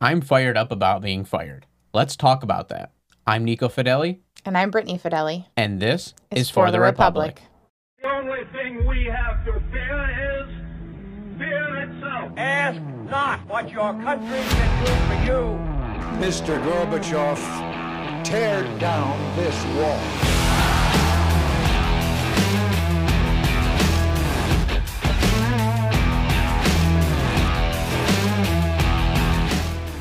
I'm 0.00 0.20
fired 0.22 0.56
up 0.56 0.72
about 0.72 1.02
being 1.02 1.24
fired. 1.24 1.66
Let's 1.92 2.16
talk 2.16 2.42
about 2.42 2.68
that. 2.70 2.92
I'm 3.26 3.44
Nico 3.44 3.68
Fideli, 3.68 4.20
And 4.46 4.56
I'm 4.56 4.70
Brittany 4.70 4.98
Fideli. 4.98 5.46
and 5.56 5.78
this 5.80 6.14
It's 6.30 6.42
is 6.42 6.50
For, 6.50 6.70
the, 6.70 6.80
Republic. 6.80 7.42
The 8.00 8.08
only 8.08 8.44
thing 8.52 8.86
we 8.86 9.04
have 9.04 9.44
to 9.44 9.52
fear 9.70 10.40
is 10.40 11.38
fear 11.38 11.76
itself. 11.82 12.32
Ask 12.38 12.80
not 13.10 13.40
what 13.46 13.70
your 13.70 13.92
country 13.92 14.38
can 14.40 14.84
do 14.86 14.92
for 15.06 15.18
you. 15.26 16.26
Mr. 16.26 16.62
Gorbachev, 16.64 18.24
tear 18.24 18.62
down 18.78 19.18
this 19.36 19.64
wall. 19.76 20.29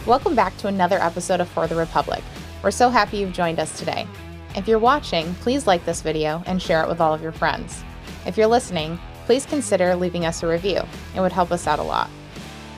Welcome 0.09 0.33
back 0.33 0.57
to 0.57 0.67
another 0.67 0.97
episode 0.97 1.39
of 1.39 1.47
For 1.47 1.67
the 1.67 1.75
Republic. 1.75 2.23
We're 2.63 2.71
so 2.71 2.89
happy 2.89 3.17
you've 3.17 3.31
joined 3.31 3.59
us 3.59 3.77
today. 3.77 4.07
If 4.55 4.67
you're 4.67 4.79
watching, 4.79 5.35
please 5.35 5.67
like 5.67 5.85
this 5.85 6.01
video 6.01 6.41
and 6.47 6.59
share 6.59 6.81
it 6.81 6.89
with 6.89 6.99
all 6.99 7.13
of 7.13 7.21
your 7.21 7.31
friends. 7.31 7.83
If 8.25 8.35
you're 8.35 8.47
listening, 8.47 8.97
please 9.27 9.45
consider 9.45 9.95
leaving 9.95 10.25
us 10.25 10.41
a 10.41 10.47
review. 10.47 10.81
It 11.15 11.19
would 11.19 11.31
help 11.31 11.51
us 11.51 11.67
out 11.67 11.77
a 11.77 11.83
lot. 11.83 12.09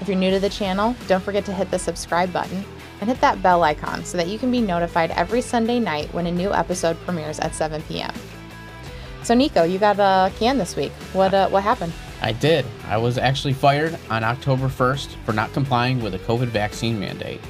If 0.01 0.09
you're 0.09 0.17
new 0.17 0.29
to 0.29 0.41
the 0.41 0.49
channel, 0.49 0.93
don't 1.07 1.23
forget 1.23 1.45
to 1.45 1.53
hit 1.53 1.71
the 1.71 1.79
subscribe 1.79 2.33
button 2.33 2.65
and 2.99 3.09
hit 3.09 3.21
that 3.21 3.41
bell 3.41 3.63
icon 3.63 4.03
so 4.03 4.17
that 4.17 4.27
you 4.27 4.37
can 4.37 4.51
be 4.51 4.59
notified 4.59 5.11
every 5.11 5.39
Sunday 5.39 5.79
night 5.79 6.13
when 6.13 6.27
a 6.27 6.31
new 6.33 6.53
episode 6.53 6.97
premieres 7.05 7.39
at 7.39 7.55
7 7.55 7.81
p.m. 7.83 8.13
So 9.23 9.35
Nico, 9.35 9.63
you 9.63 9.79
got 9.79 9.99
a 9.99 10.33
can 10.37 10.57
this 10.57 10.75
week. 10.75 10.91
What 11.13 11.33
uh, 11.33 11.47
what 11.47 11.63
happened? 11.63 11.93
I 12.21 12.33
did. 12.33 12.65
I 12.87 12.97
was 12.97 13.17
actually 13.17 13.53
fired 13.53 13.97
on 14.09 14.23
October 14.23 14.67
1st 14.67 15.15
for 15.25 15.33
not 15.33 15.51
complying 15.53 16.01
with 16.01 16.13
a 16.13 16.19
COVID 16.19 16.47
vaccine 16.47 16.99
mandate. 16.99 17.41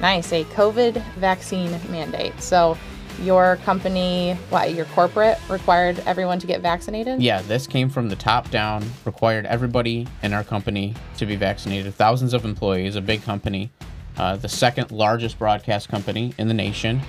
Nice, 0.00 0.32
a 0.32 0.44
COVID 0.44 1.02
vaccine 1.16 1.72
mandate. 1.90 2.40
So, 2.40 2.78
your 3.20 3.56
company, 3.56 4.32
what, 4.48 4.72
your 4.72 4.86
corporate 4.86 5.38
required 5.50 5.98
everyone 6.06 6.38
to 6.38 6.46
get 6.46 6.62
vaccinated? 6.62 7.20
Yeah, 7.20 7.42
this 7.42 7.66
came 7.66 7.90
from 7.90 8.08
the 8.08 8.16
top 8.16 8.50
down, 8.50 8.84
required 9.04 9.44
everybody 9.46 10.06
in 10.22 10.32
our 10.32 10.44
company 10.44 10.94
to 11.18 11.26
be 11.26 11.36
vaccinated. 11.36 11.94
Thousands 11.94 12.32
of 12.32 12.44
employees, 12.44 12.96
a 12.96 13.00
big 13.02 13.22
company, 13.22 13.70
uh, 14.16 14.36
the 14.36 14.48
second 14.48 14.90
largest 14.90 15.38
broadcast 15.38 15.88
company 15.88 16.32
in 16.38 16.48
the 16.48 16.54
nation. 16.54 17.00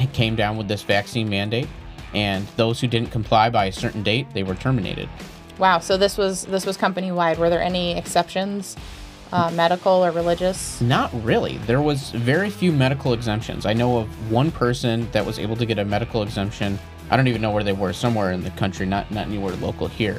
It 0.00 0.12
came 0.12 0.34
down 0.34 0.56
with 0.56 0.66
this 0.66 0.82
vaccine 0.82 1.28
mandate, 1.28 1.68
and 2.12 2.46
those 2.56 2.80
who 2.80 2.88
didn't 2.88 3.10
comply 3.10 3.50
by 3.50 3.66
a 3.66 3.72
certain 3.72 4.02
date, 4.02 4.26
they 4.32 4.42
were 4.42 4.54
terminated. 4.54 5.08
Wow. 5.60 5.78
So 5.80 5.96
this 5.98 6.16
was 6.16 6.46
this 6.46 6.64
was 6.66 6.76
company 6.78 7.12
wide. 7.12 7.38
Were 7.38 7.50
there 7.50 7.60
any 7.62 7.96
exceptions, 7.96 8.76
uh, 9.30 9.50
medical 9.52 9.92
or 10.04 10.10
religious? 10.10 10.80
Not 10.80 11.10
really. 11.22 11.58
There 11.58 11.82
was 11.82 12.10
very 12.10 12.48
few 12.50 12.72
medical 12.72 13.12
exemptions. 13.12 13.66
I 13.66 13.74
know 13.74 13.98
of 13.98 14.32
one 14.32 14.50
person 14.50 15.08
that 15.12 15.24
was 15.24 15.38
able 15.38 15.56
to 15.56 15.66
get 15.66 15.78
a 15.78 15.84
medical 15.84 16.22
exemption. 16.22 16.78
I 17.10 17.16
don't 17.16 17.28
even 17.28 17.42
know 17.42 17.50
where 17.50 17.62
they 17.64 17.72
were. 17.74 17.92
Somewhere 17.92 18.32
in 18.32 18.42
the 18.42 18.50
country, 18.52 18.86
not 18.86 19.10
not 19.10 19.26
anywhere 19.26 19.54
local 19.56 19.86
here. 19.86 20.18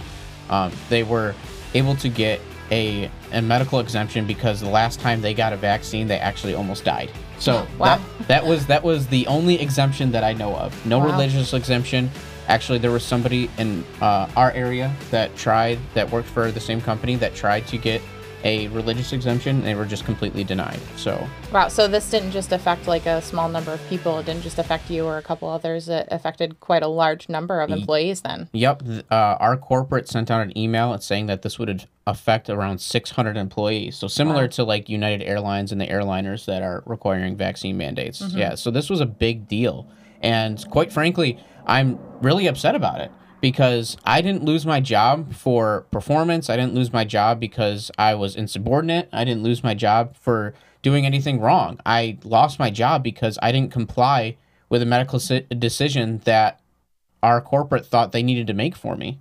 Um, 0.52 0.72
they 0.89 1.02
were 1.03 1.33
able 1.73 1.95
to 1.95 2.09
get 2.09 2.39
a, 2.70 3.09
a 3.33 3.42
medical 3.42 3.80
exemption 3.80 4.26
because 4.28 4.61
the 4.61 4.70
last 4.70 5.00
time 5.00 5.22
they 5.22 5.33
got 5.33 5.53
a 5.53 5.58
vaccine, 5.58 6.08
they 6.08 6.20
actually 6.20 6.53
almost 6.53 6.86
died. 6.86 7.11
So 7.39 7.66
Wow. 7.80 7.98
that 7.98 8.28
that 8.28 8.45
was 8.45 8.67
that 8.67 8.83
was 8.83 9.08
the 9.08 9.26
only 9.28 9.59
exemption 9.59 10.11
that 10.11 10.23
I 10.23 10.33
know 10.33 10.55
of. 10.55 10.86
No 10.86 11.00
Wow. 11.00 11.05
religious 11.08 11.53
exemption. 11.53 12.11
Actually, 12.47 12.80
there 12.80 12.92
was 12.92 13.03
somebody 13.03 13.50
in 13.58 13.84
uh, 14.02 14.30
our 14.36 14.52
area 14.52 14.94
that 15.09 15.36
tried 15.36 15.80
that 15.94 16.09
worked 16.11 16.28
for 16.28 16.52
the 16.52 16.59
same 16.59 16.81
company 16.81 17.16
that 17.16 17.33
tried 17.36 17.67
to 17.67 17.78
get 17.78 18.02
a 18.44 18.67
religious 18.70 19.14
exemption. 19.14 19.58
And 19.58 19.66
they 19.66 19.75
were 19.75 19.86
just 19.86 20.03
completely 20.06 20.44
denied. 20.44 20.80
So 20.95 21.28
Wow. 21.53 21.67
So 21.67 21.88
this 21.88 22.09
didn't 22.09 22.31
just 22.31 22.52
affect 22.52 22.88
like 22.88 23.06
a 23.06 23.22
small 23.22 23.50
number 23.50 23.72
of 23.72 23.88
people. 23.88 24.17
It 24.20 24.25
didn't 24.25 24.42
just 24.42 24.58
affect 24.58 24.89
you 24.89 25.06
or 25.06 25.17
a 25.17 25.22
couple 25.22 25.48
others. 25.48 25.89
It 25.89 26.08
affected 26.09 26.59
quite 26.59 26.81
a 26.81 26.88
large 26.88 27.30
number 27.30 27.61
of 27.61 27.70
employees. 27.70 28.22
Then. 28.22 28.50
Yep, 28.53 28.83
uh, 29.11 29.15
our 29.39 29.58
corporate 29.58 30.08
sent 30.08 30.32
out 30.32 30.42
an 30.42 30.58
email 30.58 30.98
saying 30.99 31.27
that 31.27 31.44
this 31.44 31.60
would 31.60 31.88
affect 32.08 32.49
around 32.49 32.80
600 32.82 33.38
employees. 33.38 33.95
So 33.95 34.08
similar 34.08 34.44
Wow. 34.44 34.48
to 34.48 34.64
like 34.64 34.89
United 34.89 35.23
Airlines 35.23 35.71
and 35.71 35.80
the 35.80 35.88
airliners 35.88 36.45
that 36.45 36.64
are 36.64 36.82
requiring 36.88 37.36
vaccine 37.38 37.77
mandates. 37.77 38.21
Mm-hmm. 38.21 38.38
Yeah, 38.38 38.55
so 38.55 38.71
this 38.71 38.89
was 38.89 39.02
a 39.02 39.05
big 39.05 39.48
deal, 39.48 39.88
and 40.21 40.64
quite 40.70 40.92
frankly, 40.93 41.39
I'm 41.65 41.99
really 42.21 42.48
upset 42.48 42.76
about 42.76 43.02
it 43.02 43.11
because 43.42 43.98
I 44.05 44.21
didn't 44.21 44.43
lose 44.43 44.65
my 44.65 44.80
job 44.80 45.33
for 45.33 45.87
performance. 45.92 46.49
I 46.49 46.55
didn't 46.55 46.76
lose 46.76 46.93
my 46.93 47.04
job 47.04 47.39
because 47.39 47.92
I 47.98 48.14
was 48.15 48.36
insubordinate. 48.36 49.09
I 49.11 49.23
didn't 49.23 49.43
lose 49.43 49.64
my 49.64 49.73
job 49.73 50.15
for 50.15 50.54
doing 50.82 51.05
anything 51.05 51.39
wrong. 51.39 51.80
I 51.86 52.17
lost 52.23 52.59
my 52.59 52.70
job 52.70 53.04
because 53.04 53.37
I 53.42 53.52
didn't 53.52 53.71
comply 53.71 54.37
with 54.70 54.82
a 54.82 54.86
medical 54.86 55.20
decision 55.58 56.21
that 56.26 56.61
our 57.21 57.42
corporate 57.42 57.86
thought 57.86 58.11
they 58.11 58.23
needed 58.23 58.48
to 58.48 58.53
make 58.53 58.76
for 58.76 58.95
me. 58.95 59.20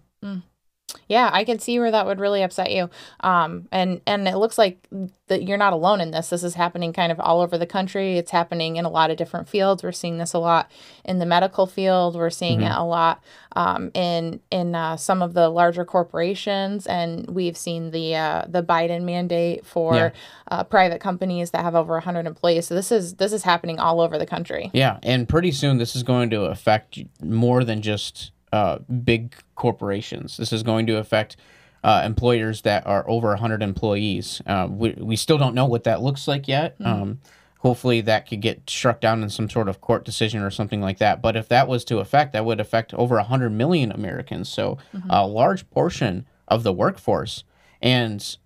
Yeah, 1.08 1.30
I 1.32 1.44
can 1.44 1.58
see 1.58 1.78
where 1.78 1.90
that 1.90 2.06
would 2.06 2.20
really 2.20 2.42
upset 2.42 2.70
you. 2.70 2.90
Um, 3.20 3.68
and 3.72 4.00
and 4.06 4.26
it 4.28 4.36
looks 4.36 4.58
like 4.58 4.86
that 5.28 5.42
you're 5.44 5.58
not 5.58 5.72
alone 5.72 6.00
in 6.00 6.10
this. 6.10 6.30
This 6.30 6.42
is 6.42 6.54
happening 6.54 6.92
kind 6.92 7.12
of 7.12 7.20
all 7.20 7.40
over 7.40 7.56
the 7.58 7.66
country. 7.66 8.16
It's 8.18 8.30
happening 8.32 8.76
in 8.76 8.84
a 8.84 8.88
lot 8.90 9.10
of 9.10 9.16
different 9.16 9.48
fields. 9.48 9.82
We're 9.82 9.92
seeing 9.92 10.18
this 10.18 10.32
a 10.34 10.38
lot 10.38 10.70
in 11.04 11.18
the 11.18 11.26
medical 11.26 11.66
field. 11.66 12.16
We're 12.16 12.30
seeing 12.30 12.62
it 12.62 12.72
a 12.72 12.82
lot 12.84 13.22
um, 13.56 13.90
in 13.94 14.40
in 14.50 14.74
uh, 14.74 14.96
some 14.96 15.22
of 15.22 15.34
the 15.34 15.48
larger 15.48 15.84
corporations, 15.84 16.86
and 16.86 17.28
we've 17.30 17.56
seen 17.56 17.90
the 17.90 18.14
uh, 18.16 18.44
the 18.48 18.62
Biden 18.62 19.02
mandate 19.02 19.64
for 19.66 19.94
Yeah. 19.94 20.10
uh, 20.50 20.64
private 20.64 21.00
companies 21.00 21.50
that 21.52 21.62
have 21.62 21.74
over 21.74 21.94
100 21.94 22.26
employees. 22.26 22.66
So 22.66 22.74
this 22.74 22.90
is 22.92 23.14
this 23.14 23.32
is 23.32 23.42
happening 23.44 23.78
all 23.78 24.00
over 24.00 24.18
the 24.18 24.26
country. 24.26 24.70
Yeah, 24.72 24.98
and 25.02 25.28
pretty 25.28 25.52
soon 25.52 25.78
this 25.78 25.94
is 25.94 26.02
going 26.02 26.30
to 26.30 26.42
affect 26.46 26.98
more 27.22 27.64
than 27.64 27.82
just 27.82 28.32
uh, 28.52 28.78
big 28.78 29.34
corporations. 29.54 30.36
This 30.36 30.52
is 30.52 30.62
going 30.62 30.86
to 30.86 30.96
affect 30.98 31.36
uh, 31.82 32.02
employers 32.04 32.62
that 32.62 32.86
are 32.86 33.08
over 33.08 33.28
100 33.28 33.62
employees. 33.62 34.42
Uh, 34.46 34.68
we, 34.70 34.90
we 34.98 35.16
still 35.16 35.38
don't 35.38 35.54
know 35.54 35.66
what 35.66 35.84
that 35.84 36.02
looks 36.02 36.28
like 36.28 36.46
yet. 36.46 36.76
Um, 36.84 37.20
hopefully, 37.60 38.00
that 38.02 38.28
could 38.28 38.40
get 38.40 38.68
struck 38.68 39.00
down 39.00 39.22
in 39.22 39.30
some 39.30 39.48
sort 39.48 39.68
of 39.68 39.80
court 39.80 40.04
decision 40.04 40.42
or 40.42 40.50
something 40.50 40.80
like 40.80 40.98
that. 40.98 41.22
But 41.22 41.36
if 41.36 41.48
that 41.48 41.68
was 41.68 41.84
to 41.86 41.98
affect, 41.98 42.32
that 42.32 42.44
would 42.44 42.60
affect 42.60 42.92
over 42.94 43.16
100 43.16 43.50
million 43.50 43.92
Americans. 43.92 44.48
So, 44.48 44.78
a 45.08 45.26
large 45.26 45.68
portion 45.70 46.26
of 46.48 46.62
the 46.64 46.72
workforce. 46.72 47.44
And 47.80 48.36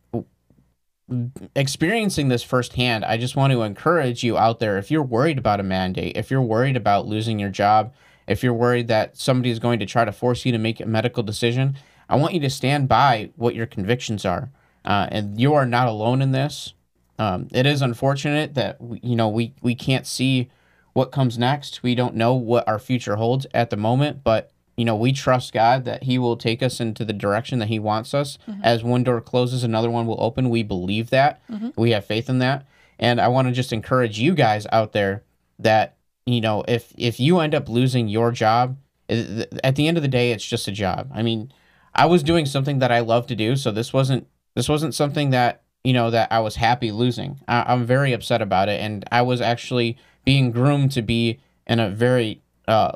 experiencing 1.55 2.29
this 2.29 2.43
firsthand, 2.43 3.05
I 3.05 3.17
just 3.17 3.37
want 3.37 3.53
to 3.53 3.63
encourage 3.63 4.23
you 4.23 4.39
out 4.39 4.59
there 4.59 4.79
if 4.79 4.91
you're 4.91 5.03
worried 5.03 5.39
about 5.39 5.61
a 5.61 5.65
mandate, 5.65 6.17
if 6.17 6.31
you're 6.31 6.41
worried 6.43 6.77
about 6.77 7.07
losing 7.07 7.39
your 7.39 7.51
job, 7.51 7.93
if 8.27 8.43
you're 8.43 8.55
worried 8.55 8.89
that 8.89 9.17
somebody 9.17 9.51
is 9.51 9.59
going 9.59 9.79
to 9.81 9.87
try 9.87 10.05
to 10.05 10.13
force 10.13 10.45
you 10.45 10.53
to 10.53 10.59
make 10.59 10.81
a 10.81 10.87
medical 10.87 11.23
decision, 11.23 11.77
I 12.09 12.17
want 12.17 12.35
you 12.35 12.41
to 12.41 12.51
stand 12.51 12.89
by 12.89 13.31
what 13.37 13.55
your 13.55 13.67
convictions 13.67 14.25
are. 14.25 14.51
Uh, 14.85 15.07
and 15.11 15.41
you 15.41 15.55
are 15.55 15.67
not 15.67 15.89
alone 15.89 16.21
in 16.21 16.33
this. 16.33 16.75
Um, 17.19 17.49
it 17.53 17.65
is 17.65 17.81
unfortunate 17.81 18.55
that 18.55 18.81
we, 18.81 19.01
you 19.03 19.17
know 19.17 19.29
we 19.29 19.55
we 19.63 19.75
can't 19.75 20.07
see 20.07 20.51
what 20.93 21.13
comes 21.13 21.39
next. 21.39 21.83
We 21.83 21.95
don't 21.95 22.15
know 22.15 22.35
what 22.35 22.67
our 22.69 22.79
future 22.79 23.17
holds 23.17 23.47
at 23.55 23.71
the 23.71 23.77
moment, 23.77 24.23
but 24.25 24.51
you 24.77 24.85
know 24.85 24.97
we 24.97 25.13
trust 25.13 25.53
God 25.53 25.85
that 25.87 26.03
He 26.03 26.19
will 26.19 26.37
take 26.37 26.63
us 26.63 26.81
into 26.81 27.05
the 27.05 27.13
direction 27.13 27.61
that 27.61 27.69
He 27.69 27.79
wants 27.79 28.13
us. 28.15 28.37
As 28.63 28.83
one 28.85 29.05
door 29.05 29.21
closes, 29.21 29.65
another 29.65 29.91
one 29.91 30.07
will 30.07 30.21
open. 30.23 30.51
We 30.51 30.63
believe 30.65 31.11
that. 31.11 31.41
We 31.77 31.93
have 31.93 32.05
faith 32.05 32.29
in 32.29 32.41
that, 32.41 32.67
and 32.99 33.21
I 33.21 33.29
want 33.29 33.49
to 33.49 33.53
just 33.53 33.73
encourage 33.73 34.19
you 34.19 34.35
guys 34.35 34.67
out 34.73 34.93
there 34.93 35.23
that 35.61 35.97
you 36.27 36.41
know 36.41 36.65
if 36.67 36.93
if 36.97 37.21
you 37.21 37.39
end 37.39 37.55
up 37.55 37.69
losing 37.69 38.09
your 38.09 38.31
job, 38.33 38.77
at 39.09 39.77
the 39.77 39.89
end 39.89 39.97
of 39.97 40.03
the 40.03 40.09
day, 40.09 40.33
it's 40.33 40.47
just 40.47 40.69
a 40.69 40.73
job. 40.73 41.11
I 41.15 41.23
mean, 41.23 41.53
I 41.95 42.07
was 42.07 42.23
doing 42.23 42.47
something 42.47 42.79
that 42.79 42.91
I 42.91 43.01
love 43.01 43.27
to 43.29 43.37
do, 43.37 43.57
so 43.57 43.71
this 43.71 43.93
wasn't 43.93 44.27
this 44.55 44.69
wasn't 44.69 44.95
something 44.95 45.31
that 45.31 45.63
you 45.83 45.93
know 45.93 46.11
that 46.11 46.33
I 46.33 46.41
was 46.41 46.57
happy 46.57 46.91
losing. 46.91 47.41
I, 47.47 47.65
I'm 47.67 47.85
very 47.85 48.13
upset 48.13 48.43
about 48.43 48.69
it, 48.69 48.81
and 48.81 49.05
I 49.13 49.23
was 49.23 49.41
actually 49.41 49.97
being 50.25 50.51
groomed 50.51 50.93
to 50.93 51.03
be 51.03 51.41
in 51.67 51.81
a 51.81 51.91
very 51.91 52.43
uh, 52.67 52.93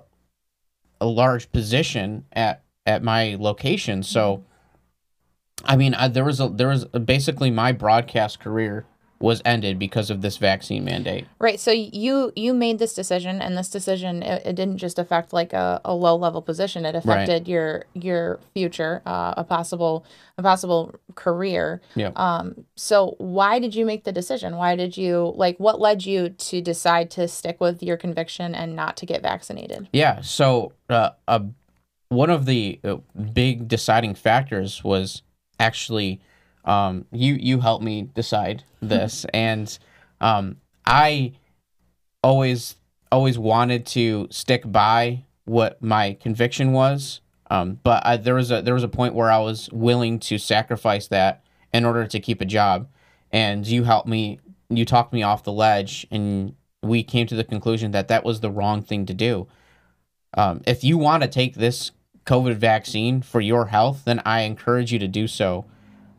a 1.01 1.07
large 1.07 1.53
position 1.53 2.25
at 2.33 2.63
at 2.87 3.03
my 3.03 3.37
location. 3.39 4.03
So, 4.03 4.45
I 5.65 5.77
mean, 5.77 5.95
I, 5.95 6.09
there 6.09 6.25
was 6.25 6.41
a 6.41 6.49
there 6.49 6.69
was 6.69 6.87
basically 6.87 7.51
my 7.51 7.73
broadcast 7.73 8.41
career 8.41 8.87
was 9.21 9.43
ended 9.45 9.79
because 9.79 10.11
of 10.11 10.21
this 10.21 10.37
vaccine 10.37 10.85
mandate. 10.85 11.27
Right. 11.41 11.59
So 11.59 11.73
you 11.73 12.33
you 12.37 12.55
made 12.55 12.79
this 12.79 12.95
decision, 12.95 13.43
and 13.43 13.57
this 13.57 13.69
decision 13.69 14.23
it, 14.23 14.43
it 14.47 14.53
didn't 14.55 14.79
just 14.79 14.99
affect 14.99 15.33
like 15.33 15.53
a, 15.53 15.81
a 15.85 15.95
low 15.95 16.17
level 16.17 16.41
position. 16.41 16.85
It 16.85 16.95
affected 16.95 17.49
your 17.49 17.85
your 17.95 18.39
future, 18.55 19.03
uh, 19.07 19.35
a 19.37 19.45
possible 19.45 20.05
a 20.37 20.43
possible 20.43 20.95
career. 21.17 21.81
Yeah. 21.97 22.13
Um. 22.15 22.65
So 22.77 23.17
why 23.19 23.59
did 23.59 23.75
you 23.75 23.85
make 23.85 24.05
the 24.05 24.13
decision? 24.13 24.57
Why 24.57 24.77
did 24.77 24.97
you 24.97 25.33
like? 25.37 25.59
What 25.59 25.81
led 25.81 26.07
you 26.07 26.29
to 26.29 26.61
decide 26.61 27.11
to 27.13 27.27
stick 27.27 27.61
with 27.61 27.83
your 27.83 27.97
conviction 27.97 28.55
and 28.55 28.77
not 28.77 28.97
to 28.99 29.07
get 29.07 29.23
vaccinated? 29.23 29.89
Yeah. 29.93 30.21
So, 30.21 30.73
uh, 30.89 31.11
a 31.27 31.43
one 32.09 32.31
of 32.31 32.47
the 32.47 32.81
uh, 32.85 32.97
big 33.33 33.69
deciding 33.69 34.15
factors 34.15 34.83
was 34.83 35.23
actually 35.59 36.21
um, 36.65 37.07
you 37.13 37.35
you 37.35 37.61
helped 37.61 37.85
me 37.85 38.03
decide 38.15 38.65
this, 38.81 39.25
and 39.35 39.79
Um, 40.21 40.57
I 40.85 41.33
always 42.23 42.77
always 43.11 43.39
wanted 43.39 43.87
to 43.87 44.27
stick 44.31 44.63
by 44.71 45.25
what 45.45 45.83
my 45.83 46.15
conviction 46.21 46.73
was, 46.73 47.21
um, 47.51 47.79
but 47.83 48.05
I, 48.05 48.17
there 48.17 48.35
was 48.35 48.51
a 48.51 48.63
there 48.63 48.75
was 48.75 48.83
a 48.83 48.89
point 48.89 49.15
where 49.15 49.31
I 49.31 49.39
was 49.39 49.69
willing 49.73 50.19
to 50.21 50.39
sacrifice 50.39 51.09
that 51.09 51.45
in 51.73 51.85
order 51.85 52.07
to 52.07 52.21
keep 52.21 52.41
a 52.41 52.45
job, 52.45 52.89
and 53.33 53.67
you 53.67 53.85
helped 53.85 54.09
me. 54.09 54.41
You 54.71 54.85
talked 54.85 55.13
me 55.13 55.23
off 55.23 55.45
the 55.45 55.53
ledge, 55.53 56.07
and 56.11 56.55
we 56.83 57.03
came 57.03 57.27
to 57.27 57.35
the 57.35 57.45
conclusion 57.45 57.93
that 57.93 58.09
that 58.09 58.25
was 58.25 58.41
the 58.41 58.51
wrong 58.51 58.83
thing 58.83 59.07
to 59.07 59.15
do. 59.15 59.47
Um, 60.35 60.61
if 60.67 60.85
you 60.85 60.99
want 60.99 61.23
to 61.23 61.29
take 61.29 61.55
this 61.55 61.91
COVID 62.27 62.57
vaccine 62.57 63.23
for 63.23 63.41
your 63.41 63.67
health, 63.67 64.03
then 64.05 64.21
I 64.27 64.43
encourage 64.43 64.93
you 64.93 64.99
to 64.99 65.09
do 65.09 65.27
so. 65.27 65.65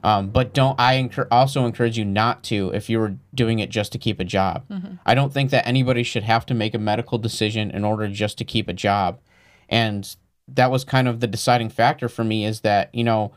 Um, 0.03 0.29
but 0.29 0.53
don't 0.53 0.79
I 0.79 1.09
also 1.29 1.65
encourage 1.65 1.97
you 1.97 2.05
not 2.05 2.43
to 2.45 2.71
if 2.73 2.89
you 2.89 2.99
were 2.99 3.15
doing 3.33 3.59
it 3.59 3.69
just 3.69 3.91
to 3.91 3.97
keep 3.97 4.19
a 4.19 4.23
job. 4.23 4.63
I 5.05 5.13
don't 5.13 5.33
think 5.33 5.51
that 5.51 5.67
anybody 5.67 6.03
should 6.03 6.23
have 6.23 6.45
to 6.47 6.53
make 6.53 6.73
a 6.73 6.79
medical 6.79 7.17
decision 7.17 7.69
in 7.71 7.83
order 7.83 8.07
just 8.07 8.37
to 8.37 8.45
keep 8.45 8.67
a 8.67 8.73
job. 8.73 9.19
And 9.67 10.15
that 10.47 10.71
was 10.71 10.83
kind 10.83 11.07
of 11.07 11.19
the 11.19 11.27
deciding 11.27 11.69
factor 11.69 12.09
for 12.09 12.23
me 12.23 12.45
is 12.45 12.61
that, 12.61 12.93
you 12.93 13.03
know, 13.03 13.33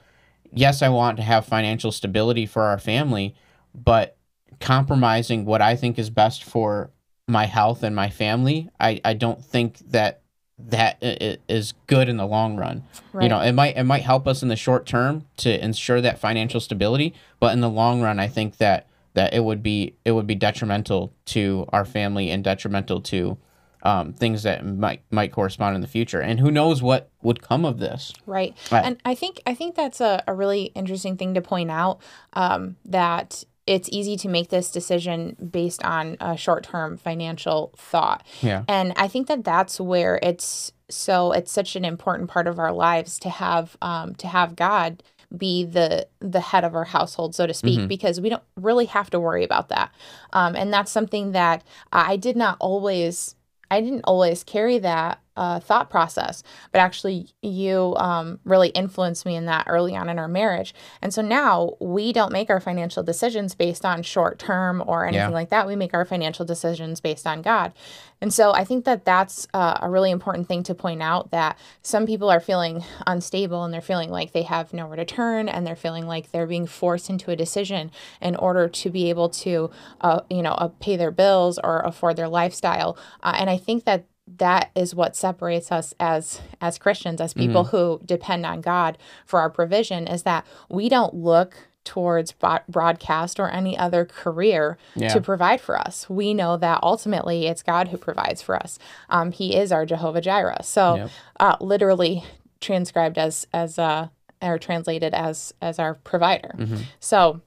yes, 0.53 0.82
I 0.82 0.88
want 0.88 1.17
to 1.19 1.23
have 1.23 1.44
financial 1.44 1.93
stability 1.93 2.47
for 2.47 2.62
our 2.62 2.79
family, 2.79 3.35
but 3.75 4.17
compromising 4.61 5.44
what 5.44 5.61
I 5.61 5.76
think 5.76 5.99
is 5.99 6.11
best 6.11 6.44
for 6.44 6.91
my 7.29 7.47
health 7.47 7.82
and 7.82 7.94
my 7.94 8.09
family, 8.09 8.70
I, 8.79 9.00
I 9.05 9.14
don't 9.14 9.44
think 9.44 9.79
that 9.91 10.21
that 10.69 10.97
i- 11.03 11.38
i- 11.50 11.62
good 11.87 12.09
in 12.09 12.17
the 12.17 12.26
long 12.26 12.56
run. 12.56 12.85
Right. 13.12 13.25
You 13.25 13.29
know, 13.29 13.41
it 13.41 13.53
might 13.53 13.76
it 13.76 13.85
might 13.85 14.03
help 14.03 14.26
us 14.26 14.43
in 14.43 14.49
the 14.49 14.56
short 14.56 14.87
term 14.87 15.26
to 15.38 15.62
ensure 15.64 16.00
that 16.00 16.19
financial 16.19 16.61
stability, 16.61 17.14
but 17.41 17.53
in 17.53 17.61
the 17.61 17.70
long 17.70 18.00
run, 18.03 18.19
I 18.20 18.29
think 18.29 18.56
that 18.59 18.87
that 19.14 19.35
it 19.35 19.44
would 19.44 19.62
be 19.62 19.94
it 20.05 20.12
would 20.12 20.26
be 20.26 20.35
detrimental 20.35 21.12
to 21.26 21.67
our 21.73 21.85
family 21.85 22.31
and 22.31 22.43
detrimental 22.43 23.00
to 23.03 23.37
um, 23.85 24.12
things 24.12 24.44
that 24.44 24.64
might 24.64 25.03
might 25.11 25.32
correspond 25.32 25.75
in 25.75 25.81
the 25.81 25.88
future. 25.88 26.20
And 26.20 26.38
who 26.38 26.50
knows 26.53 26.81
what 26.82 27.11
would 27.23 27.43
come 27.43 27.64
of 27.64 27.79
this? 27.81 28.12
Right. 28.26 28.56
Right. 28.70 28.85
And 28.85 28.97
I 29.05 29.14
think 29.17 29.41
I 29.47 29.55
think 29.55 29.75
that's 29.75 30.00
a, 30.00 30.23
a 30.26 30.32
really 30.35 30.67
interesting 30.76 31.17
thing 31.17 31.35
to 31.35 31.43
point 31.43 31.70
out 31.70 32.00
um, 32.32 32.76
that 32.85 33.43
it's 33.67 33.88
easy 33.93 34.17
to 34.17 34.29
make 34.29 34.49
this 34.49 34.70
decision 34.70 35.37
based 35.50 35.85
on 35.85 36.17
a 36.20 36.37
short-term 36.37 36.97
financial 36.97 37.73
thought. 37.76 38.26
Yeah. 38.41 38.64
And 38.69 38.93
I 38.97 39.09
think 39.09 39.29
that 39.29 39.44
that's 39.44 39.81
where 39.81 40.19
it's 40.23 40.73
so 40.88 41.32
it's 41.32 41.50
such 41.50 41.76
an 41.76 41.85
important 41.85 42.29
part 42.29 42.47
of 42.47 42.59
our 42.59 42.73
lives 42.73 43.19
to 43.20 43.31
have 43.31 43.76
um, 43.81 44.14
to 44.17 44.26
have 44.26 44.56
God 44.56 45.03
be 45.37 45.64
the 45.64 46.06
the 46.20 46.41
head 46.41 46.64
of 46.64 46.75
our 46.75 46.85
household, 46.85 47.35
so 47.35 47.47
to 47.47 47.55
speak, 47.55 47.88
because 47.88 48.20
we 48.20 48.29
don't 48.29 48.43
really 48.56 48.85
have 48.87 49.09
to 49.11 49.20
worry 49.20 49.44
about 49.44 49.70
that. 49.70 49.91
Um, 50.32 50.55
and 50.55 50.73
that's 50.73 50.93
something 50.93 51.32
that 51.32 51.64
I 51.93 52.17
did 52.17 52.37
not 52.37 52.56
always 52.61 53.35
I 53.70 53.81
didn't 53.81 54.05
always 54.05 54.44
carry 54.44 54.79
that 54.81 55.20
uh, 55.37 55.61
thought 55.61 55.88
process, 55.90 56.43
but 56.73 56.79
actually, 56.81 57.29
you 57.40 57.94
um, 57.96 58.38
really 58.44 58.69
influenced 58.70 59.25
me 59.25 59.34
in 59.37 59.46
that 59.46 59.67
early 59.69 59.96
on 59.96 60.08
in 60.08 60.19
our 60.19 60.29
marriage. 60.29 60.75
And 61.00 61.12
so 61.12 61.23
now 61.23 61.76
we 61.81 62.12
don't 62.12 62.32
make 62.32 62.50
our 62.50 62.61
financial 62.61 63.02
decisions 63.02 63.55
based 63.55 63.84
on 63.84 64.02
short 64.02 64.38
term 64.38 64.82
or 64.87 65.06
anything 65.06 65.31
Yeah. 65.31 65.34
like 65.34 65.50
that. 65.50 65.67
We 65.67 65.76
make 65.76 65.94
our 65.94 66.05
financial 66.05 66.44
decisions 66.44 67.00
based 67.00 67.26
on 67.26 67.43
God. 67.43 67.73
And 68.20 68.32
so 68.32 68.52
I 68.52 68.64
think 68.64 68.84
that 68.84 69.05
that's 69.05 69.49
uh, 69.52 69.79
a 69.82 69.90
really 69.90 70.12
important 70.12 70.46
thing 70.46 70.62
to 70.64 70.76
point 70.76 71.02
out 71.02 71.32
that 71.32 71.58
some 71.82 72.06
people 72.06 72.31
are 72.31 72.38
feeling 72.38 72.85
unstable 73.05 73.64
and 73.64 73.75
they're 73.75 73.81
feeling 73.81 74.11
like 74.11 74.32
they 74.32 74.43
have 74.43 74.73
nowhere 74.73 74.96
to 74.96 75.05
turn 75.05 75.49
and 75.49 75.67
they're 75.67 75.75
feeling 75.75 76.06
like 76.06 76.31
they're 76.31 76.46
being 76.46 76.67
forced 76.69 77.11
into 77.11 77.32
a 77.32 77.37
decision 77.37 77.90
in 78.20 78.37
order 78.37 78.69
to 78.69 78.90
be 78.90 79.11
able 79.11 79.28
to, 79.28 79.70
uh, 80.02 80.20
you 80.31 80.40
know, 80.43 80.52
uh, 80.52 80.69
pay 80.78 80.96
their 80.96 81.11
bills 81.11 81.58
or 81.64 81.81
afford 81.81 82.14
their 82.17 82.28
lifestyle. 82.28 82.96
Uh, 83.25 83.35
and 83.38 83.50
I 83.50 83.56
think 83.56 83.85
that 83.87 84.05
that 84.26 84.70
is 84.74 84.94
what 84.94 85.16
separates 85.16 85.72
us 85.72 85.94
as 85.98 86.40
as 86.60 86.78
Christians, 86.78 87.20
as 87.20 87.34
people 87.34 87.64
who 87.64 88.00
depend 88.04 88.46
on 88.46 88.60
God 88.60 88.96
for 89.26 89.40
our 89.40 89.50
provision, 89.50 90.06
is 90.06 90.22
that 90.22 90.46
we 90.70 90.88
don't 90.88 91.14
look 91.14 91.54
towards 91.84 92.30
bro- 92.30 92.60
broadcast 92.69 93.40
or 93.40 93.48
any 93.50 93.76
other 93.76 94.04
career 94.04 94.78
Yeah. 94.94 95.08
to 95.08 95.20
provide 95.20 95.60
for 95.60 95.76
us. 95.76 96.08
We 96.08 96.32
know 96.32 96.56
that 96.56 96.78
ultimately 96.80 97.46
it's 97.48 97.64
God 97.64 97.88
who 97.88 97.96
provides 97.98 98.40
for 98.40 98.54
us. 98.54 98.78
Um, 99.10 99.32
he 99.32 99.56
is 99.56 99.72
our 99.72 99.84
Jehovah 99.84 100.20
Jireh. 100.20 100.62
So, 100.62 100.94
Yep. 100.96 101.10
uh, 101.40 101.56
literally 101.60 102.22
transcribed 102.60 103.18
as 103.18 103.48
as 103.52 103.80
uh, 103.80 104.08
or 104.40 104.58
translated 104.58 105.12
as 105.14 105.52
as 105.60 105.78
our 105.80 105.94
provider. 105.94 106.54
So. 107.00 107.40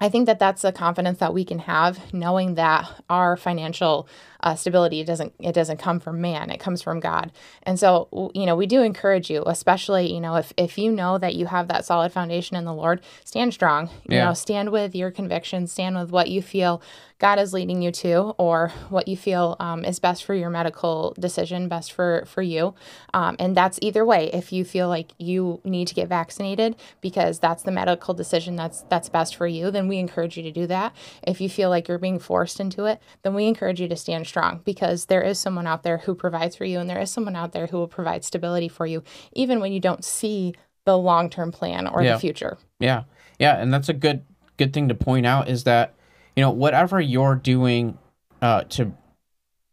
I 0.00 0.10
think 0.10 0.26
that 0.26 0.38
that's 0.38 0.64
a 0.64 0.70
confidence 0.70 1.18
that 1.18 1.32
we 1.34 1.44
can 1.46 1.60
have, 1.60 2.12
knowing 2.12 2.54
that 2.56 2.86
our 3.08 3.36
financial 3.36 4.06
uh, 4.40 4.54
stability 4.54 5.00
It 5.00 5.06
doesn't 5.06 5.32
it 5.38 5.52
doesn't 5.52 5.78
come 5.78 6.00
from 6.00 6.20
man; 6.20 6.50
it 6.50 6.60
comes 6.60 6.82
from 6.82 7.00
God. 7.00 7.32
And 7.62 7.78
so, 7.78 8.30
you 8.34 8.46
know, 8.46 8.56
we 8.56 8.66
do 8.66 8.82
encourage 8.82 9.30
you, 9.30 9.42
especially 9.46 10.12
you 10.12 10.20
know, 10.20 10.36
if 10.36 10.52
if 10.56 10.78
you 10.78 10.90
know 10.92 11.18
that 11.18 11.34
you 11.34 11.46
have 11.46 11.68
that 11.68 11.84
solid 11.84 12.12
foundation 12.12 12.56
in 12.56 12.64
the 12.64 12.74
Lord, 12.74 13.00
stand 13.24 13.52
strong. 13.54 13.88
You 14.08 14.16
Yeah. 14.16 14.26
know, 14.26 14.34
stand 14.34 14.70
with 14.70 14.94
your 14.94 15.10
convictions, 15.10 15.72
stand 15.72 15.96
with 15.96 16.10
what 16.10 16.28
you 16.28 16.42
feel 16.42 16.80
God 17.18 17.40
is 17.40 17.52
leading 17.52 17.82
you 17.82 17.90
to, 17.90 18.34
or 18.38 18.68
what 18.90 19.08
you 19.08 19.16
feel 19.16 19.56
um, 19.58 19.84
is 19.84 19.98
best 19.98 20.22
for 20.24 20.34
your 20.34 20.50
medical 20.50 21.16
decision, 21.18 21.68
best 21.68 21.92
for 21.92 22.22
for 22.26 22.42
you. 22.42 22.74
Um, 23.12 23.34
and 23.40 23.56
that's 23.56 23.78
either 23.82 24.04
way. 24.04 24.30
If 24.32 24.52
you 24.52 24.64
feel 24.64 24.88
like 24.88 25.12
you 25.18 25.60
need 25.64 25.88
to 25.88 25.94
get 25.94 26.08
vaccinated 26.08 26.76
because 27.00 27.40
that's 27.40 27.64
the 27.64 27.72
medical 27.72 28.14
decision 28.14 28.54
that's 28.54 28.82
that's 28.82 29.08
best 29.08 29.34
for 29.34 29.48
you, 29.48 29.72
then 29.72 29.88
we 29.88 29.98
encourage 29.98 30.36
you 30.36 30.44
to 30.44 30.52
do 30.52 30.68
that. 30.68 30.94
If 31.26 31.40
you 31.40 31.48
feel 31.48 31.70
like 31.70 31.88
you're 31.88 31.98
being 31.98 32.20
forced 32.20 32.60
into 32.60 32.84
it, 32.84 33.00
then 33.22 33.34
we 33.34 33.46
encourage 33.46 33.80
you 33.80 33.88
to 33.88 33.96
stand 33.96 34.27
strong 34.28 34.60
because 34.64 35.06
there 35.06 35.22
is 35.22 35.38
someone 35.38 35.66
out 35.66 35.82
there 35.82 35.98
who 35.98 36.14
provides 36.14 36.54
for 36.54 36.64
you, 36.64 36.78
and 36.78 36.88
there 36.88 37.00
is 37.00 37.10
someone 37.10 37.34
out 37.36 37.52
there 37.52 37.66
who 37.66 37.78
will 37.78 37.88
provide 37.88 38.24
stability 38.24 38.68
for 38.68 38.86
you, 38.86 39.02
even 39.32 39.60
when 39.60 39.72
you 39.72 39.80
don't 39.80 40.04
see 40.04 40.54
the 40.84 40.96
long 40.96 41.28
term 41.30 41.50
plan 41.52 41.86
or 41.86 42.02
Yeah. 42.02 42.14
the 42.14 42.20
future. 42.20 42.58
Yeah, 42.78 43.04
yeah, 43.38 43.60
and 43.60 43.72
that's 43.72 43.88
a 43.88 43.94
good 43.94 44.24
good 44.56 44.72
thing 44.72 44.88
to 44.88 44.94
point 44.94 45.24
out 45.26 45.48
is 45.48 45.64
that 45.64 45.94
you 46.36 46.42
know 46.42 46.50
whatever 46.50 47.00
you're 47.00 47.34
doing 47.36 47.98
uh, 48.42 48.62
to 48.70 48.92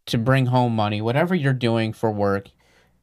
to 0.08 0.18
bring 0.18 0.48
home 0.48 0.76
money, 0.76 1.02
whatever 1.02 1.34
you're 1.36 1.54
doing 1.54 1.94
for 1.94 2.12
work, 2.12 2.50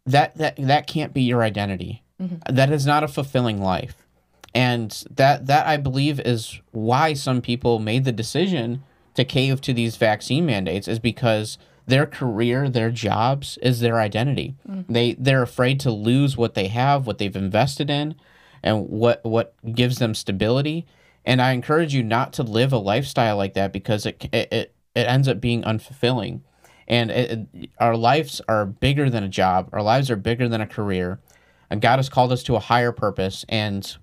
that 0.07 0.37
that 0.39 0.57
that 0.57 0.87
can't 0.87 1.13
be 1.15 1.23
your 1.23 1.43
identity. 1.43 2.03
That 2.49 2.71
is 2.71 2.87
not 2.87 3.03
a 3.03 3.09
fulfilling 3.09 3.61
life, 3.61 4.07
and 4.55 4.91
that 5.11 5.47
that 5.47 5.67
I 5.67 5.77
believe 5.77 6.21
is 6.21 6.61
why 6.71 7.15
some 7.15 7.41
people 7.41 7.81
made 7.81 8.05
the 8.05 8.13
decision 8.13 8.85
to 9.15 9.25
cave 9.25 9.61
to 9.63 9.73
these 9.75 9.97
vaccine 9.97 10.47
mandates 10.47 10.89
is 10.89 10.99
because 10.99 11.59
their 11.87 12.07
career, 12.07 12.69
their 12.69 12.91
jobs 12.91 13.59
is 13.63 13.81
their 13.81 13.99
identity. 14.01 14.55
Mm-hmm. 14.69 14.93
They 14.93 15.15
they're 15.15 15.43
afraid 15.43 15.81
to 15.81 15.91
lose 15.91 16.37
what 16.37 16.55
they 16.55 16.69
have, 16.69 17.07
what 17.07 17.19
they've 17.19 17.35
invested 17.35 17.91
in, 17.91 18.15
and 18.63 18.89
what 18.89 19.25
what 19.25 19.55
gives 19.75 19.99
them 19.99 20.15
stability. 20.15 20.87
And 21.25 21.43
I 21.43 21.53
encourage 21.53 21.95
you 21.95 22.03
not 22.03 22.33
to 22.35 22.43
live 22.43 22.73
a 22.73 22.79
lifestyle 22.79 23.37
like 23.37 23.55
that 23.55 23.73
because 23.73 24.07
it 24.07 24.25
it 24.33 24.53
it, 24.53 24.75
it 24.95 25.07
ends 25.07 25.29
up 25.29 25.41
being 25.41 25.63
unfulfilling. 25.63 26.41
And 26.89 27.11
it, 27.11 27.49
it- 27.55 27.71
our 27.79 27.97
lives 27.97 28.41
are 28.49 28.65
bigger 28.67 29.11
than 29.11 29.25
a 29.25 29.29
job. 29.29 29.69
Our 29.73 29.83
lives 29.83 30.11
are 30.11 30.17
bigger 30.17 30.49
than 30.49 30.61
a 30.61 30.67
career. 30.67 31.21
And 31.71 31.81
God 31.81 31.99
has 31.99 32.09
called 32.09 32.33
us 32.33 32.43
to 32.45 32.55
a 32.57 32.61
higher 32.61 32.93
purpose. 32.93 33.45
And 33.49 33.97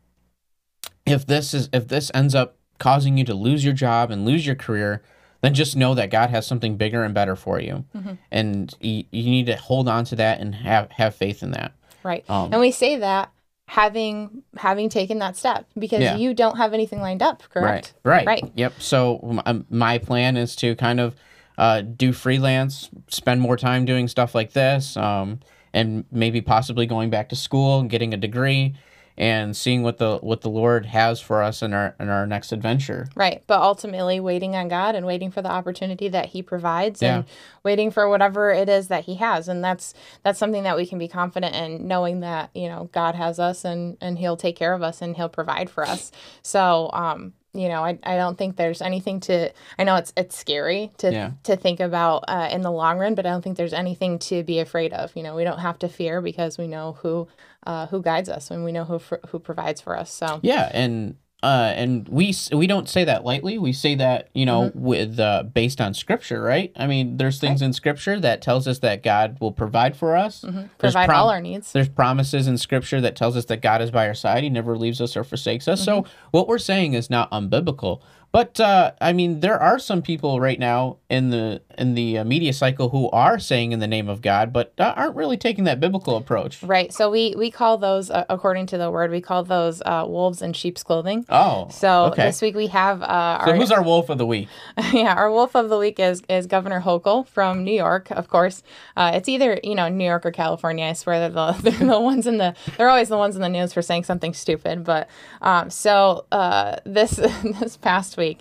if 1.05 1.25
this 1.25 1.53
is 1.53 1.69
if 1.71 1.87
this 1.87 2.11
ends 2.13 2.35
up 2.35 2.57
causing 2.79 3.17
you 3.17 3.23
to 3.25 3.33
lose 3.33 3.63
your 3.63 3.73
job 3.73 4.09
and 4.11 4.25
lose 4.25 4.45
your 4.45 4.55
career, 4.55 5.03
then 5.41 5.53
just 5.53 5.75
know 5.75 5.93
that 5.95 6.09
God 6.09 6.29
has 6.31 6.45
something 6.47 6.75
bigger 6.77 7.03
and 7.03 7.13
better 7.13 7.35
for 7.35 7.61
you. 7.61 7.85
And 8.31 8.73
you, 8.81 9.05
you 9.11 9.23
need 9.29 9.45
to 9.45 9.55
hold 9.55 9.87
on 9.87 10.03
to 10.05 10.15
that 10.17 10.39
and 10.41 10.55
have 10.55 10.91
have 10.91 11.15
faith 11.15 11.43
in 11.43 11.51
that. 11.51 11.73
Right. 12.03 12.27
Um, 12.29 12.51
and 12.51 12.59
we 12.61 12.71
say 12.71 12.97
that 12.97 13.31
having 13.67 14.43
having 14.57 14.89
taken 14.89 15.19
that 15.19 15.37
step 15.37 15.67
because 15.77 16.01
Yeah. 16.01 16.15
you 16.17 16.33
don't 16.33 16.57
have 16.57 16.73
anything 16.73 17.01
lined 17.01 17.21
up, 17.21 17.43
correct? 17.49 17.93
Right. 18.03 18.25
Right. 18.25 18.41
Right. 18.43 18.51
Yep. 18.55 18.73
So 18.79 19.19
m- 19.23 19.41
um, 19.45 19.65
my 19.69 19.97
plan 19.99 20.37
is 20.37 20.55
to 20.57 20.75
kind 20.75 20.99
of 20.99 21.15
uh, 21.57 21.81
do 21.81 22.13
freelance, 22.13 22.89
spend 23.09 23.41
more 23.41 23.57
time 23.57 23.85
doing 23.85 24.07
stuff 24.07 24.33
like 24.33 24.53
this, 24.53 24.95
um, 24.97 25.39
and 25.73 26.05
maybe 26.11 26.41
possibly 26.41 26.85
going 26.85 27.09
back 27.09 27.29
to 27.29 27.35
school 27.35 27.79
and 27.81 27.89
getting 27.89 28.13
a 28.13 28.17
degree, 28.17 28.75
and 29.19 29.55
seeing 29.55 29.83
what 29.83 29.97
the 29.97 30.17
what 30.19 30.41
the 30.41 30.49
Lord 30.49 30.85
has 30.87 31.19
for 31.19 31.43
us 31.43 31.61
in 31.61 31.73
our 31.73 31.93
in 31.99 32.07
our 32.07 32.25
next 32.25 32.53
adventure. 32.53 33.09
Right. 33.15 33.43
But 33.47 33.61
ultimately 33.61 34.21
waiting 34.21 34.55
on 34.55 34.69
God 34.69 34.95
and 34.95 35.05
waiting 35.05 35.29
for 35.29 35.41
the 35.41 35.51
opportunity 35.51 36.07
that 36.07 36.27
he 36.27 36.41
provides 36.41 37.03
and 37.03 37.25
waiting 37.61 37.91
for 37.91 38.07
whatever 38.07 38.51
it 38.51 38.69
is 38.69 38.87
that 38.87 39.03
he 39.03 39.15
has. 39.15 39.49
And 39.49 39.61
that's 39.61 39.93
that's 40.23 40.39
something 40.39 40.63
that 40.63 40.77
we 40.77 40.85
can 40.85 40.97
be 40.97 41.09
confident 41.09 41.53
in 41.53 41.85
knowing 41.85 42.21
that, 42.21 42.49
you 42.55 42.69
know, 42.69 42.89
God 42.93 43.15
has 43.15 43.39
us 43.39 43.65
and 43.65 43.97
and 43.99 44.17
he'll 44.17 44.37
take 44.37 44.55
care 44.55 44.73
of 44.73 44.81
us 44.81 45.01
and 45.01 45.17
he'll 45.17 45.29
provide 45.29 45.69
for 45.69 45.85
us. 45.85 46.11
So, 46.41 46.89
um 46.93 47.33
you 47.53 47.67
know, 47.67 47.83
I, 47.83 47.97
I 48.03 48.15
don't 48.15 48.37
think 48.37 48.55
there's 48.55 48.81
anything 48.81 49.19
to. 49.21 49.51
I 49.77 49.83
know 49.83 49.95
it's 49.95 50.13
it's 50.15 50.37
scary 50.37 50.91
to 50.99 51.11
Yeah. 51.11 51.31
to 51.43 51.55
think 51.55 51.79
about 51.79 52.25
uh, 52.27 52.49
in 52.51 52.61
the 52.61 52.71
long 52.71 52.99
run, 52.99 53.15
but 53.15 53.25
I 53.25 53.29
don't 53.29 53.41
think 53.41 53.57
there's 53.57 53.73
anything 53.73 54.19
to 54.19 54.43
be 54.43 54.59
afraid 54.59 54.93
of. 54.93 55.15
You 55.15 55.23
know, 55.23 55.35
we 55.35 55.43
don't 55.43 55.59
have 55.59 55.79
to 55.79 55.89
fear 55.89 56.21
because 56.21 56.57
we 56.57 56.67
know 56.67 56.97
who 57.01 57.27
uh, 57.65 57.87
who 57.87 58.01
guides 58.01 58.29
us 58.29 58.51
and 58.51 58.63
we 58.63 58.71
know 58.71 58.85
who 58.85 58.99
fr- 58.99 59.25
who 59.29 59.39
provides 59.39 59.81
for 59.81 59.97
us. 59.97 60.11
So 60.11 60.39
Yeah, 60.43 60.69
and 60.73 61.15
uh, 61.41 61.71
and 61.75 62.07
we 62.09 62.33
we 62.51 62.67
don't 62.67 62.89
say 62.89 63.03
that 63.05 63.23
lightly. 63.23 63.57
We 63.57 63.71
say 63.71 63.95
that 63.95 64.27
you 64.33 64.45
know 64.45 64.63
Mm-hmm. 64.69 64.81
with 64.81 65.19
uh, 65.19 65.43
based 65.43 65.79
on 65.79 65.93
scripture, 65.93 66.41
right? 66.41 66.71
I 66.75 66.85
mean, 66.87 67.17
there's 67.17 67.39
things 67.39 67.61
in 67.61 67.71
scripture 67.73 68.19
that 68.19 68.41
tells 68.41 68.67
us 68.67 68.79
that 68.79 69.03
God 69.03 69.37
will 69.39 69.51
provide 69.53 69.95
for 69.95 70.17
us. 70.17 70.41
Mm-hmm. 70.41 70.63
Provide 70.77 71.05
prom- 71.07 71.19
all 71.19 71.29
our 71.29 71.39
needs. 71.41 71.71
There's 71.71 71.87
promises 71.89 72.47
in 72.47 72.57
scripture 72.57 72.99
that 73.01 73.15
tells 73.15 73.37
us 73.37 73.45
that 73.45 73.61
God 73.61 73.81
is 73.81 73.89
by 73.91 74.07
our 74.07 74.13
side. 74.13 74.43
He 74.43 74.49
never 74.49 74.77
leaves 74.77 74.99
us 74.99 75.15
or 75.15 75.23
forsakes 75.23 75.67
us. 75.67 75.83
So 75.83 76.01
Mm-hmm. 76.01 76.11
what 76.31 76.47
we're 76.47 76.57
saying 76.57 76.93
is 76.93 77.09
not 77.09 77.31
unbiblical. 77.31 78.01
But 78.31 78.59
uh, 78.59 78.91
I 79.01 79.13
mean, 79.13 79.39
there 79.39 79.59
are 79.59 79.79
some 79.79 80.01
people 80.01 80.39
right 80.39 80.59
now 80.59 80.97
in 81.09 81.31
the 81.31 81.61
in 81.79 81.95
the 81.95 82.19
uh, 82.19 82.23
media 82.23 82.53
cycle 82.53 82.89
who 82.89 83.09
are 83.09 83.39
saying 83.39 83.71
in 83.71 83.79
the 83.79 83.87
name 83.87 84.07
of 84.07 84.21
God, 84.21 84.53
but 84.53 84.73
uh, 84.77 84.93
aren't 84.95 85.15
really 85.15 85.37
taking 85.37 85.63
that 85.63 85.79
biblical 85.79 86.15
approach. 86.17 86.61
Right. 86.61 86.93
So 86.93 87.09
we 87.09 87.33
we 87.35 87.49
call 87.49 87.79
those, 87.79 88.11
uh, 88.11 88.25
according 88.29 88.67
to 88.67 88.77
the 88.77 88.91
word, 88.91 89.09
we 89.09 89.21
call 89.21 89.43
those 89.43 89.81
uh, 89.83 90.05
wolves 90.07 90.43
in 90.43 90.53
sheep's 90.53 90.83
clothing. 90.83 91.25
Oh, 91.29 91.67
So 91.71 92.05
okay. 92.05 92.25
this 92.25 92.41
week 92.41 92.55
we 92.55 92.67
have 92.67 93.01
uh, 93.01 93.43
so 93.45 93.51
our 93.51 93.57
who's 93.57 93.71
our 93.71 93.81
wolf 93.81 94.09
of 94.09 94.19
the 94.19 94.25
week? 94.27 94.47
yeah 94.93 95.15
our 95.15 95.31
wolf 95.31 95.55
of 95.55 95.69
the 95.69 95.77
week 95.77 95.99
is 95.99 96.21
is 96.29 96.45
Governor 96.45 96.81
Hochul 96.81 97.27
from 97.27 97.63
New 97.63 97.73
York. 97.73 98.11
Of 98.11 98.27
course, 98.27 98.61
uh, 98.95 99.11
it's 99.15 99.27
either 99.27 99.59
you 99.63 99.73
know 99.73 99.89
New 99.89 100.05
York 100.05 100.25
or 100.25 100.31
California. 100.31 100.85
I 100.85 100.93
swear 100.93 101.19
they're 101.19 101.29
the 101.29 101.51
they're 101.63 101.87
the 101.87 101.99
ones 101.99 102.27
in 102.27 102.37
the 102.37 102.53
they're 102.77 102.89
always 102.89 103.09
the 103.09 103.17
ones 103.17 103.35
in 103.35 103.41
the 103.41 103.49
news 103.49 103.73
for 103.73 103.81
saying 103.81 104.03
something 104.03 104.35
stupid. 104.35 104.83
But 104.83 105.09
um, 105.41 105.71
so 105.71 106.25
uh, 106.31 106.75
this 106.85 107.11
this 107.59 107.75
past 107.77 108.17
week, 108.19 108.37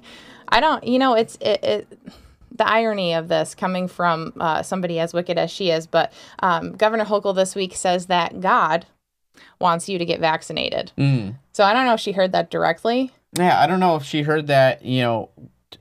I 0.49 0.61
don't 0.61 0.85
you 0.87 0.99
know 0.99 1.15
it's 1.15 1.39
it. 1.41 1.65
it 1.65 1.99
the 2.51 2.69
irony 2.69 3.15
of 3.15 3.29
this 3.29 3.55
coming 3.55 3.87
from 3.87 4.33
uh, 4.41 4.63
somebody 4.63 4.99
as 4.99 5.15
wicked 5.15 5.39
as 5.39 5.49
she 5.51 5.71
is, 5.71 5.87
but 5.87 6.13
um, 6.41 6.73
Governor 6.73 7.05
Hochul 7.05 7.35
this 7.35 7.55
week 7.55 7.77
says 7.77 8.07
that 8.07 8.41
God 8.41 8.85
wants 9.61 9.89
you 9.89 9.99
to 9.99 10.05
get 10.05 10.19
vaccinated. 10.19 10.91
Mm. 10.99 11.37
So 11.53 11.63
I 11.63 11.73
don't 11.73 11.87
know 11.87 11.95
if 11.95 12.01
she 12.01 12.13
heard 12.13 12.33
that 12.33 12.51
directly. 12.51 13.13
Yeah, 13.35 13.61
I 13.61 13.67
don't 13.67 13.79
know 13.79 13.95
if 13.97 14.03
she 14.03 14.23
heard 14.23 14.49
that, 14.49 14.85
you 14.85 15.03
know, 15.03 15.31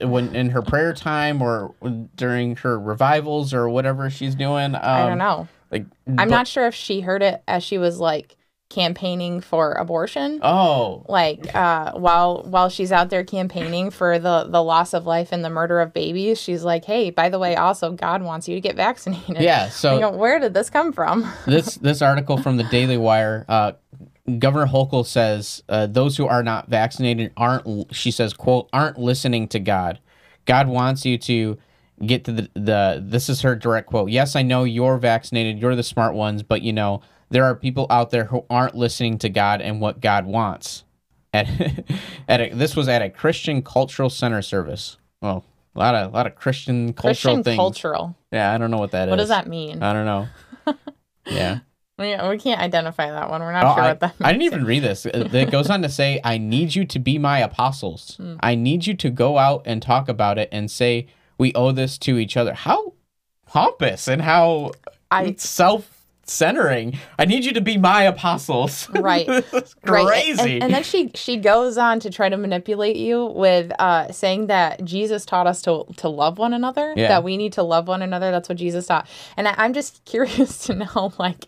when 0.02 0.36
in 0.36 0.50
her 0.50 0.62
prayer 0.62 0.94
time 0.94 1.42
or 1.42 1.74
during 2.16 2.58
her 2.58 2.80
revivals 2.80 3.54
or 3.54 3.70
whatever 3.70 4.10
she's 4.10 4.36
doing. 4.36 4.76
Um, 4.76 4.82
I 4.84 5.08
don't 5.08 5.18
know. 5.18 5.48
Like, 5.72 5.86
I'm 6.08 6.16
but- 6.16 6.30
not 6.30 6.48
sure 6.48 6.68
if 6.68 6.76
she 6.76 7.02
heard 7.02 7.24
it 7.24 7.42
as 7.48 7.64
she 7.64 7.78
was 7.78 8.00
like 8.00 8.36
campaigning 8.70 9.40
for 9.40 9.74
abortion. 9.74 10.40
Oh, 10.44 11.06
Like 11.08 11.54
uh, 11.56 11.94
while 11.94 12.44
while 12.44 12.70
she's 12.70 12.92
out 12.92 13.10
there 13.10 13.24
campaigning 13.24 13.92
for 13.92 14.20
the 14.20 14.46
the 14.50 14.62
loss 14.62 14.94
of 14.94 15.06
life 15.06 15.30
and 15.32 15.44
the 15.44 15.50
murder 15.50 15.80
of 15.80 15.94
babies, 15.94 16.40
she's 16.40 16.64
like, 16.64 16.84
"Hey, 16.86 17.10
by 17.10 17.30
the 17.30 17.40
way, 17.40 17.56
also 17.56 17.92
God 17.92 18.24
wants 18.24 18.48
you 18.48 18.56
to 18.56 18.62
get 18.62 18.76
vaccinated." 18.76 19.42
yeah. 19.42 19.70
So 19.78 20.00
go, 20.00 20.12
where 20.12 20.40
did 20.40 20.54
this 20.54 20.70
come 20.70 20.92
from? 20.92 21.32
this 21.46 21.76
this 21.76 22.02
article 22.02 22.38
from 22.38 22.58
the 22.58 22.64
Daily 22.66 22.98
Wire, 22.98 23.46
uh, 23.48 23.74
Governor 24.40 24.66
Hochul 24.66 25.06
says 25.06 25.64
uh, 25.70 25.88
those 25.88 26.18
who 26.18 26.28
are 26.28 26.44
not 26.44 26.68
vaccinated 26.68 27.32
aren't. 27.38 27.96
She 27.96 28.12
says, 28.12 28.34
"quote 28.34 28.70
aren't 28.74 28.98
listening 28.98 29.48
to 29.50 29.60
God. 29.60 30.00
God 30.46 30.68
wants 30.68 31.06
you 31.06 31.18
to." 31.20 31.58
Get 32.06 32.26
to 32.26 32.32
the, 32.32 32.50
the 32.54 33.04
this 33.04 33.28
is 33.28 33.42
her 33.42 33.56
direct 33.56 33.88
quote. 33.88 34.12
Yes, 34.12 34.36
I 34.36 34.44
know 34.44 34.66
you're 34.66 35.00
vaccinated, 35.00 35.58
you're 35.58 35.76
the 35.76 35.82
smart 35.82 36.14
ones, 36.14 36.44
but 36.44 36.62
you 36.62 36.72
know, 36.72 37.02
there 37.30 37.44
are 37.46 37.56
people 37.56 37.88
out 37.90 38.10
there 38.12 38.26
who 38.26 38.46
aren't 38.50 38.76
listening 38.76 39.18
to 39.20 39.30
God 39.30 39.62
and 39.62 39.82
what 39.82 40.00
God 40.02 40.26
wants. 40.26 40.84
At, 41.34 41.48
at 42.28 42.42
a, 42.42 42.50
this 42.54 42.76
was 42.76 42.88
at 42.88 43.02
a 43.02 43.10
Christian 43.10 43.62
cultural 43.62 44.10
center 44.10 44.42
service. 44.42 44.98
Well, 45.22 45.44
a 45.76 45.80
lot 45.80 45.94
of 45.96 46.12
a 46.12 46.16
lot 46.16 46.26
of 46.28 46.36
Christian 46.36 46.94
cultural 46.94 47.36
Christian 47.36 47.44
things. 47.44 47.56
cultural. 47.58 48.16
Yeah, 48.32 48.52
I 48.54 48.58
don't 48.58 48.72
know 48.72 48.78
what 48.78 48.92
that 48.92 49.06
that 49.06 49.08
is. 49.08 49.12
What 49.12 49.18
does 49.18 49.30
that 49.30 49.48
mean? 49.48 49.84
I 49.84 49.94
don't 49.94 50.06
know. 50.06 50.28
yeah. 51.26 51.60
we, 52.00 52.16
we 52.30 52.38
can't 52.38 52.62
identify 52.62 53.12
that 53.12 53.30
one. 53.30 53.42
We're 53.42 53.52
not 53.52 53.66
Oh, 53.66 53.76
sure 53.76 53.84
I, 53.84 53.88
what 53.90 54.00
that 54.00 54.20
means. 54.20 54.28
I 54.28 54.32
didn't 54.32 54.44
even 54.44 54.66
read 54.66 54.84
this. 54.84 55.06
It 55.06 55.34
it 55.36 55.52
goes 55.52 55.70
on 55.70 55.82
to 55.84 55.90
say, 55.90 56.20
I 56.24 56.38
need 56.38 56.74
you 56.76 56.86
to 56.86 57.00
be 57.00 57.18
my 57.20 57.40
apostles. 57.40 58.16
Hmm. 58.22 58.36
I 58.40 58.56
need 58.56 58.88
you 58.88 58.96
to 58.96 59.10
go 59.10 59.38
out 59.38 59.62
and 59.66 59.82
talk 59.82 60.08
about 60.10 60.38
it 60.40 60.50
and 60.52 60.72
say, 60.72 61.08
we 61.38 61.54
owe 61.54 61.72
this 61.72 61.98
to 62.00 62.18
each 62.18 62.36
other. 62.38 62.54
How 62.54 62.94
pompous 63.46 64.08
and 64.08 64.22
how 64.22 64.72
I- 65.12 65.36
self 65.38 65.97
centering. 66.30 66.98
I 67.18 67.26
need 67.26 67.46
you 67.46 67.54
to 67.54 67.62
be 67.62 67.78
my 67.78 68.04
apostles. 68.04 68.90
Right. 68.90 69.26
It's 69.28 69.76
Right, 69.84 70.00
and- 70.02 70.38
crazy. 70.38 70.62
And, 70.62 70.74
then 70.74 70.84
she 70.84 71.12
she 71.16 71.38
goes 71.38 71.78
on 71.78 72.00
to 72.02 72.10
try 72.10 72.28
to 72.30 72.36
manipulate 72.38 72.98
you 72.98 73.26
with 73.28 73.72
uh, 73.80 74.12
saying 74.12 74.48
that 74.48 74.84
Jesus 74.84 75.26
taught 75.26 75.48
us 75.48 75.62
to 75.64 75.86
to 75.98 76.10
love 76.10 76.38
one 76.38 76.54
another. 76.54 76.94
Yeah. 76.98 77.08
That 77.08 77.24
we 77.24 77.38
need 77.38 77.54
to 77.54 77.64
love 77.64 77.88
one 77.88 78.02
another. 78.02 78.32
That's 78.32 78.50
what 78.50 78.58
Jesus 78.58 78.86
taught. 78.88 79.08
And 79.38 79.48
I, 79.48 79.56
I'm 79.58 79.74
just 79.74 80.04
curious 80.06 80.66
to 80.66 80.76
know 80.76 81.14
like 81.18 81.46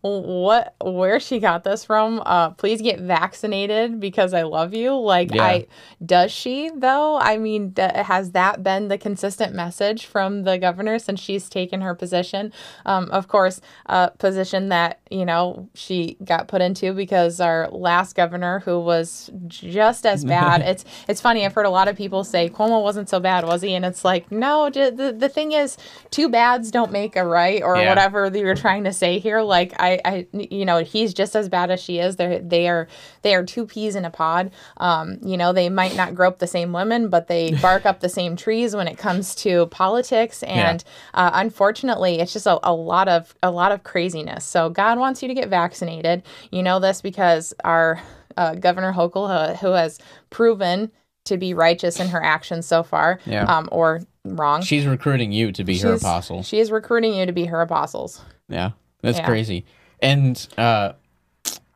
what 0.00 0.74
where 0.82 1.20
she 1.20 1.38
got 1.40 1.64
this 1.64 1.84
from. 1.84 2.22
Uh, 2.24 2.50
please 2.50 2.80
get 2.80 3.00
vaccinated 3.00 4.00
because 4.00 4.32
I 4.34 4.42
love 4.42 4.74
you. 4.74 4.94
Like 4.98 5.34
Yeah. 5.34 5.44
I 5.44 5.66
does 6.04 6.32
she 6.32 6.70
though? 6.74 7.18
I 7.18 7.36
mean, 7.36 7.70
d- 7.70 7.82
has 7.94 8.32
that 8.32 8.62
been 8.62 8.88
the 8.88 8.98
consistent 8.98 9.54
message 9.54 10.06
from 10.06 10.44
the 10.44 10.58
governor 10.58 10.98
since 10.98 11.20
she's 11.20 11.48
taken 11.48 11.80
her 11.82 11.94
position? 11.94 12.52
Um, 12.86 13.10
of 13.10 13.28
course, 13.28 13.60
a 13.86 14.10
position 14.18 14.68
that 14.68 15.00
you 15.10 15.24
know 15.24 15.68
she 15.74 16.16
got 16.24 16.48
put 16.48 16.60
into 16.62 16.92
because 16.92 17.40
our 17.40 17.68
last 17.70 18.14
governor, 18.14 18.60
who 18.60 18.78
was 18.80 19.30
just 19.48 20.06
as 20.06 20.24
bad. 20.24 20.60
it's 20.66 20.84
it's 21.08 21.20
funny. 21.20 21.44
I've 21.44 21.52
heard 21.54 21.66
a 21.66 21.70
lot 21.70 21.88
of 21.88 21.96
people 21.96 22.24
say 22.24 22.48
Cuomo 22.48 22.82
wasn't 22.82 23.08
so 23.08 23.20
bad, 23.20 23.44
was 23.44 23.62
he? 23.62 23.74
And 23.74 23.84
it's 23.84 24.04
like, 24.04 24.30
no. 24.30 24.70
The 24.70 25.14
the 25.16 25.28
thing 25.28 25.52
is, 25.52 25.76
two 26.10 26.28
bads 26.28 26.70
don't 26.70 26.92
make 26.92 27.16
a 27.16 27.24
right, 27.26 27.62
or 27.62 27.76
Yeah. 27.76 27.88
whatever 27.88 28.30
that 28.30 28.38
you're 28.38 28.54
trying 28.54 28.84
to 28.84 28.92
say 28.92 29.18
here. 29.18 29.40
Like 29.42 29.74
I, 29.78 30.00
I, 30.04 30.26
you 30.32 30.64
know, 30.64 30.78
he's 30.84 31.12
just 31.14 31.34
as 31.36 31.48
bad 31.48 31.70
as 31.70 31.80
she 31.80 31.98
is. 31.98 32.16
They're 32.16 32.38
they 32.38 32.68
are 32.68 32.88
they 33.22 33.34
are 33.34 33.44
two 33.44 33.66
peas 33.66 33.96
in 33.96 34.04
a 34.04 34.10
pod. 34.10 34.50
Um, 34.76 35.18
you 35.22 35.36
know, 35.36 35.52
they 35.52 35.68
might 35.68 35.96
not 35.96 36.14
grow 36.14 36.28
up 36.28 36.38
the 36.38 36.46
same 36.46 36.72
women, 36.72 37.08
but 37.08 37.26
they 37.28 37.52
bark 37.62 37.84
up 37.86 38.00
the 38.00 38.08
same 38.08 38.36
trees 38.36 38.76
when 38.76 38.86
it 38.88 38.96
comes 38.98 39.34
to 39.36 39.66
politics. 39.66 40.42
And 40.44 40.82
uh, 41.14 41.30
unfortunately, 41.34 42.20
it's 42.20 42.32
just 42.32 42.46
a, 42.46 42.58
a 42.62 42.72
lot 42.72 43.08
of 43.08 43.34
a 43.42 43.50
lot 43.50 43.72
of 43.72 43.82
craziness. 44.04 44.44
So 44.44 44.68
God 44.68 44.98
wants 44.98 45.22
you 45.22 45.28
to 45.28 45.34
get 45.34 45.48
vaccinated. 45.48 46.22
You 46.50 46.62
know 46.62 46.78
this 46.80 47.00
because 47.00 47.54
our 47.64 48.00
uh, 48.36 48.54
Governor 48.54 48.92
Hochul, 48.92 49.28
uh, 49.30 49.54
who 49.56 49.68
has 49.72 49.98
proven 50.30 50.90
to 51.24 51.36
be 51.38 51.54
righteous 51.54 52.00
in 52.00 52.08
her 52.08 52.22
actions 52.22 52.66
so 52.66 52.82
far, 52.82 53.18
Yeah. 53.24 53.44
um, 53.44 53.68
or 53.72 54.02
wrong. 54.24 54.60
She's 54.62 54.86
recruiting 54.86 55.32
you 55.32 55.52
to 55.52 55.64
be 55.64 55.74
her 55.78 55.90
She's- 55.90 56.02
apostle. 56.02 56.42
She 56.42 56.58
is 56.58 56.70
recruiting 56.70 57.14
you 57.14 57.24
to 57.26 57.32
be 57.32 57.46
her 57.46 57.60
apostles. 57.62 58.20
Yeah, 58.48 58.72
that's 59.00 59.18
Yeah. 59.18 59.26
crazy. 59.26 59.64
And 60.02 60.46
uh, 60.58 60.92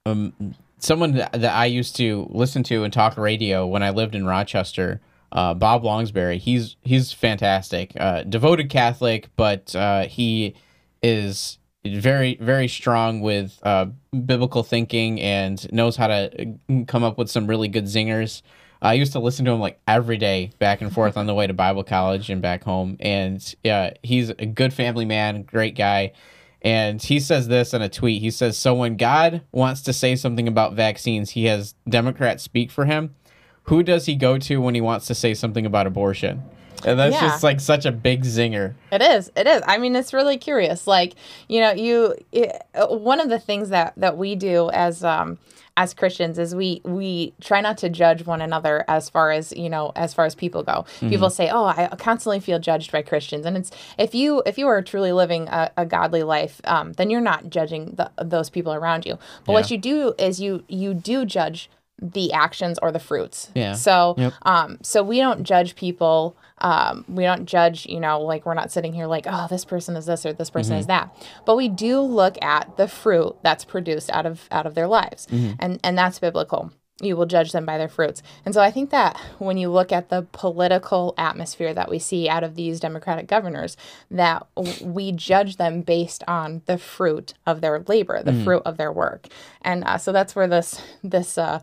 um, 0.04 0.35
someone 0.78 1.12
that, 1.12 1.32
that 1.32 1.54
I 1.54 1.64
used 1.66 1.97
to 1.97 2.26
listen 2.30 2.62
to 2.64 2.85
and 2.85 2.92
talk 2.92 3.16
radio 3.16 3.66
when 3.66 3.82
I 3.82 3.90
lived 3.90 4.14
in 4.14 4.26
Rochester, 4.26 5.00
uh, 5.32 5.54
Bob 5.54 5.82
Lonsberry. 5.82 6.38
He's 6.38 6.76
he's 6.82 7.12
fantastic, 7.12 7.92
uh, 7.99 8.25
devoted 8.25 8.68
Catholic, 8.68 9.28
but 9.37 9.75
uh, 9.75 10.06
he 10.06 10.54
is 11.02 11.58
very 11.97 12.37
very 12.40 12.68
strong 12.68 13.21
with 13.21 13.59
uh, 13.62 13.87
biblical 14.26 14.62
thinking 14.62 15.21
and 15.21 15.71
knows 15.73 15.97
how 15.97 16.07
to 16.07 16.49
uh, 16.71 16.85
come 16.87 17.02
up 17.02 17.18
with 17.18 17.30
some 17.30 17.47
really 17.47 17.68
good 17.68 17.85
zingers. 17.85 18.42
I 18.80 18.95
used 18.95 19.12
to 19.12 19.18
listen 19.18 19.45
to 19.47 19.50
him 19.50 19.61
like 19.61 19.80
every 19.88 20.18
day, 20.18 20.52
back 20.59 20.80
and 20.80 20.92
forth 20.92 21.16
on 21.16 21.26
the 21.26 21.35
way 21.35 21.47
to 21.47 21.52
Bible 21.52 21.83
college 21.83 22.30
and 22.30 22.40
back 22.40 22.62
home. 22.62 22.97
And 23.00 23.54
yeah, 23.64 23.95
he's 24.02 24.30
a 24.30 24.47
good 24.47 24.73
family 24.73 25.04
man, 25.04 25.42
great 25.42 25.76
guy. 25.76 26.12
And 26.62 27.02
he 27.02 27.21
says 27.21 27.49
this 27.49 27.75
in 27.75 27.83
a 27.83 27.88
tweet. 27.88 28.21
He 28.21 28.30
says, 28.30 28.57
So 28.57 28.75
when 28.75 28.97
God 28.97 29.42
wants 29.52 29.83
to 29.83 29.92
say 29.92 30.16
something 30.16 30.49
about 30.49 30.75
vaccines, 30.75 31.30
he 31.30 31.45
has 31.47 31.75
Democrats 31.88 32.42
speak 32.42 32.71
for 32.71 32.85
him. 32.85 33.14
Who 33.64 33.83
does 33.83 34.07
he 34.07 34.14
go 34.14 34.38
to 34.38 34.61
when 34.61 34.75
he 34.75 34.80
wants 34.80 35.07
to 35.09 35.14
say 35.14 35.35
something 35.35 35.66
about 35.66 35.87
abortion? 35.87 36.42
And 36.85 36.99
that's 36.99 37.14
Yeah. 37.14 37.28
just 37.28 37.42
like 37.42 37.61
such 37.61 37.85
a 37.87 37.92
big 37.92 38.23
zinger. 38.25 38.75
It 38.92 39.02
is. 39.02 39.30
It 39.37 39.47
is. 39.47 39.62
I 39.66 39.78
mean, 39.78 39.97
it's 39.97 40.12
really 40.12 40.38
curious. 40.38 40.87
Like, 40.87 41.14
you 41.49 41.61
know, 41.61 41.73
you 41.73 42.14
it, 42.32 42.62
uh, 42.75 42.87
one 42.88 43.20
of 43.20 43.28
the 43.28 43.38
things 43.38 43.68
that 43.70 43.94
that 43.97 44.16
we 44.16 44.35
do 44.37 44.70
as 44.70 45.02
um 45.04 45.38
as 45.76 45.94
Christians 45.94 46.38
is 46.40 46.54
we 46.56 46.80
we 46.85 47.35
try 47.40 47.61
not 47.61 47.78
to 47.78 47.88
judge 47.88 48.26
one 48.26 48.40
another 48.40 48.85
as 48.88 49.08
far 49.08 49.30
as 49.30 49.52
you 49.56 49.68
know 49.70 49.92
as 49.94 50.12
far 50.14 50.25
as 50.25 50.35
people 50.35 50.62
go. 50.62 50.85
People 51.00 51.30
say, 51.30 51.50
"Oh, 51.50 51.66
I 51.66 51.88
constantly 51.99 52.40
feel 52.40 52.58
judged 52.58 52.90
by 52.90 53.02
Christians," 53.02 53.47
and 53.47 53.56
it's 53.56 53.70
if 53.97 54.14
you 54.14 54.42
if 54.47 54.58
you 54.58 54.66
are 54.66 54.82
truly 54.82 55.12
living 55.12 55.47
a, 55.49 55.70
a 55.76 55.87
godly 55.87 56.23
life, 56.25 56.61
um, 56.64 56.94
then 56.94 57.11
you're 57.11 57.20
not 57.20 57.50
judging 57.50 57.94
the, 57.97 58.11
those 58.23 58.50
people 58.50 58.73
around 58.75 59.06
you. 59.06 59.18
But 59.44 59.52
what 59.52 59.70
you 59.70 59.78
do 59.78 60.14
is 60.18 60.40
you 60.40 60.64
you 60.68 60.94
do 60.94 61.25
judge 61.25 61.70
the 62.00 62.32
actions 62.32 62.78
or 62.80 62.90
the 62.92 63.00
fruits. 63.00 63.50
Yeah. 63.54 63.73
So 63.75 64.14
Yep. 64.18 64.32
um 64.42 64.78
so 64.82 65.02
we 65.02 65.18
don't 65.18 65.42
judge 65.44 65.75
people 65.76 66.37
um 66.61 67.05
we 67.09 67.25
don't 67.25 67.47
judge, 67.47 67.87
you 67.87 68.00
know, 68.00 68.21
like 68.21 68.45
we're 68.47 68.55
not 68.55 68.73
sitting 68.73 68.93
here 68.93 69.07
like, 69.07 69.27
oh, 69.29 69.47
this 69.49 69.65
person 69.65 69.97
is 69.97 70.07
this 70.07 70.25
or 70.27 70.33
this 70.33 70.50
person 70.50 70.75
is 70.77 70.87
that. 70.87 71.15
But 71.45 71.57
we 71.57 71.69
do 71.69 72.00
look 72.00 72.37
at 72.43 72.77
the 72.77 72.88
fruit 72.88 73.37
that's 73.43 73.65
produced 73.65 74.11
out 74.11 74.27
of 74.27 74.49
out 74.50 74.67
of 74.67 74.75
their 74.75 74.87
lives. 74.87 75.27
And 75.59 75.81
and 75.83 75.97
that's 75.97 76.19
biblical. 76.19 76.73
You 77.00 77.17
will 77.17 77.27
judge 77.27 77.53
them 77.53 77.65
by 77.65 77.79
their 77.79 77.88
fruits. 77.88 78.25
And 78.45 78.53
so 78.53 78.61
I 78.61 78.73
think 78.73 78.91
that 78.91 79.17
when 79.38 79.57
you 79.57 79.71
look 79.71 79.93
at 79.93 80.09
the 80.09 80.27
political 80.33 81.15
atmosphere 81.17 81.73
that 81.73 81.88
we 81.88 82.00
see 82.00 82.29
out 82.29 82.43
of 82.43 82.57
these 82.57 82.81
Democratic 82.81 83.29
governors, 83.29 83.77
that 84.11 84.49
we 84.83 85.12
judge 85.12 85.59
them 85.59 85.83
based 85.83 86.25
on 86.27 86.62
the 86.67 86.77
fruit 86.77 87.35
of 87.47 87.61
their 87.61 87.85
labor, 87.87 88.21
the 88.25 88.33
fruit 88.43 88.62
of 88.65 88.79
their 88.79 88.91
work. 88.91 89.29
And 89.62 89.85
uh, 89.85 89.99
so 89.99 90.11
that's 90.11 90.35
where 90.35 90.49
this 90.49 90.83
this 91.05 91.38
uh, 91.38 91.61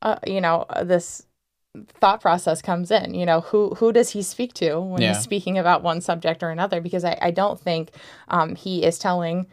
uh, 0.00 0.16
you 0.26 0.40
know, 0.40 0.64
this 0.84 1.26
thought 2.00 2.20
process 2.20 2.62
comes 2.62 2.90
in. 2.90 3.14
You 3.14 3.26
know, 3.26 3.40
who 3.40 3.70
who 3.76 3.92
does 3.92 4.10
he 4.10 4.22
speak 4.22 4.52
to 4.54 4.80
when 4.80 5.02
Yeah. 5.02 5.08
he's 5.14 5.22
speaking 5.22 5.58
about 5.58 5.82
one 5.82 6.00
subject 6.00 6.42
or 6.42 6.50
another? 6.50 6.80
Because 6.80 7.04
I, 7.04 7.18
I 7.20 7.30
don't 7.30 7.58
think 7.60 7.90
um, 8.28 8.54
he 8.54 8.84
is 8.84 8.98
telling 8.98 9.46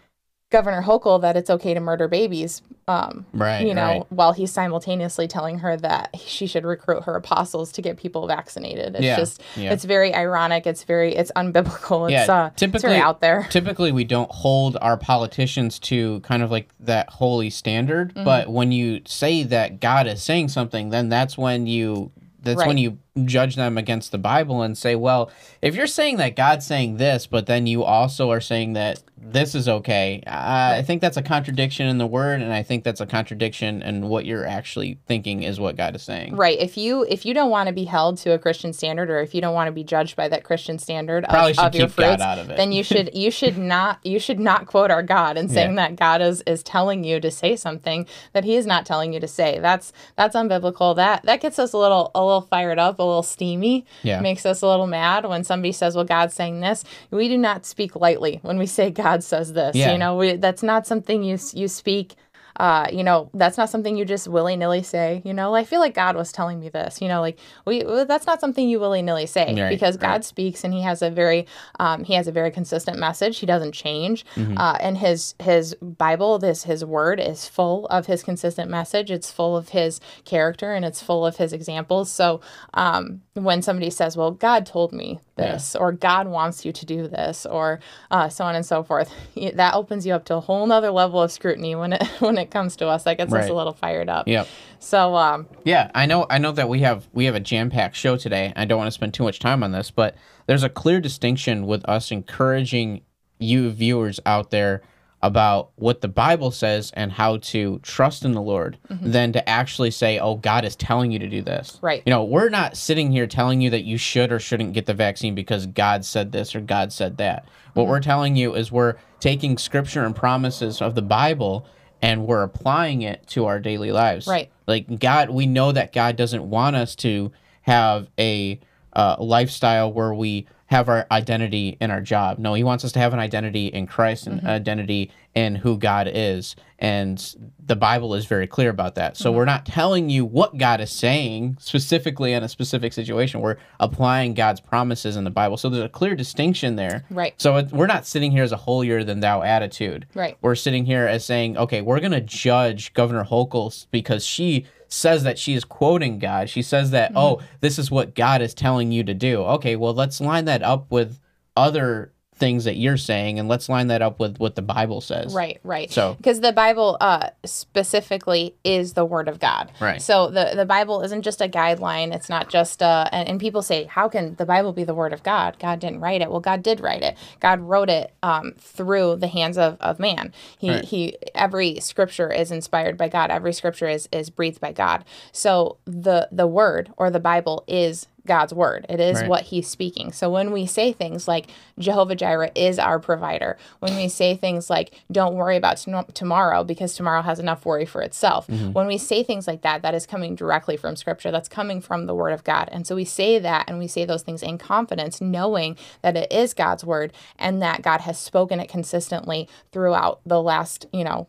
Governor 0.52 0.84
Hochul 0.84 1.22
that 1.22 1.36
it's 1.36 1.50
okay 1.50 1.74
to 1.74 1.80
murder 1.80 2.08
babies. 2.08 2.62
Um, 2.88 3.26
Right, 3.34 3.66
You 3.66 3.74
know, 3.74 3.82
right. 3.88 4.06
while 4.10 4.32
he's 4.32 4.52
simultaneously 4.52 5.28
telling 5.28 5.58
her 5.60 5.76
that 5.78 6.12
she 6.24 6.46
should 6.46 6.64
recruit 6.66 7.04
her 7.06 7.16
apostles 7.16 7.72
to 7.74 7.82
get 7.82 7.98
people 7.98 8.28
vaccinated. 8.28 8.94
It's 8.94 9.04
Yeah, 9.04 9.16
just 9.18 9.42
yeah. 9.56 9.74
it's 9.74 9.84
very 9.86 10.14
ironic. 10.14 10.68
It's 10.68 10.84
very 10.84 11.16
it's 11.16 11.32
unbiblical. 11.36 12.06
It's 12.12 12.28
Yeah, 12.28 12.44
uh 12.44 12.48
it's 12.48 12.60
typically- 12.60 12.90
very 12.90 13.02
out 13.02 13.22
there. 13.22 13.48
typically 13.50 13.92
we 13.92 14.04
don't 14.04 14.32
hold 14.32 14.78
our 14.82 14.98
politicians 14.98 15.80
to 15.80 16.20
kind 16.20 16.44
of 16.44 16.52
like 16.52 16.70
that 16.80 17.10
holy 17.10 17.50
standard 17.50 18.14
Mm-hmm. 18.14 18.24
but 18.24 18.48
when 18.50 18.72
you 18.72 19.02
say 19.08 19.42
that 19.44 19.80
god 19.80 20.06
is 20.06 20.22
saying 20.22 20.50
something 20.50 20.90
then 20.92 21.10
that's 21.10 21.38
when 21.38 21.66
you 21.66 22.12
that's 22.44 22.64
when 22.66 22.78
you 22.78 23.00
judge 23.24 23.56
them 23.56 23.78
against 23.78 24.12
the 24.12 24.18
bible 24.18 24.62
and 24.62 24.78
say 24.78 24.94
well 24.94 25.32
if 25.62 25.74
you're 25.74 25.88
saying 25.88 26.18
that 26.18 26.36
god's 26.36 26.66
saying 26.68 26.98
this 26.98 27.26
but 27.28 27.46
then 27.46 27.66
you 27.66 27.82
also 27.82 28.30
are 28.30 28.42
saying 28.42 28.74
that 28.74 29.02
this 29.18 29.56
is 29.56 29.70
okay 29.70 30.22
i 30.28 30.82
think 30.86 31.02
that's 31.02 31.16
a 31.16 31.22
contradiction 31.22 31.88
in 31.88 31.98
the 31.98 32.06
word 32.06 32.42
and 32.42 32.52
i 32.52 32.62
think 32.62 32.84
that's 32.84 33.00
a 33.00 33.06
contradiction 33.06 33.82
in 33.82 34.10
what 34.10 34.26
you're 34.26 34.46
actually 34.46 35.00
thinking 35.08 35.44
is 35.44 35.62
what 35.62 35.78
god 35.78 35.96
is 35.96 36.04
saying 36.04 36.36
Right. 36.36 36.60
If 36.60 36.76
you 36.76 37.06
if 37.10 37.26
you 37.26 37.34
don't 37.34 37.50
want 37.50 37.68
to 37.68 37.74
be 37.74 37.86
held 37.86 38.18
to 38.20 38.34
a 38.34 38.40
Christian 38.40 38.74
standard, 38.74 39.10
or 39.10 39.20
if 39.22 39.34
you 39.34 39.40
don't 39.42 39.54
want 39.54 39.68
to 39.68 39.72
be 39.72 39.84
judged 39.84 40.16
by 40.16 40.28
that 40.28 40.44
Christian 40.44 40.78
standard 40.80 41.24
of, 41.24 41.30
Probably 41.30 41.54
should 41.54 41.64
of 41.66 41.76
your 41.76 41.88
keep 41.88 41.96
God 41.98 42.06
fruits, 42.10 42.22
out 42.24 42.40
of 42.40 42.50
it. 42.50 42.58
then 42.58 42.72
you 42.72 42.84
should 42.84 43.12
you 43.16 43.32
should 43.32 43.58
not 43.58 44.00
you 44.04 44.20
should 44.20 44.40
not 44.40 44.66
quote 44.68 44.92
our 44.92 45.04
God 45.04 45.38
and 45.38 45.50
saying 45.50 45.76
Yeah. 45.76 45.88
that 45.88 45.96
God 45.96 46.22
is 46.22 46.42
is 46.48 46.62
telling 46.64 47.04
you 47.04 47.20
to 47.22 47.32
say 47.32 47.56
something 47.56 48.06
that 48.34 48.44
He 48.44 48.56
is 48.56 48.66
not 48.66 48.86
telling 48.86 49.14
you 49.14 49.20
to 49.20 49.28
say. 49.28 49.60
That's 49.60 49.94
that's 50.16 50.36
unbiblical. 50.36 50.96
That 50.96 51.24
that 51.24 51.42
gets 51.42 51.58
us 51.60 51.74
a 51.74 51.78
little 51.78 52.12
a 52.16 52.24
little 52.24 52.42
fired 52.42 52.80
up, 52.80 53.00
a 53.06 53.08
little 53.08 53.24
steamy. 53.24 53.86
Yeah. 54.04 54.20
Makes 54.22 54.46
us 54.46 54.62
a 54.62 54.68
little 54.68 54.88
mad 54.88 55.26
when 55.26 55.44
somebody 55.44 55.72
says, 55.72 55.96
"Well, 55.96 56.06
God's 56.06 56.34
saying 56.34 56.60
this." 56.62 56.84
We 57.12 57.28
do 57.28 57.38
not 57.38 57.66
speak 57.66 57.96
lightly 57.96 58.40
when 58.42 58.58
we 58.58 58.66
say 58.66 58.92
God 58.92 59.24
says 59.24 59.54
this. 59.54 59.76
Yeah. 59.76 59.92
You 59.92 59.98
know, 59.98 60.18
we, 60.18 60.36
that's 60.36 60.64
not 60.64 60.88
something 60.88 61.24
you 61.24 61.38
you 61.54 61.68
speak 61.68 62.16
uh, 62.58 62.88
you 62.92 63.04
know, 63.04 63.30
that's 63.34 63.58
not 63.58 63.70
something 63.70 63.98
you 63.98 64.06
just 64.06 64.28
willy 64.28 64.56
nilly 64.56 64.84
say. 64.84 65.22
You 65.26 65.34
know, 65.34 65.56
I 65.56 65.66
feel 65.66 65.80
like 65.80 65.94
God 65.94 66.16
was 66.16 66.32
telling 66.32 66.60
me 66.60 66.70
this. 66.70 67.02
You 67.02 67.08
know, 67.08 67.20
like 67.22 67.38
we 67.66 67.84
that's 67.84 68.26
not 68.26 68.40
something 68.40 68.68
you 68.68 68.80
willy 68.80 69.02
nilly 69.02 69.26
say 69.26 69.56
Right, 69.56 69.70
because 69.70 69.98
God 69.98 70.08
right. 70.08 70.26
speaks 70.26 70.64
and 70.64 70.74
He 70.74 70.82
has 70.82 71.02
a 71.02 71.10
very 71.10 71.48
um, 71.80 72.04
He 72.04 72.14
has 72.14 72.28
a 72.28 72.32
very 72.32 72.52
consistent 72.52 72.98
message. 72.98 73.40
He 73.40 73.46
doesn't 73.46 73.74
change. 73.74 74.26
Mm-hmm. 74.36 74.58
Uh, 74.58 74.78
and 74.80 74.98
His 74.98 75.36
His 75.40 75.76
Bible, 75.82 76.40
this 76.40 76.64
His 76.64 76.86
Word 76.86 77.20
is 77.20 77.48
full 77.48 77.88
of 77.88 78.06
His 78.06 78.24
consistent 78.24 78.72
message. 78.72 79.12
It's 79.12 79.32
full 79.32 79.58
of 79.58 79.70
His 79.70 80.00
character 80.24 80.74
and 80.74 80.86
it's 80.86 81.02
full 81.02 81.26
of 81.26 81.38
His 81.38 81.52
examples. 81.52 82.10
So 82.12 82.40
um, 82.74 83.22
when 83.34 83.62
somebody 83.62 83.90
says, 83.90 84.16
"Well, 84.16 84.32
God 84.32 84.66
told 84.66 84.94
me 84.94 85.20
this," 85.36 85.76
or 85.76 85.92
"God 85.92 86.28
wants 86.28 86.64
you 86.64 86.72
to 86.72 86.86
do 86.86 87.08
this," 87.08 87.46
or 87.46 87.82
uh, 88.12 88.30
so 88.30 88.46
on 88.46 88.56
and 88.56 88.66
so 88.66 88.82
forth, 88.82 89.12
that 89.54 89.74
opens 89.74 90.06
you 90.06 90.14
up 90.14 90.24
to 90.26 90.36
a 90.36 90.40
whole 90.40 90.66
nother 90.66 90.92
level 90.92 91.22
of 91.22 91.32
scrutiny 91.32 91.76
when 91.76 91.94
it 91.94 92.04
when 92.20 92.38
it 92.38 92.45
comes 92.52 92.76
to 92.78 92.88
us. 92.88 93.04
That 93.04 93.18
gets 93.18 93.34
us 93.34 93.50
a 93.50 93.54
little 93.54 93.74
fired 93.74 94.10
up. 94.10 94.28
yep 94.28 94.48
So 94.80 95.16
um, 95.16 95.48
Yeah, 95.64 95.92
I 95.96 96.06
know. 96.06 96.26
I 96.30 96.38
know 96.38 96.52
that 96.52 96.70
we 96.70 96.80
have 96.82 97.08
we 97.14 97.26
have 97.26 97.36
a 97.36 97.40
jam 97.40 97.70
packed 97.70 97.96
show 97.96 98.18
today. 98.18 98.54
I 98.56 98.66
don't 98.66 98.78
want 98.78 98.88
to 98.88 98.92
spend 98.92 99.14
too 99.14 99.24
much 99.24 99.40
time 99.40 99.64
on 99.64 99.72
this, 99.72 99.92
but 99.92 100.16
there's 100.48 100.64
a 100.64 100.70
clear 100.70 101.00
distinction 101.00 101.66
with 101.66 101.84
us 101.90 102.12
encouraging 102.12 103.02
you 103.40 103.70
viewers 103.72 104.20
out 104.26 104.52
there 104.52 104.82
about 105.22 105.72
what 105.76 106.02
the 106.02 106.08
Bible 106.08 106.52
says 106.52 106.92
and 106.96 107.12
how 107.12 107.38
to 107.38 107.80
trust 107.80 108.24
in 108.24 108.34
the 108.34 108.42
Lord, 108.42 108.78
than 108.90 109.32
to 109.34 109.50
actually 109.50 109.90
say, 109.90 110.20
"Oh, 110.20 110.36
God 110.36 110.64
is 110.66 110.76
telling 110.76 111.12
you 111.12 111.18
to 111.18 111.28
do 111.28 111.42
this." 111.42 111.80
Right. 111.82 112.04
You 112.06 112.12
know, 112.12 112.24
we're 112.24 112.50
not 112.50 112.78
sitting 112.78 113.12
here 113.12 113.26
telling 113.26 113.60
you 113.60 113.72
that 113.72 113.86
you 113.86 113.98
should 113.98 114.32
or 114.32 114.40
shouldn't 114.40 114.74
get 114.74 114.86
the 114.86 114.94
vaccine 114.94 115.34
because 115.34 115.66
God 115.66 116.06
said 116.06 116.32
this 116.32 116.54
or 116.56 116.62
God 116.62 116.94
said 116.94 117.18
that. 117.18 117.48
What 117.74 117.88
we're 117.88 118.02
telling 118.02 118.36
you 118.36 118.54
is 118.54 118.72
we're 118.72 118.96
taking 119.20 119.58
scripture 119.58 120.06
and 120.06 120.16
promises 120.16 120.80
of 120.82 120.94
the 120.94 121.02
Bible 121.02 121.66
and 122.02 122.26
we're 122.26 122.44
applying 122.44 123.02
it 123.02 123.26
to 123.28 123.46
our 123.46 123.60
daily 123.60 123.92
lives. 123.92 124.28
Right. 124.28 124.52
Like 124.68 125.00
God, 125.00 125.30
we 125.30 125.46
know 125.46 125.72
that 125.72 125.94
God 125.94 126.16
doesn't 126.16 126.50
want 126.50 126.76
us 126.76 126.96
to 126.98 127.32
have 127.64 128.10
a 128.20 128.60
uh, 128.94 129.18
lifestyle 129.20 129.92
where 129.92 130.14
we 130.14 130.48
have 130.68 130.90
our 130.90 131.06
identity 131.12 131.78
in 131.80 131.92
our 131.92 132.02
job. 132.02 132.40
No, 132.40 132.54
He 132.54 132.64
wants 132.64 132.84
us 132.84 132.92
to 132.94 133.00
have 133.00 133.14
an 133.14 133.20
identity 133.20 133.68
in 133.68 133.88
Christ 133.88 134.28
and 134.28 134.40
mm-hmm. 134.40 134.48
identity 134.48 135.12
in 135.36 135.56
who 135.56 135.78
God 135.78 136.10
is. 136.12 136.56
And 136.80 137.36
the 137.64 137.76
Bible 137.76 138.16
is 138.16 138.26
very 138.26 138.48
clear 138.48 138.70
about 138.70 138.96
that. 138.96 139.18
So 139.18 139.30
mm-hmm. 139.30 139.38
we're 139.38 139.46
not 139.46 139.66
telling 139.66 140.10
you 140.10 140.26
what 140.26 140.58
God 140.58 140.82
is 140.82 140.92
saying 140.92 141.58
specifically 141.60 142.34
in 142.34 142.42
a 142.42 142.50
specific 142.50 142.94
situation. 142.94 143.42
We're 143.42 143.58
applying 143.80 144.34
God's 144.34 144.62
promises 144.62 145.18
in 145.18 145.24
the 145.24 145.30
Bible. 145.30 145.58
So 145.58 145.70
there's 145.70 145.84
a 145.84 145.90
clear 145.90 146.16
distinction 146.16 146.78
there. 146.78 147.06
Right. 147.10 147.34
So 147.38 147.58
it, 147.58 147.72
we're 147.72 147.86
not 147.86 148.06
sitting 148.06 148.32
here 148.32 148.44
as 148.44 148.52
a 148.52 148.58
holier 148.58 149.04
than 149.04 149.20
thou 149.20 149.42
attitude. 149.42 150.08
Right. 150.16 150.38
We're 150.42 150.56
sitting 150.56 150.86
here 150.86 151.06
as 151.06 151.26
saying, 151.26 151.58
okay, 151.58 151.82
we're 151.82 152.00
going 152.00 152.12
to 152.12 152.22
judge 152.22 152.94
Governor 152.94 153.26
Hochul 153.26 153.86
because 153.92 154.26
she 154.26 154.66
says 154.88 155.24
that 155.24 155.38
she 155.38 155.54
is 155.54 155.64
quoting 155.64 156.20
God. 156.20 156.50
She 156.50 156.62
says 156.62 156.92
that, 156.92 157.10
Mm-hmm. 157.10 157.18
oh, 157.18 157.42
this 157.62 157.78
is 157.78 157.92
what 157.92 158.16
God 158.16 158.42
is 158.42 158.54
telling 158.54 158.92
you 158.92 159.04
to 159.04 159.14
do. 159.14 159.42
Okay, 159.44 159.76
well, 159.76 159.94
let's 159.94 160.20
line 160.22 160.46
that 160.46 160.64
up 160.64 160.92
with 160.92 161.20
other 161.56 162.12
things 162.38 162.66
that 162.66 162.76
you're 162.76 162.98
saying 162.98 163.40
and 163.40 163.48
let's 163.48 163.70
line 163.70 163.88
that 163.88 164.02
up 164.02 164.20
with 164.20 164.38
what 164.40 164.56
the 164.56 164.62
Bible 164.62 165.00
says. 165.02 165.34
Right, 165.34 165.60
right. 165.64 165.92
So- 165.92 166.16
because 166.16 166.42
the 166.42 166.52
Bible 166.52 166.98
uh, 167.00 167.30
specifically 167.46 168.56
is 168.64 168.94
the 168.94 169.06
Word 169.06 169.28
of 169.28 169.40
God. 169.40 169.72
Right. 169.80 170.02
So 170.02 170.30
the 170.30 170.52
the 170.56 170.66
Bible 170.66 171.02
isn't 171.02 171.22
just 171.24 171.42
a 171.42 171.48
guideline. 171.48 172.14
It's 172.14 172.30
not 172.30 172.50
just 172.50 172.82
uh, 172.82 173.08
and, 173.12 173.28
and 173.28 173.40
people 173.40 173.62
say, 173.62 173.86
how 173.86 174.08
can 174.10 174.36
the 174.36 174.46
Bible 174.46 174.74
be 174.74 174.84
the 174.84 174.94
Word 174.94 175.14
of 175.14 175.24
God? 175.24 175.58
God 175.60 175.80
didn't 175.80 176.00
write 176.02 176.22
it. 176.22 176.30
Well, 176.30 176.40
God 176.40 176.64
did 176.64 176.80
write 176.80 177.02
it. 177.04 177.18
God 177.40 177.60
wrote 177.62 177.90
it 177.90 178.14
um, 178.24 178.54
through 178.58 179.18
the 179.18 179.28
hands 179.28 179.58
of, 179.58 179.78
of 179.80 180.00
man. 180.00 180.34
He 180.58 180.70
Right. 180.70 180.84
he 180.86 181.18
every 181.34 181.80
scripture 181.80 182.32
is 182.32 182.52
inspired 182.52 182.98
by 182.98 183.08
God. 183.10 183.32
Every 183.32 183.54
scripture 183.54 183.88
is 183.88 184.10
is 184.12 184.30
breathed 184.30 184.60
by 184.60 184.72
God. 184.72 185.06
So 185.32 185.78
the 185.86 186.28
the 186.32 186.48
Word 186.48 186.92
or 186.98 187.10
the 187.10 187.20
Bible 187.20 187.64
is 187.68 188.08
God's 188.26 188.54
word. 188.54 188.86
It 188.90 189.00
is 189.00 189.22
Right. 189.22 189.30
what 189.30 189.42
he's 189.44 189.68
speaking. 189.68 190.12
So 190.12 190.30
when 190.30 190.52
we 190.52 190.66
say 190.66 190.92
things 190.92 191.28
like 191.28 191.48
Jehovah 191.80 192.16
Jireh 192.16 192.52
is 192.56 192.80
our 192.80 193.00
provider, 193.00 193.58
when 193.80 193.96
we 193.96 194.08
say 194.08 194.36
things 194.36 194.70
like 194.70 195.00
don't 195.12 195.36
worry 195.36 195.56
about 195.58 195.78
tom- 195.78 196.06
tomorrow 196.14 196.64
because 196.64 196.96
tomorrow 196.96 197.22
has 197.22 197.40
enough 197.40 197.66
worry 197.66 197.86
for 197.86 198.02
itself, 198.02 198.48
mm-hmm. 198.48 198.74
when 198.74 198.88
we 198.88 198.98
say 198.98 199.24
things 199.24 199.48
like 199.48 199.62
that, 199.62 199.82
that 199.82 199.94
is 199.94 200.06
coming 200.06 200.36
directly 200.36 200.78
from 200.78 200.96
scripture. 200.96 201.32
That's 201.32 201.50
coming 201.50 201.82
from 201.82 202.06
the 202.06 202.16
word 202.16 202.32
of 202.34 202.44
God. 202.44 202.70
And 202.72 202.86
so 202.86 202.96
we 202.96 203.06
say 203.06 203.40
that 203.40 203.70
and 203.70 203.78
we 203.80 203.88
say 203.88 204.06
those 204.06 204.24
things 204.24 204.44
in 204.44 204.58
confidence, 204.58 205.22
knowing 205.22 205.78
that 206.02 206.18
it 206.18 206.32
is 206.32 206.54
God's 206.54 206.84
word 206.84 207.14
and 207.38 207.62
that 207.62 207.82
God 207.82 208.02
has 208.02 208.18
spoken 208.18 208.60
it 208.60 208.70
consistently 208.70 209.48
throughout 209.72 210.22
the 210.26 210.42
last, 210.42 210.86
you 210.92 211.04
know, 211.04 211.28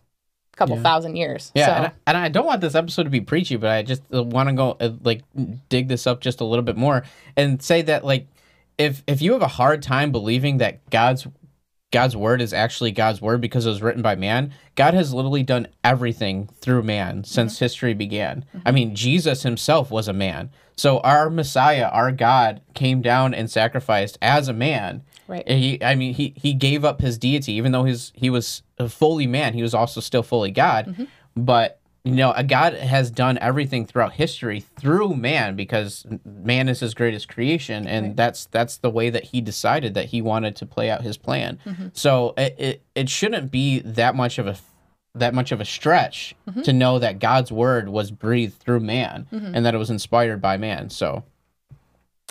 couple 0.57 0.81
thousand 0.81 1.17
years. 1.17 1.53
Yeah, 1.55 1.67
So, 1.67 1.73
and, 1.73 1.87
I, 1.87 1.93
and 2.09 2.17
I 2.17 2.29
don't 2.29 2.47
want 2.47 2.61
this 2.61 2.75
episode 2.75 3.05
to 3.05 3.11
be 3.11 3.21
preachy, 3.21 3.57
but 3.57 3.71
I 3.71 3.83
just 3.83 4.03
uh, 4.13 4.23
want 4.23 4.49
to 4.49 4.55
go 4.55 4.77
uh, 4.81 4.91
like 5.05 5.23
dig 5.69 5.89
this 5.89 6.07
up 6.07 6.21
just 6.21 6.41
a 6.41 6.45
little 6.45 6.65
bit 6.65 6.77
more 6.77 7.05
and 7.37 7.63
say 7.63 7.83
that 7.83 8.05
like 8.05 8.27
if 8.79 9.03
if 9.07 9.23
you 9.23 9.33
have 9.33 9.43
a 9.43 9.49
hard 9.49 9.83
time 9.83 10.13
believing 10.13 10.59
that 10.59 10.89
God's 10.91 11.27
God's 11.93 12.17
word 12.17 12.43
is 12.43 12.53
actually 12.53 12.91
God's 12.91 13.21
word 13.23 13.41
because 13.41 13.65
it 13.65 13.71
was 13.71 13.81
written 13.81 14.03
by 14.03 14.17
man, 14.17 14.53
God 14.75 14.95
has 14.95 15.15
literally 15.15 15.43
done 15.43 15.69
everything 15.85 16.49
through 16.61 16.83
man 16.83 17.23
since 17.25 17.55
mm-hmm. 17.55 17.65
history 17.65 17.95
began. 17.95 18.45
I 18.53 18.59
mm-hmm. 18.59 18.75
mean, 18.75 18.95
Jesus 18.95 19.45
himself 19.45 19.91
was 19.91 20.09
a 20.09 20.13
man. 20.13 20.51
So 20.77 20.99
our 21.01 21.31
Messiah, 21.31 21.89
our 21.89 22.13
God, 22.13 22.61
came 22.75 23.03
down 23.03 23.35
and 23.35 23.51
sacrificed 23.51 24.19
as 24.21 24.49
a 24.49 24.53
man. 24.53 25.03
Right. 25.29 25.49
He, 25.49 25.83
I 25.83 25.95
mean, 25.95 26.15
he 26.15 26.35
he 26.37 26.55
gave 26.55 26.85
up 26.85 27.01
his 27.01 27.19
deity, 27.19 27.53
even 27.55 27.73
though 27.73 27.85
his 27.85 28.13
he 28.15 28.31
was 28.31 28.63
fully 28.89 29.27
man. 29.27 29.55
He 29.55 29.63
was 29.63 29.75
also 29.75 30.01
still 30.01 30.23
fully 30.23 30.51
God. 30.51 30.87
Mm-hmm. 30.87 31.05
But 31.37 31.81
you 32.05 32.15
know, 32.15 32.33
a 32.37 32.45
God 32.45 32.75
has 32.75 33.11
done 33.11 33.37
everything 33.39 33.85
throughout 33.85 34.13
history 34.13 34.61
through 34.61 35.17
man 35.17 35.57
because 35.57 36.07
man 36.25 36.69
is 36.69 36.79
his 36.79 36.95
greatest 36.95 37.29
creation, 37.29 37.89
and 37.89 38.17
that's 38.17 38.47
that's 38.47 38.77
the 38.77 38.91
way 38.91 39.11
that 39.11 39.25
he 39.25 39.41
decided 39.41 39.95
that 39.95 40.07
he 40.07 40.23
wanted 40.23 40.55
to 40.57 40.67
play 40.67 40.89
out 40.89 41.03
his 41.03 41.17
plan. 41.17 41.59
Mm-hmm. 41.67 41.89
So 41.95 42.33
it, 42.37 42.55
it 42.59 42.83
it 42.95 43.09
shouldn't 43.09 43.51
be 43.51 43.81
that 43.81 44.15
much 44.15 44.39
of 44.39 44.47
a 44.47 44.57
that 45.17 45.35
much 45.35 45.51
of 45.51 45.61
a 45.61 45.65
stretch 45.65 46.37
mm-hmm. 46.49 46.63
to 46.63 46.73
know 46.73 47.01
that 47.01 47.19
God's 47.19 47.51
word 47.51 47.89
was 47.89 48.13
breathed 48.13 48.59
through 48.61 48.81
man 48.81 49.27
and 49.33 49.67
that 49.67 49.75
it 49.75 49.79
was 49.79 49.91
inspired 49.91 50.41
by 50.41 50.59
man. 50.59 50.91
So 50.91 51.25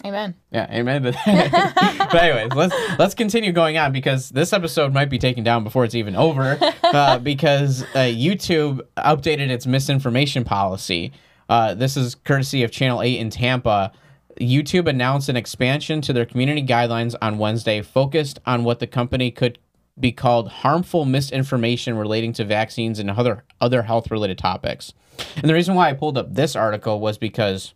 amen. 0.03 0.35
yeah, 0.51 0.67
amen 0.71 1.03
but 1.25 2.15
anyways, 2.15 2.51
let's 2.53 2.75
let's 2.99 3.13
continue 3.13 3.51
going 3.51 3.77
on 3.77 3.91
because 3.91 4.29
this 4.29 4.51
episode 4.53 4.93
might 4.93 5.09
be 5.09 5.17
taken 5.17 5.43
down 5.43 5.63
before 5.63 5.85
it's 5.85 5.95
even 5.95 6.15
over 6.15 6.57
uh, 6.83 7.19
because 7.19 7.83
uh, 7.83 7.99
YouTube 8.11 8.81
updated 8.97 9.49
its 9.49 9.65
misinformation 9.65 10.43
policy. 10.43 11.11
Uh, 11.47 11.73
this 11.75 11.95
is 11.95 12.15
courtesy 12.15 12.63
of 12.63 12.71
Channel 12.71 13.01
Eight 13.01 13.19
in 13.19 13.29
Tampa. 13.29 13.91
YouTube 14.41 14.87
announced 14.87 15.29
an 15.29 15.37
expansion 15.37 16.01
to 16.01 16.11
their 16.11 16.25
community 16.25 16.63
guidelines 16.63 17.15
on 17.21 17.37
Wednesday, 17.37 17.81
focused 17.81 18.39
on 18.45 18.63
what 18.63 18.79
the 18.79 18.87
company 18.87 19.31
could 19.31 19.59
be 19.97 20.11
called 20.11 20.49
harmful 20.49 21.05
misinformation 21.05 21.97
relating 21.97 22.33
to 22.33 22.43
vaccines 22.43 22.99
and 22.99 23.09
other 23.09 23.45
other 23.61 23.83
health 23.83 24.11
related 24.11 24.37
topics. 24.37 24.93
And 25.37 25.49
the 25.49 25.53
reason 25.53 25.75
why 25.75 25.89
I 25.89 25.93
pulled 25.93 26.17
up 26.17 26.33
this 26.33 26.55
article 26.55 26.99
was 26.99 27.17
because 27.17 27.73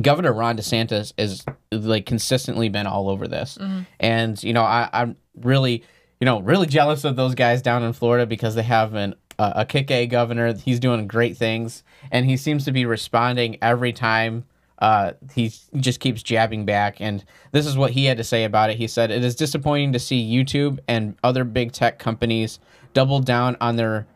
Governor 0.00 0.32
Ron 0.32 0.56
DeSantis 0.56 1.12
is 1.18 1.44
like 1.70 2.06
consistently 2.06 2.68
been 2.68 2.86
all 2.86 3.08
over 3.10 3.28
this, 3.28 3.58
and 4.00 4.42
you 4.42 4.52
know 4.52 4.62
I, 4.62 4.88
I'm 4.92 5.16
really 5.36 5.84
you 6.20 6.24
know 6.24 6.40
really 6.40 6.66
jealous 6.66 7.04
of 7.04 7.16
those 7.16 7.34
guys 7.34 7.60
down 7.62 7.82
in 7.82 7.92
Florida 7.92 8.24
because 8.26 8.54
they 8.54 8.62
have 8.62 8.94
an 8.94 9.14
uh, 9.38 9.52
a 9.56 9.66
kick 9.66 9.90
A 9.90 10.06
governor. 10.06 10.54
He's 10.54 10.80
doing 10.80 11.06
great 11.06 11.36
things, 11.36 11.82
and 12.10 12.24
he 12.24 12.36
seems 12.36 12.64
to 12.64 12.72
be 12.72 12.86
responding 12.86 13.58
every 13.60 13.92
time. 13.92 14.44
Uh, 14.78 15.12
he 15.32 15.52
just 15.76 16.00
keeps 16.00 16.22
jabbing 16.22 16.64
back, 16.64 17.00
and 17.00 17.24
this 17.52 17.66
is 17.66 17.76
what 17.76 17.92
he 17.92 18.06
had 18.06 18.16
to 18.16 18.24
say 18.24 18.44
about 18.44 18.70
it. 18.70 18.78
He 18.78 18.88
said, 18.88 19.10
"It 19.10 19.22
is 19.22 19.36
disappointing 19.36 19.92
to 19.92 19.98
see 19.98 20.28
YouTube 20.28 20.78
and 20.88 21.16
other 21.22 21.44
big 21.44 21.72
tech 21.72 21.98
companies 21.98 22.58
double 22.94 23.20
down 23.20 23.56
on 23.60 23.76
their 23.76 24.06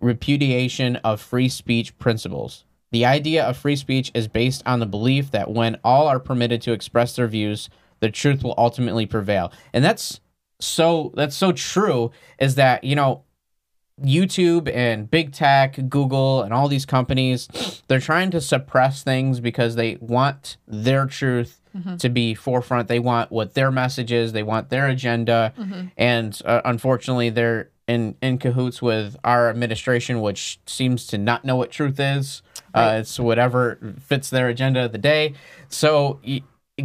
repudiation 0.00 0.96
of 0.96 1.20
free 1.20 1.48
speech 1.48 1.96
principles. 1.98 2.64
The 2.96 3.04
idea 3.04 3.44
of 3.44 3.58
free 3.58 3.76
speech 3.76 4.10
is 4.14 4.26
based 4.26 4.62
on 4.64 4.80
the 4.80 4.86
belief 4.86 5.30
that 5.32 5.50
when 5.50 5.76
all 5.84 6.06
are 6.08 6.18
permitted 6.18 6.62
to 6.62 6.72
express 6.72 7.14
their 7.14 7.26
views, 7.26 7.68
the 8.00 8.10
truth 8.10 8.42
will 8.42 8.54
ultimately 8.56 9.04
prevail. 9.04 9.52
And 9.74 9.84
that's 9.84 10.18
so 10.60 11.12
that's 11.14 11.36
so 11.36 11.52
true 11.52 12.10
is 12.38 12.54
that, 12.54 12.84
you 12.84 12.96
know, 12.96 13.24
YouTube 14.02 14.74
and 14.74 15.10
big 15.10 15.32
tech, 15.32 15.78
Google 15.90 16.40
and 16.42 16.54
all 16.54 16.68
these 16.68 16.86
companies, 16.86 17.82
they're 17.86 18.00
trying 18.00 18.30
to 18.30 18.40
suppress 18.40 19.02
things 19.02 19.40
because 19.40 19.74
they 19.74 19.98
want 20.00 20.56
their 20.66 21.04
truth 21.04 21.60
to 21.98 22.08
be 22.08 22.34
forefront. 22.34 22.88
They 22.88 22.98
want 22.98 23.30
what 23.30 23.52
their 23.52 23.70
message 23.70 24.10
is, 24.10 24.32
they 24.32 24.42
want 24.42 24.70
their 24.70 24.88
agenda. 24.88 25.52
And 25.98 26.40
uh, 26.46 26.62
unfortunately, 26.64 27.28
they're 27.28 27.68
in, 27.86 28.16
in 28.22 28.38
cahoots 28.38 28.80
with 28.80 29.18
our 29.22 29.50
administration, 29.50 30.22
which 30.22 30.60
seems 30.64 31.06
to 31.08 31.18
not 31.18 31.44
know 31.44 31.56
what 31.56 31.70
truth 31.70 32.00
is. 32.00 32.40
Uh, 32.76 32.98
it's 33.00 33.18
whatever 33.18 33.78
fits 34.00 34.30
their 34.30 34.48
agenda 34.48 34.84
of 34.84 34.92
the 34.92 34.98
day. 34.98 35.34
So, 35.68 36.20
y- 36.26 36.42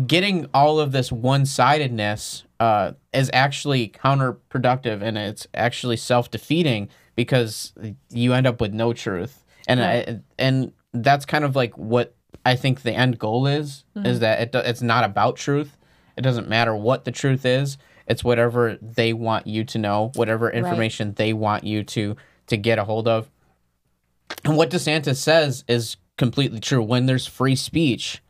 getting 0.07 0.47
all 0.53 0.79
of 0.79 0.91
this 0.91 1.11
one 1.11 1.45
sidedness 1.45 2.45
uh, 2.59 2.93
is 3.13 3.29
actually 3.33 3.89
counterproductive 3.89 5.01
and 5.01 5.17
it's 5.17 5.47
actually 5.53 5.97
self 5.97 6.31
defeating 6.31 6.89
because 7.15 7.73
you 8.09 8.33
end 8.33 8.47
up 8.47 8.61
with 8.61 8.73
no 8.73 8.93
truth. 8.93 9.43
And 9.67 9.79
I, 9.83 10.19
and 10.39 10.71
that's 10.93 11.25
kind 11.25 11.43
of 11.43 11.55
like 11.55 11.77
what 11.77 12.15
I 12.45 12.55
think 12.55 12.81
the 12.81 12.93
end 12.93 13.19
goal 13.19 13.45
is 13.47 13.83
is 14.05 14.19
that 14.19 14.39
it, 14.41 14.55
it's 14.65 14.81
not 14.81 15.03
about 15.03 15.35
truth. 15.35 15.77
It 16.17 16.21
doesn't 16.21 16.47
matter 16.49 16.75
what 16.75 17.05
the 17.05 17.11
truth 17.11 17.45
is. 17.45 17.77
It's 18.07 18.23
whatever 18.23 18.77
they 18.81 19.13
want 19.13 19.47
you 19.47 19.63
to 19.65 19.77
know, 19.77 20.11
whatever 20.15 20.49
information 20.49 21.13
they 21.13 21.33
want 21.33 21.63
you 21.63 21.83
to 21.83 22.15
to 22.47 22.57
get 22.57 22.79
a 22.79 22.83
hold 22.83 23.07
of. 23.07 23.29
And 24.43 24.57
what 24.57 24.69
DeSantis 24.69 25.17
says 25.17 25.63
is 25.67 25.97
completely 26.17 26.59
true. 26.59 26.81
When 26.81 27.05
there's 27.05 27.27
free 27.27 27.55
speech, 27.55 28.21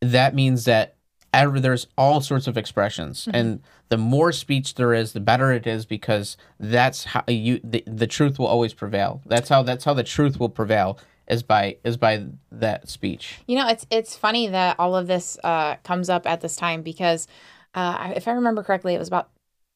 that 0.00 0.34
means 0.34 0.64
that 0.64 0.96
ever 1.32 1.60
there's 1.60 1.86
all 1.96 2.20
sorts 2.20 2.46
of 2.46 2.56
expressions, 2.56 3.28
and 3.32 3.62
the 3.88 3.96
more 3.96 4.32
speech 4.32 4.74
there 4.74 4.92
is, 4.92 5.12
the 5.12 5.20
better 5.20 5.52
it 5.52 5.66
is 5.66 5.86
because 5.86 6.36
that's 6.60 7.04
how 7.04 7.24
you 7.26 7.60
the, 7.64 7.82
the 7.86 8.06
truth 8.06 8.38
will 8.38 8.46
always 8.46 8.74
prevail. 8.74 9.22
That's 9.26 9.48
how 9.48 9.62
that's 9.62 9.84
how 9.84 9.94
the 9.94 10.04
truth 10.04 10.38
will 10.38 10.48
prevail 10.48 10.98
is 11.28 11.42
by 11.42 11.78
is 11.84 11.96
by 11.96 12.26
that 12.50 12.88
speech. 12.88 13.40
You 13.46 13.56
know, 13.56 13.68
it's 13.68 13.86
it's 13.90 14.16
funny 14.16 14.48
that 14.48 14.76
all 14.78 14.94
of 14.96 15.06
this 15.06 15.38
uh, 15.42 15.76
comes 15.76 16.10
up 16.10 16.26
at 16.26 16.40
this 16.40 16.56
time 16.56 16.82
because 16.82 17.26
uh, 17.74 18.12
if 18.14 18.28
I 18.28 18.32
remember 18.32 18.62
correctly, 18.62 18.94
it 18.94 18.98
was 18.98 19.08
about 19.08 19.30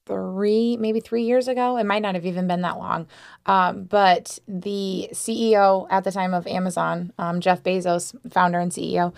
three, 0.07 0.77
maybe 0.77 1.01
three 1.01 1.25
years 1.25 1.49
ago. 1.49 1.77
It 1.77 1.85
might 1.85 2.03
not 2.03 2.15
have 2.15 2.25
even 2.27 2.47
been 2.47 2.63
that 2.63 2.79
long. 2.79 3.07
Um, 3.45 3.85
but 3.85 4.39
the 4.49 5.09
CEO 5.13 5.87
at 5.91 6.05
the 6.05 6.13
time 6.13 6.33
of 6.33 6.47
Amazon, 6.47 7.13
um, 7.19 7.41
Jeff 7.41 7.63
Bezos, 7.63 8.15
founder 8.33 8.59
and 8.59 8.73
CEO, 8.73 9.13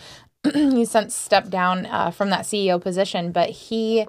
he 0.53 0.85
since 0.85 1.14
stepped 1.14 1.51
down 1.51 1.87
uh, 1.87 2.11
from 2.11 2.31
that 2.31 2.44
CEO 2.44 2.81
position, 2.81 3.33
but 3.33 3.51
he 3.51 4.07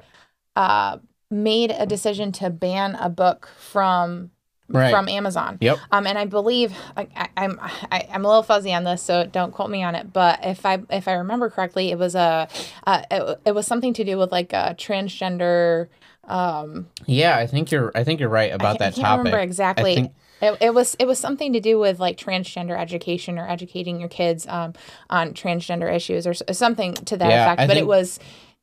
uh, 0.55 0.97
made 1.29 1.71
a 1.71 1.85
decision 1.85 2.31
to 2.33 2.49
ban 2.49 2.95
a 2.95 3.09
book 3.09 3.49
from 3.57 4.31
Right. 4.71 4.91
from 4.91 5.07
Amazon. 5.09 5.57
Yep. 5.61 5.79
Um, 5.91 6.05
and 6.05 6.15
I 6.15 6.25
believe 6.25 6.77
like, 6.95 7.09
I, 7.15 7.29
I'm 7.35 7.59
I, 7.59 8.07
I'm 8.13 8.23
a 8.23 8.27
little 8.27 8.43
fuzzy 8.43 8.71
on 8.71 8.83
this, 8.83 9.01
so 9.01 9.25
don't 9.25 9.51
quote 9.51 9.71
me 9.71 9.81
on 9.81 9.95
it. 9.95 10.13
But 10.13 10.45
if 10.45 10.63
I 10.63 10.77
if 10.91 11.07
I 11.07 11.13
remember 11.13 11.49
correctly, 11.49 11.89
it 11.89 11.97
was 11.97 12.13
a 12.13 12.47
uh, 12.85 13.01
it, 13.09 13.39
it 13.45 13.55
was 13.55 13.65
something 13.65 13.95
to 13.95 14.03
do 14.03 14.19
with 14.19 14.31
like 14.31 14.53
a 14.53 14.75
transgender. 14.77 15.87
Um, 16.29 16.87
Yeah, 17.05 17.37
I 17.37 17.47
think 17.47 17.71
you're 17.71 17.91
I 17.95 18.03
think 18.03 18.19
you're 18.19 18.29
right 18.29 18.53
about 18.53 18.75
I, 18.75 18.77
that 18.79 18.93
I 18.93 18.95
can't 18.95 19.05
topic. 19.05 19.17
remember 19.19 19.39
I 19.39 19.43
exactly. 19.43 19.95
think- 19.95 20.13
It, 20.41 20.57
it 20.61 20.73
was 20.73 20.95
it 20.99 21.05
was 21.05 21.19
something 21.19 21.51
to 21.53 21.59
do 21.59 21.77
with 21.79 21.99
like 21.99 22.17
transgender 22.17 22.79
education 22.79 23.37
or 23.37 23.47
educating 23.49 23.99
your 23.99 24.07
kids 24.09 24.47
um, 24.47 24.73
on 25.09 25.33
transgender 25.33 25.93
issues 25.93 26.25
or 26.25 26.33
something 26.33 26.93
to 26.93 27.17
that 27.17 27.29
Yeah, 27.29 27.43
effect. 27.45 27.61
I 27.61 27.67
but 27.67 27.75
it 27.75 27.79
think- 27.81 27.87
was 27.89 28.19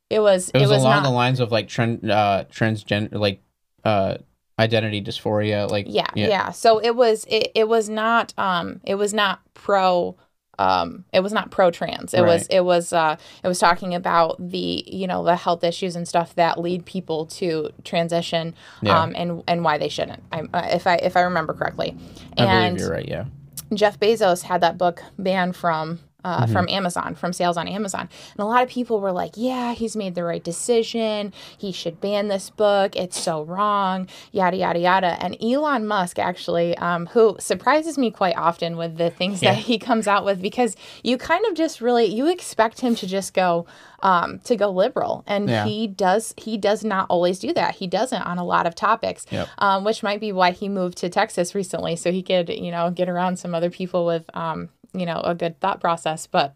it 0.09 0.19
was 0.21 0.49
it 0.55 0.59
was, 0.59 0.71
along 0.71 0.83
not 0.83 1.03
the 1.03 1.09
lines 1.11 1.39
of 1.39 1.51
like 1.51 1.67
trend 1.67 2.09
uh 2.09 2.45
transgender 2.49 3.13
like 3.19 3.41
uh 3.83 4.17
identity 4.57 5.01
dysphoria 5.03 5.69
like 5.69 5.85
yeah, 5.87 6.07
yeah 6.15 6.49
so 6.51 6.79
it 6.79 6.95
was 6.95 7.25
it, 7.29 7.51
it 7.53 7.67
was 7.67 7.89
not 7.89 8.33
um 8.39 8.81
it 8.85 8.95
was 8.95 9.13
not 9.13 9.41
pro 9.53 10.15
um 10.59 11.03
it 11.13 11.19
was 11.19 11.31
not 11.31 11.51
pro 11.51 11.69
trans 11.69 12.13
it 12.13 12.21
was 12.21 12.47
it 12.47 12.61
was 12.61 12.91
uh 12.93 13.15
it 13.43 13.47
was 13.47 13.59
talking 13.59 13.93
about 13.93 14.35
the 14.39 14.83
you 14.87 15.05
know 15.07 15.23
the 15.23 15.35
health 15.35 15.63
issues 15.63 15.95
and 15.95 16.07
stuff 16.07 16.33
that 16.35 16.59
lead 16.59 16.85
people 16.85 17.25
to 17.27 17.69
transition 17.83 18.55
Yeah. 18.81 19.01
um 19.03 19.13
and 19.15 19.43
and 19.47 19.63
why 19.63 19.77
they 19.77 19.89
shouldn't 19.89 20.23
I, 20.31 20.41
uh, 20.53 20.67
if 20.71 20.87
i 20.87 20.95
if 20.95 21.15
i 21.15 21.21
remember 21.21 21.53
correctly 21.53 21.95
I 22.37 22.43
and 22.45 22.75
believe 22.77 22.87
you're 22.87 22.95
right, 22.97 23.07
yeah. 23.07 23.25
Jeff 23.73 23.99
Bezos 23.99 24.43
had 24.43 24.61
that 24.61 24.77
book 24.77 25.03
banned 25.19 25.55
from 25.55 25.99
uh, 26.23 26.43
Mm-hmm. 26.43 26.51
from 26.53 26.67
Amazon, 26.69 27.15
from 27.15 27.31
sales 27.31 27.57
on 27.57 27.67
Amazon, 27.67 28.01
and 28.33 28.39
a 28.39 28.45
lot 28.45 28.63
of 28.63 28.69
people 28.69 28.99
were 28.99 29.11
like, 29.11 29.33
"Yeah, 29.35 29.73
he's 29.73 29.95
made 29.95 30.15
the 30.15 30.23
right 30.23 30.43
decision. 30.43 31.31
He 31.57 31.71
should 31.71 32.01
ban 32.01 32.27
this 32.27 32.49
book. 32.49 32.95
It's 32.95 33.19
so 33.19 33.43
wrong." 33.43 34.07
Yada 34.31 34.57
yada 34.57 34.79
yada. 34.79 35.17
And 35.23 35.37
Elon 35.41 35.85
Musk 35.87 36.19
actually, 36.19 36.75
um, 36.79 37.05
who 37.07 37.35
surprises 37.39 37.97
me 37.97 38.11
quite 38.11 38.35
often 38.37 38.77
with 38.77 38.97
the 38.97 39.09
things 39.09 39.41
Yeah. 39.41 39.53
that 39.53 39.59
he 39.59 39.77
comes 39.77 40.07
out 40.07 40.25
with, 40.25 40.41
because 40.41 40.75
you 41.03 41.17
kind 41.17 41.45
of 41.45 41.53
just 41.55 41.81
really 41.81 42.05
you 42.05 42.27
expect 42.29 42.81
him 42.81 42.95
to 42.95 43.07
just 43.07 43.33
go 43.33 43.65
um, 44.01 44.39
to 44.39 44.55
go 44.55 44.69
liberal, 44.69 45.23
and 45.27 45.49
Yeah. 45.49 45.65
he 45.65 45.87
does. 45.87 46.33
He 46.37 46.57
does 46.57 46.83
not 46.83 47.07
always 47.09 47.39
do 47.39 47.53
that. 47.53 47.75
He 47.75 47.87
doesn't 47.87 48.21
on 48.21 48.37
a 48.37 48.43
lot 48.43 48.67
of 48.67 48.75
topics 48.75 49.25
Yep. 49.31 49.47
um, 49.57 49.83
which 49.83 50.03
might 50.03 50.19
be 50.19 50.31
why 50.31 50.51
he 50.51 50.69
moved 50.69 50.97
to 50.99 51.09
Texas 51.09 51.55
recently, 51.55 51.95
so 51.95 52.11
he 52.11 52.21
could, 52.21 52.49
you 52.49 52.71
know, 52.71 52.91
get 52.91 53.09
around 53.09 53.37
some 53.39 53.55
other 53.55 53.69
people 53.69 54.05
with, 54.05 54.29
um, 54.35 54.69
you 54.93 55.05
know, 55.05 55.21
a 55.23 55.33
good 55.35 55.59
thought 55.59 55.79
process. 55.81 56.27
But 56.27 56.55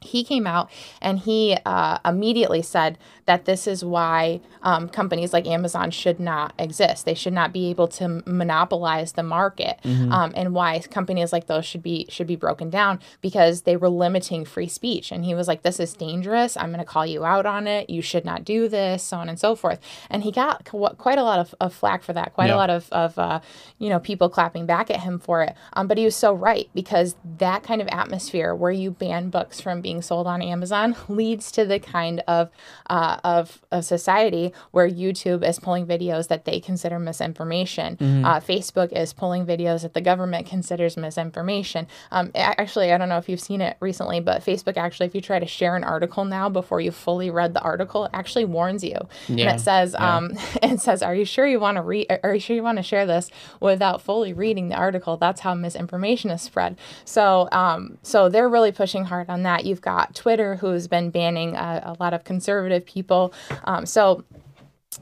he 0.00 0.22
came 0.24 0.46
out 0.46 0.70
and 1.02 1.18
he 1.20 1.56
uh, 1.66 1.98
immediately 2.04 2.62
said 2.62 2.96
that 3.26 3.44
this 3.44 3.66
is 3.66 3.84
why 3.84 4.40
um, 4.62 4.88
companies 4.88 5.32
like 5.32 5.46
Amazon 5.46 5.90
should 5.90 6.18
not 6.20 6.52
exist. 6.58 7.04
They 7.04 7.14
should 7.14 7.32
not 7.32 7.52
be 7.52 7.68
able 7.70 7.88
to 7.88 8.22
monopolize 8.26 9.12
the 9.12 9.22
market, 9.22 9.78
um, 9.84 10.32
and 10.34 10.54
why 10.54 10.78
companies 10.80 11.32
like 11.32 11.46
those 11.46 11.66
should 11.66 11.82
be 11.82 12.06
should 12.08 12.26
be 12.26 12.36
broken 12.36 12.70
down 12.70 13.00
because 13.20 13.62
they 13.62 13.76
were 13.76 13.88
limiting 13.88 14.44
free 14.44 14.68
speech. 14.68 15.12
And 15.12 15.24
he 15.24 15.34
was 15.34 15.46
like, 15.48 15.62
"This 15.62 15.78
is 15.80 15.92
dangerous. 15.94 16.56
I'm 16.56 16.68
going 16.68 16.78
to 16.78 16.84
call 16.84 17.04
you 17.06 17.24
out 17.24 17.44
on 17.46 17.66
it. 17.66 17.90
You 17.90 18.00
should 18.02 18.24
not 18.24 18.44
do 18.44 18.68
this, 18.68 19.02
so 19.02 19.18
on 19.18 19.28
and 19.28 19.38
so 19.38 19.54
forth." 19.54 19.78
And 20.08 20.22
he 20.22 20.32
got 20.32 20.64
qu- 20.64 20.94
quite 20.96 21.18
a 21.18 21.22
lot 21.22 21.38
of, 21.38 21.54
of 21.60 21.74
flack 21.74 22.02
for 22.02 22.12
that. 22.14 22.32
Quite 22.34 22.48
Yeah. 22.48 22.54
a 22.54 22.62
lot 22.62 22.70
of 22.70 22.88
of 22.92 23.18
uh, 23.18 23.40
you 23.78 23.88
know 23.90 23.98
people 23.98 24.28
clapping 24.30 24.64
back 24.64 24.90
at 24.90 25.00
him 25.00 25.18
for 25.18 25.42
it. 25.42 25.54
Um, 25.74 25.86
but 25.86 25.98
he 25.98 26.04
was 26.04 26.16
so 26.16 26.32
right 26.32 26.68
because 26.74 27.14
that 27.38 27.62
kind 27.62 27.82
of 27.82 27.88
atmosphere 27.88 28.54
where 28.54 28.72
you 28.72 28.90
ban 28.90 29.28
books 29.30 29.60
from 29.60 29.80
being 29.80 29.87
sold 30.02 30.26
on 30.26 30.42
Amazon 30.42 30.94
leads 31.08 31.50
to 31.52 31.64
the 31.64 31.78
kind 31.78 32.22
of 32.28 32.50
uh, 32.90 33.18
of 33.24 33.60
of 33.72 33.84
society 33.84 34.52
where 34.70 34.88
YouTube 34.88 35.46
is 35.46 35.58
pulling 35.58 35.86
videos 35.86 36.28
that 36.28 36.44
they 36.44 36.60
consider 36.60 36.98
misinformation. 36.98 37.96
Uh, 38.24 38.40
Facebook 38.40 38.92
is 38.92 39.12
pulling 39.12 39.46
videos 39.46 39.82
that 39.82 39.94
the 39.94 40.00
government 40.00 40.46
considers 40.46 40.96
misinformation. 40.96 41.86
Um, 42.10 42.30
actually, 42.34 42.92
I 42.92 42.98
don't 42.98 43.08
know 43.08 43.18
if 43.18 43.28
you've 43.28 43.40
seen 43.40 43.60
it 43.60 43.76
recently, 43.80 44.20
but 44.20 44.42
Facebook 44.44 44.76
actually, 44.76 45.06
if 45.06 45.14
you 45.14 45.20
try 45.20 45.38
to 45.38 45.46
share 45.46 45.76
an 45.76 45.84
article 45.84 46.24
now 46.24 46.48
before 46.48 46.80
you 46.80 46.90
fully 46.90 47.30
read 47.30 47.54
the 47.54 47.60
article, 47.60 48.04
it 48.04 48.10
actually 48.14 48.44
warns 48.44 48.82
you, 48.84 48.96
and 49.28 49.38
it 49.56 49.60
says, 49.60 49.94
um, 49.94 50.32
it 50.62 50.80
says, 50.80 51.02
"Are 51.02 51.14
you 51.14 51.24
sure 51.24 51.46
you 51.46 51.60
want 51.60 51.76
to 51.76 51.82
read? 51.82 52.06
Are 52.22 52.34
you 52.34 52.40
sure 52.40 52.56
you 52.56 52.62
want 52.62 52.78
to 52.78 52.82
share 52.82 53.06
this 53.06 53.30
without 53.60 54.02
fully 54.02 54.32
reading 54.32 54.68
the 54.68 54.76
article?" 54.76 55.16
That's 55.16 55.40
how 55.40 55.54
misinformation 55.54 56.30
is 56.30 56.42
spread. 56.42 56.76
So, 57.04 57.48
um, 57.52 57.98
so 58.02 58.28
they're 58.28 58.48
really 58.48 58.72
pushing 58.72 59.04
hard 59.04 59.28
on 59.30 59.42
that. 59.44 59.64
You've 59.78 59.84
got 59.84 60.12
Twitter, 60.12 60.56
who's 60.56 60.88
been 60.88 61.10
banning 61.10 61.54
uh, 61.54 61.94
a 61.96 62.02
lot 62.02 62.12
of 62.12 62.24
conservative 62.24 62.84
people. 62.84 63.32
Um, 63.62 63.86
so 63.86 64.24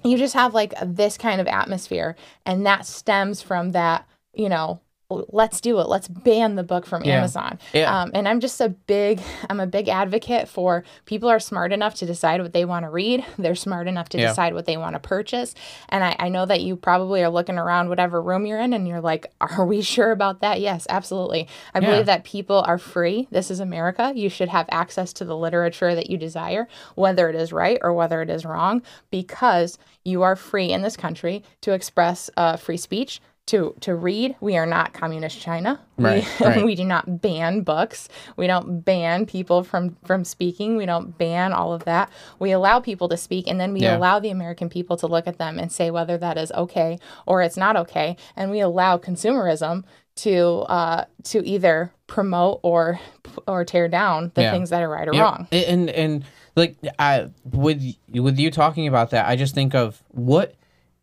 you 0.04 0.18
just 0.18 0.34
have 0.34 0.52
like 0.52 0.74
this 0.84 1.16
kind 1.16 1.40
of 1.40 1.46
atmosphere 1.46 2.14
and 2.44 2.66
that 2.66 2.84
stems 2.84 3.40
from 3.40 3.72
that 3.72 4.06
you 4.34 4.50
know 4.50 4.80
let's 5.08 5.60
do 5.60 5.78
it. 5.78 5.88
Let's 5.88 6.08
ban 6.08 6.56
the 6.56 6.64
book 6.64 6.84
from 6.84 7.04
Yeah. 7.04 7.18
Amazon. 7.18 7.58
Yeah. 7.72 8.02
Um, 8.02 8.10
and 8.12 8.26
I'm 8.28 8.40
just 8.40 8.60
a 8.60 8.68
big, 8.68 9.20
I'm 9.48 9.60
a 9.60 9.66
big 9.66 9.88
advocate 9.88 10.48
for 10.48 10.82
people 11.04 11.28
are 11.28 11.38
smart 11.38 11.72
enough 11.72 11.94
to 11.96 12.06
decide 12.06 12.42
what 12.42 12.52
they 12.52 12.64
want 12.64 12.84
to 12.84 12.90
read. 12.90 13.24
They're 13.38 13.54
smart 13.54 13.86
enough 13.86 14.08
to 14.10 14.18
Yeah. 14.18 14.28
decide 14.28 14.52
what 14.54 14.66
they 14.66 14.76
want 14.76 14.94
to 14.94 14.98
purchase. 14.98 15.54
And 15.90 16.02
I, 16.02 16.16
I 16.18 16.28
know 16.28 16.44
that 16.46 16.60
you 16.62 16.74
probably 16.74 17.22
are 17.22 17.28
looking 17.28 17.56
around 17.56 17.88
whatever 17.88 18.20
room 18.20 18.46
you're 18.46 18.58
in 18.58 18.72
and 18.72 18.88
you're 18.88 19.00
like, 19.00 19.26
are 19.40 19.64
we 19.64 19.80
sure 19.80 20.10
about 20.10 20.40
that? 20.40 20.60
Yes, 20.60 20.86
absolutely. 20.90 21.46
I 21.72 21.78
Yeah. 21.78 21.90
believe 21.90 22.06
that 22.06 22.24
people 22.24 22.64
are 22.66 22.78
free. 22.78 23.28
This 23.30 23.50
is 23.50 23.60
America. 23.60 24.12
You 24.14 24.28
should 24.28 24.48
have 24.48 24.66
access 24.72 25.12
to 25.14 25.24
the 25.24 25.36
literature 25.36 25.94
that 25.94 26.10
you 26.10 26.16
desire, 26.18 26.66
whether 26.96 27.28
it 27.28 27.36
is 27.36 27.52
right 27.52 27.78
or 27.80 27.92
whether 27.92 28.22
it 28.22 28.30
is 28.30 28.44
wrong, 28.44 28.82
because 29.10 29.78
you 30.04 30.22
are 30.22 30.34
free 30.36 30.72
in 30.72 30.82
this 30.82 30.96
country 30.96 31.44
to 31.60 31.72
express 31.72 32.28
uh, 32.36 32.56
free 32.56 32.76
speech. 32.76 33.20
To, 33.46 33.76
to 33.82 33.94
read, 33.94 34.34
we 34.40 34.56
are 34.56 34.66
not 34.66 34.92
communist 34.92 35.40
China. 35.40 35.78
Right, 35.96 36.26
we, 36.40 36.46
right. 36.46 36.64
we 36.64 36.74
do 36.74 36.84
not 36.84 37.20
ban 37.22 37.60
books. 37.60 38.08
We 38.36 38.48
don't 38.48 38.80
ban 38.84 39.24
people 39.24 39.62
from 39.62 39.96
from 40.04 40.24
speaking. 40.24 40.76
We 40.76 40.84
don't 40.84 41.16
ban 41.16 41.52
all 41.52 41.72
of 41.72 41.84
that. 41.84 42.10
We 42.40 42.50
allow 42.50 42.80
people 42.80 43.08
to 43.08 43.16
speak, 43.16 43.46
and 43.46 43.60
then 43.60 43.72
we 43.72 43.82
Yeah. 43.82 43.96
allow 43.96 44.18
the 44.18 44.30
American 44.30 44.68
people 44.68 44.96
to 44.96 45.06
look 45.06 45.28
at 45.28 45.38
them 45.38 45.60
and 45.60 45.70
say 45.70 45.92
whether 45.92 46.18
that 46.18 46.36
is 46.36 46.50
okay 46.52 46.98
or 47.24 47.40
it's 47.40 47.56
not 47.56 47.76
okay. 47.76 48.16
And 48.34 48.50
we 48.50 48.58
allow 48.58 48.98
consumerism 48.98 49.84
to 50.16 50.64
uh, 50.68 51.04
to 51.24 51.46
either 51.46 51.92
promote 52.08 52.58
or 52.64 52.98
or 53.46 53.64
tear 53.64 53.86
down 53.86 54.32
the 54.34 54.42
Yeah. 54.42 54.50
things 54.50 54.70
that 54.70 54.82
are 54.82 54.88
right 54.88 55.06
or 55.06 55.14
Yep. 55.14 55.22
wrong. 55.22 55.46
And 55.52 55.88
and 55.90 56.24
like 56.56 56.76
I 56.98 57.28
with 57.44 57.80
with 58.12 58.38
you 58.40 58.50
talking 58.50 58.88
about 58.88 59.10
that, 59.10 59.28
I 59.28 59.36
just 59.36 59.54
think 59.54 59.72
of 59.72 60.02
what 60.10 60.56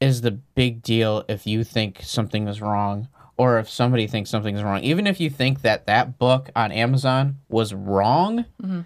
is 0.03 0.19
the 0.19 0.31
big 0.31 0.81
deal 0.81 1.23
if 1.29 1.47
you 1.47 1.63
think 1.63 2.01
something 2.03 2.49
is 2.49 2.59
wrong 2.59 3.07
or 3.37 3.57
if 3.57 3.69
somebody 3.69 4.05
thinks 4.05 4.29
something's 4.29 4.61
wrong. 4.61 4.83
Even 4.83 5.07
if 5.07 5.17
you 5.21 5.29
think 5.29 5.61
that 5.61 5.85
that 5.85 6.19
book 6.19 6.49
on 6.57 6.73
Amazon 6.73 7.37
was 7.47 7.73
wrong, 7.73 8.43
mm-hmm. 8.61 8.81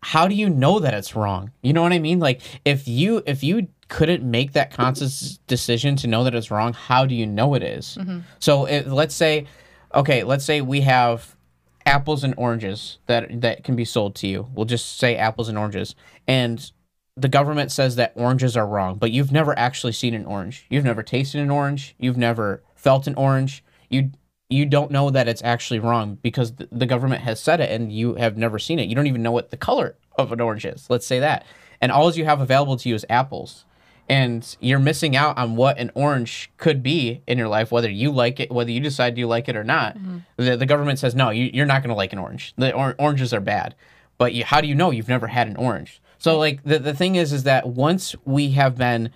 how 0.00 0.26
do 0.26 0.34
you 0.34 0.48
know 0.48 0.78
that 0.78 0.94
it's 0.94 1.14
wrong? 1.14 1.50
You 1.60 1.74
know 1.74 1.82
what 1.82 1.92
I 1.92 1.98
mean? 1.98 2.20
Like 2.20 2.40
if 2.64 2.88
you 2.88 3.22
if 3.26 3.44
you 3.44 3.68
couldn't 3.88 4.22
make 4.24 4.54
that 4.54 4.72
conscious 4.72 5.38
decision 5.46 5.94
to 5.96 6.06
know 6.06 6.24
that 6.24 6.34
it's 6.34 6.50
wrong, 6.50 6.72
how 6.72 7.04
do 7.04 7.14
you 7.14 7.26
know 7.26 7.52
it 7.52 7.62
is? 7.62 7.98
Mm-hmm. 8.00 8.20
So 8.38 8.64
it, 8.64 8.88
let's 8.88 9.14
say, 9.14 9.46
okay, 9.94 10.24
let's 10.24 10.46
say 10.46 10.62
we 10.62 10.80
have 10.80 11.36
apples 11.84 12.24
and 12.24 12.32
oranges 12.38 12.96
that 13.08 13.42
that 13.42 13.62
can 13.62 13.76
be 13.76 13.84
sold 13.84 14.14
to 14.14 14.26
you. 14.26 14.48
We'll 14.54 14.64
just 14.64 14.96
say 14.96 15.16
apples 15.16 15.50
and 15.50 15.58
oranges, 15.58 15.94
and 16.26 16.72
the 17.16 17.28
government 17.28 17.70
says 17.70 17.96
that 17.96 18.12
oranges 18.14 18.56
are 18.56 18.66
wrong, 18.66 18.96
but 18.96 19.10
you've 19.10 19.32
never 19.32 19.58
actually 19.58 19.92
seen 19.92 20.14
an 20.14 20.24
orange. 20.24 20.66
You've 20.70 20.84
never 20.84 21.02
tasted 21.02 21.40
an 21.40 21.50
orange. 21.50 21.94
You've 21.98 22.16
never 22.16 22.62
felt 22.74 23.06
an 23.06 23.14
orange. 23.14 23.62
You 23.90 24.10
you 24.48 24.66
don't 24.66 24.90
know 24.90 25.08
that 25.08 25.28
it's 25.28 25.42
actually 25.42 25.78
wrong 25.78 26.18
because 26.20 26.56
the, 26.56 26.68
the 26.70 26.84
government 26.84 27.22
has 27.22 27.40
said 27.40 27.58
it 27.60 27.70
and 27.70 27.90
you 27.90 28.16
have 28.16 28.36
never 28.36 28.58
seen 28.58 28.78
it. 28.78 28.86
You 28.86 28.94
don't 28.94 29.06
even 29.06 29.22
know 29.22 29.32
what 29.32 29.50
the 29.50 29.56
color 29.56 29.96
of 30.18 30.30
an 30.30 30.40
orange 30.40 30.66
is. 30.66 30.90
Let's 30.90 31.06
say 31.06 31.20
that. 31.20 31.46
And 31.80 31.90
all 31.90 32.12
you 32.12 32.26
have 32.26 32.40
available 32.40 32.76
to 32.76 32.88
you 32.88 32.94
is 32.94 33.06
apples. 33.08 33.64
And 34.10 34.56
you're 34.60 34.78
missing 34.78 35.16
out 35.16 35.38
on 35.38 35.56
what 35.56 35.78
an 35.78 35.90
orange 35.94 36.50
could 36.58 36.82
be 36.82 37.22
in 37.26 37.38
your 37.38 37.48
life, 37.48 37.72
whether 37.72 37.88
you 37.88 38.10
like 38.10 38.40
it, 38.40 38.50
whether 38.50 38.70
you 38.70 38.80
decide 38.80 39.16
you 39.16 39.26
like 39.26 39.48
it 39.48 39.56
or 39.56 39.64
not. 39.64 39.96
Mm-hmm. 39.96 40.18
The, 40.36 40.56
the 40.58 40.66
government 40.66 40.98
says, 40.98 41.14
no, 41.14 41.30
you, 41.30 41.50
you're 41.54 41.64
not 41.64 41.82
going 41.82 41.88
to 41.88 41.96
like 41.96 42.12
an 42.12 42.18
orange. 42.18 42.52
The 42.58 42.74
or- 42.74 42.96
oranges 42.98 43.32
are 43.32 43.40
bad. 43.40 43.74
But 44.18 44.34
you, 44.34 44.44
how 44.44 44.60
do 44.60 44.68
you 44.68 44.74
know 44.74 44.90
you've 44.90 45.08
never 45.08 45.28
had 45.28 45.48
an 45.48 45.56
orange? 45.56 46.01
So, 46.22 46.38
like, 46.38 46.62
the, 46.62 46.78
the 46.78 46.94
thing 46.94 47.16
is, 47.16 47.32
is 47.32 47.42
that 47.42 47.66
once 47.68 48.14
we 48.24 48.52
have 48.52 48.76
been 48.76 49.10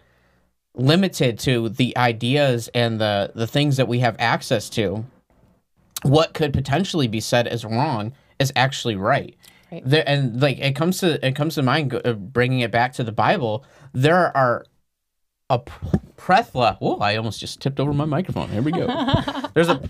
limited 0.75 1.39
to 1.39 1.69
the 1.69 1.97
ideas 1.97 2.69
and 2.75 3.01
the 3.01 3.31
the 3.35 3.47
things 3.47 3.77
that 3.77 3.87
we 3.87 4.01
have 4.01 4.17
access 4.19 4.69
to 4.71 5.07
what 6.03 6.35
could 6.35 6.53
potentially 6.53 7.07
be 7.09 7.21
said 7.21 7.47
as 7.47 7.65
wrong 7.65 8.13
is 8.39 8.53
actually 8.57 8.97
right 8.97 9.35
Right. 9.73 9.83
there 9.87 10.05
and 10.07 10.41
like 10.43 10.59
it 10.59 10.77
comes 10.77 10.99
to 10.99 11.25
it 11.27 11.35
comes 11.35 11.55
to 11.55 11.63
mind 11.63 11.93
uh, 12.05 12.13
bringing 12.13 12.61
it 12.61 12.71
back 12.71 12.93
to 12.95 13.05
the 13.05 13.11
bible 13.11 13.65
there 13.95 14.37
are 14.37 14.65
a 15.49 15.59
plethora 16.17 16.77
oh 16.81 16.99
i 16.99 17.17
almost 17.17 17.41
just 17.41 17.61
tipped 17.61 17.81
over 17.81 17.93
my 17.95 18.05
microphone 18.05 18.49
here 18.51 18.63
we 18.63 18.71
go 18.71 18.87
there's 19.55 19.69
a 19.71 19.81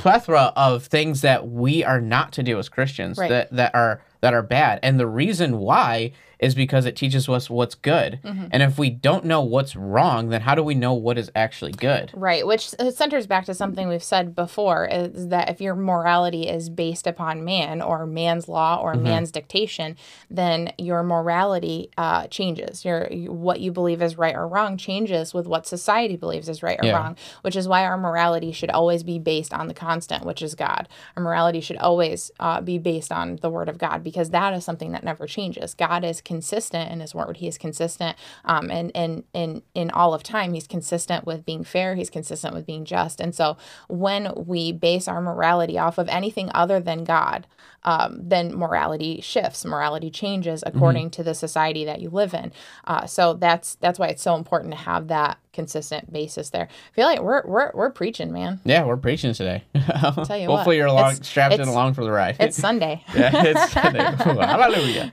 plethora 0.00 0.52
of 0.56 0.84
things 0.86 1.20
that 1.20 1.48
we 1.48 1.84
are 1.84 2.00
not 2.00 2.32
to 2.32 2.42
do 2.42 2.58
as 2.58 2.68
christians 2.68 3.16
Right. 3.16 3.28
that 3.30 3.52
that 3.52 3.74
are 3.74 4.02
that 4.22 4.34
are 4.34 4.42
bad 4.42 4.80
and 4.82 4.98
the 4.98 5.06
reason 5.06 5.58
why 5.60 6.12
is 6.42 6.54
because 6.54 6.84
it 6.84 6.96
teaches 6.96 7.28
us 7.28 7.48
what's 7.48 7.74
good 7.74 8.18
Mm-hmm. 8.24 8.46
and 8.52 8.62
if 8.62 8.78
we 8.78 8.90
don't 8.90 9.24
know 9.24 9.40
what's 9.42 9.74
wrong 9.74 10.28
then 10.28 10.42
how 10.42 10.54
do 10.54 10.62
we 10.62 10.74
know 10.74 10.92
what 10.92 11.16
is 11.16 11.30
actually 11.34 11.72
good 11.72 12.10
Right, 12.14 12.46
which 12.46 12.74
uh, 12.78 12.90
centers 12.90 13.26
back 13.26 13.46
to 13.46 13.54
something 13.54 13.88
we've 13.88 14.02
said 14.02 14.34
before 14.34 14.86
is 14.86 15.28
that 15.28 15.48
if 15.48 15.60
your 15.60 15.74
morality 15.74 16.48
is 16.48 16.68
based 16.68 17.06
upon 17.06 17.44
man 17.44 17.80
or 17.80 18.04
man's 18.06 18.48
law 18.48 18.80
or 18.82 18.92
Mm-hmm. 18.92 19.04
man's 19.04 19.30
dictation, 19.30 19.96
then 20.30 20.72
your 20.76 21.02
morality 21.02 21.90
uh, 21.96 22.26
changes. 22.26 22.84
Your 22.84 23.06
what 23.28 23.60
you 23.60 23.70
believe 23.72 24.02
is 24.02 24.18
right 24.18 24.34
or 24.34 24.46
wrong 24.48 24.76
changes 24.76 25.32
with 25.32 25.46
what 25.46 25.66
society 25.66 26.16
believes 26.16 26.48
is 26.48 26.62
right 26.62 26.78
or 26.80 26.86
Yeah. 26.86 26.96
wrong, 26.96 27.16
which 27.42 27.56
is 27.56 27.68
why 27.68 27.84
our 27.84 27.96
morality 27.96 28.52
should 28.52 28.70
always 28.70 29.02
be 29.02 29.18
based 29.18 29.52
on 29.54 29.68
the 29.68 29.74
constant, 29.74 30.24
which 30.26 30.42
is 30.42 30.54
God. 30.54 30.88
Our 31.16 31.22
morality 31.22 31.60
should 31.60 31.76
always 31.78 32.30
uh, 32.40 32.60
be 32.60 32.78
based 32.78 33.12
on 33.12 33.36
the 33.36 33.50
Word 33.50 33.68
of 33.68 33.78
God 33.78 34.02
because 34.02 34.30
that 34.30 34.52
is 34.54 34.64
something 34.64 34.92
that 34.92 35.04
never 35.04 35.26
changes. 35.26 35.74
God 35.74 36.04
is 36.04 36.20
consistent 36.32 36.90
in 36.90 37.00
His 37.00 37.14
Word. 37.14 37.36
He 37.36 37.48
is 37.48 37.58
consistent, 37.58 38.16
um, 38.44 38.70
and 38.70 38.90
and 38.94 39.24
in 39.34 39.62
in 39.74 39.90
all 39.90 40.14
of 40.14 40.22
time, 40.22 40.54
He's 40.54 40.66
consistent 40.66 41.26
with 41.26 41.44
being 41.44 41.64
fair. 41.64 41.94
He's 41.94 42.10
consistent 42.10 42.54
with 42.54 42.64
being 42.66 42.84
just. 42.86 43.20
And 43.20 43.34
so, 43.34 43.56
when 43.88 44.32
we 44.34 44.72
base 44.72 45.08
our 45.08 45.20
morality 45.20 45.78
off 45.78 45.98
of 45.98 46.08
anything 46.08 46.50
other 46.54 46.80
than 46.80 47.04
God, 47.04 47.46
um, 47.84 48.20
then 48.22 48.54
morality 48.54 49.20
shifts. 49.20 49.64
Morality 49.64 50.10
changes 50.10 50.62
according 50.66 51.10
to 51.10 51.22
the 51.22 51.34
society 51.34 51.84
that 51.84 52.00
you 52.00 52.10
live 52.10 52.32
in. 52.32 52.52
Uh, 52.86 53.06
so 53.06 53.34
that's 53.34 53.74
that's 53.76 53.98
why 53.98 54.08
it's 54.08 54.22
so 54.22 54.36
important 54.36 54.72
to 54.72 54.78
have 54.78 55.08
that 55.08 55.38
consistent 55.52 56.12
basis 56.12 56.50
there. 56.50 56.68
I 56.68 56.94
feel 56.94 57.06
like 57.06 57.20
we're 57.20 57.46
we're 57.46 57.70
we're 57.74 57.90
preaching, 57.90 58.32
man. 58.32 58.60
yeah 58.64 58.84
we're 58.84 58.96
preaching 58.96 59.34
today 59.34 59.64
I'll 59.74 60.24
Tell 60.24 60.36
you 60.38 60.46
hopefully 60.48 60.76
what, 60.76 60.76
you're 60.76 60.86
along 60.86 61.12
it's- 61.12 61.26
strapped 61.28 61.54
in 61.54 61.68
along 61.68 61.94
for 61.94 62.04
the 62.04 62.10
ride 62.10 62.36
It's 62.40 62.56
Sunday. 62.56 63.04
yeah, 63.14 63.44
it's 63.44 63.72
Sunday. 63.72 63.98
hallelujah. 64.16 65.12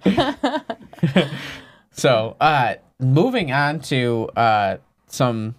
so, 1.91 2.35
uh, 2.39 2.75
moving 2.99 3.51
on 3.51 3.79
to 3.81 4.29
uh, 4.35 4.77
some 5.07 5.55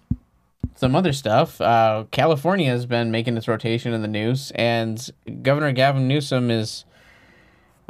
some 0.75 0.95
other 0.95 1.13
stuff. 1.13 1.61
Uh, 1.61 2.05
California 2.11 2.69
has 2.69 2.85
been 2.85 3.11
making 3.11 3.37
its 3.37 3.47
rotation 3.47 3.93
in 3.93 4.01
the 4.01 4.07
news, 4.07 4.51
and 4.55 5.09
Governor 5.41 5.71
Gavin 5.71 6.07
Newsom 6.07 6.49
is. 6.49 6.85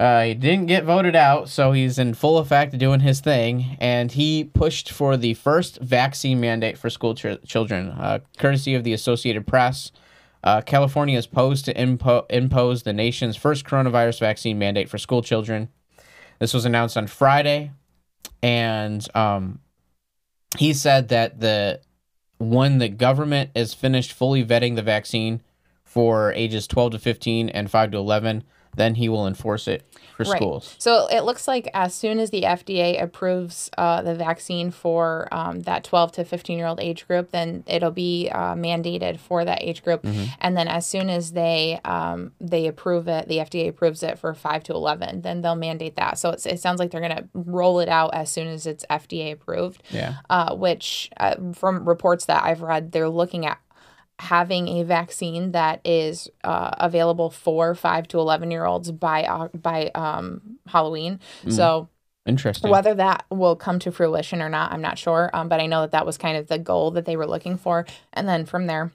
Uh, 0.02 0.24
he 0.24 0.34
didn't 0.34 0.66
get 0.66 0.84
voted 0.84 1.16
out, 1.16 1.48
so 1.48 1.74
he's 1.74 2.00
in 2.00 2.16
full 2.16 2.40
effect 2.40 2.76
doing 2.76 3.02
his 3.02 3.20
thing, 3.20 3.78
and 3.80 4.12
he 4.14 4.44
pushed 4.44 4.92
for 4.92 5.16
the 5.16 5.36
first 5.36 5.78
vaccine 5.80 6.40
mandate 6.40 6.76
for 6.76 6.90
school 6.90 7.14
ch- 7.14 7.38
children, 7.46 7.90
uh, 7.90 8.18
courtesy 8.40 8.74
of 8.74 8.84
the 8.84 8.94
Associated 8.94 9.46
Press. 9.46 9.92
Uh, 10.44 10.60
California 10.62 11.16
is 11.16 11.28
posed 11.28 11.66
to 11.66 11.74
impo- 11.76 12.26
impose 12.32 12.82
the 12.82 12.94
nation's 12.94 13.38
first 13.38 13.64
coronavirus 13.64 14.20
vaccine 14.20 14.58
mandate 14.58 14.90
for 14.90 14.98
school 14.98 15.22
children. 15.22 15.70
This 16.40 16.52
was 16.52 16.66
announced 16.66 16.98
on 16.98 17.06
Friday, 17.06 17.70
and 18.42 19.08
um, 19.16 19.60
he 20.58 20.74
said 20.74 21.10
that 21.10 21.42
the 21.42 21.80
when 22.40 22.80
the 22.80 22.90
government 22.90 23.52
is 23.54 23.76
finished 23.76 24.14
fully 24.14 24.44
vetting 24.44 24.76
the 24.76 24.82
vaccine 24.82 25.44
for 25.84 26.34
ages 26.34 26.66
12 26.66 26.94
to 26.94 26.98
15 26.98 27.50
and 27.50 27.70
5 27.70 27.92
to 27.92 27.98
11, 27.98 28.44
then 28.76 28.96
he 28.96 29.10
will 29.10 29.28
enforce 29.28 29.68
it 29.68 29.84
for 30.16 30.26
schools. 30.26 30.76
So 30.78 31.08
it 31.08 31.22
looks 31.22 31.48
like 31.48 31.70
as 31.74 31.94
soon 31.94 32.20
as 32.20 32.30
the 32.30 32.44
FDA 32.44 33.02
approves 33.02 33.70
uh, 33.78 34.02
the 34.02 34.16
vaccine 34.16 34.72
for 34.72 35.28
um, 35.32 35.62
that 35.62 35.84
12 35.84 36.14
to 36.14 36.26
15 36.26 36.58
year 36.58 36.68
old 36.68 36.80
age 36.80 37.08
group, 37.08 37.32
then 37.32 37.64
it'll 37.68 37.92
be 37.92 38.30
uh, 38.30 38.56
mandated 38.56 39.20
for 39.20 39.44
that 39.46 39.62
age 39.62 39.84
group. 39.84 40.04
Mm-hmm. 40.04 40.26
And 40.40 40.56
then 40.56 40.68
as 40.68 40.86
soon 40.86 41.10
as 41.10 41.32
they 41.32 41.80
um, 41.86 42.32
they 42.40 42.68
approve 42.68 43.08
it, 43.08 43.28
the 43.28 43.38
FDA 43.38 43.68
approves 43.68 44.04
it 44.04 44.20
for 44.20 44.34
5 44.34 44.64
to 44.64 44.74
11, 44.74 45.22
then 45.22 45.42
they'll 45.42 45.56
mandate 45.56 45.96
that. 45.96 46.18
So 46.18 46.30
it's, 46.30 46.46
it 46.46 46.60
sounds 46.60 46.80
like 46.80 46.92
they're 46.92 47.02
going 47.02 47.16
to 47.16 47.28
roll 47.34 47.80
it 47.80 47.90
out 47.90 48.14
as 48.14 48.32
soon 48.32 48.48
as 48.48 48.66
it's 48.66 48.86
FDA 48.90 49.32
approved. 49.34 49.84
Yeah. 49.90 50.16
Uh, 50.30 50.56
which 50.56 51.10
uh, 51.18 51.36
from 51.54 51.88
reports 51.88 52.26
that 52.26 52.44
I've 52.44 52.62
read, 52.62 52.92
they're 52.92 53.10
looking 53.10 53.46
at 53.46 53.60
having 54.22 54.68
a 54.68 54.84
vaccine 54.84 55.52
that 55.52 55.82
is 55.84 56.30
uh, 56.44 56.70
available 56.78 57.32
for 57.32 57.74
five 57.74 58.08
to 58.08 58.20
eleven 58.20 58.52
year 58.52 58.66
olds 58.66 58.92
by 58.92 59.24
uh, 59.24 59.48
by 59.48 59.90
um, 59.96 60.60
Halloween. 60.68 61.20
So 61.50 61.90
Interesting. 62.28 62.70
whether 62.70 62.94
that 62.94 63.26
will 63.32 63.56
come 63.56 63.80
to 63.80 63.92
fruition 63.92 64.40
or 64.44 64.48
not, 64.48 64.72
I'm 64.72 64.82
not 64.82 65.00
sure. 65.00 65.32
Um, 65.34 65.50
but 65.50 65.60
I 65.60 65.66
know 65.66 65.82
that 65.82 65.92
that 65.92 66.06
was 66.06 66.20
kind 66.20 66.38
of 66.38 66.46
the 66.48 66.60
goal 66.60 66.92
that 66.92 67.06
they 67.06 67.18
were 67.18 67.26
looking 67.26 67.58
for, 67.58 67.88
and 68.14 68.30
then 68.30 68.46
from 68.46 68.68
there. 68.68 68.92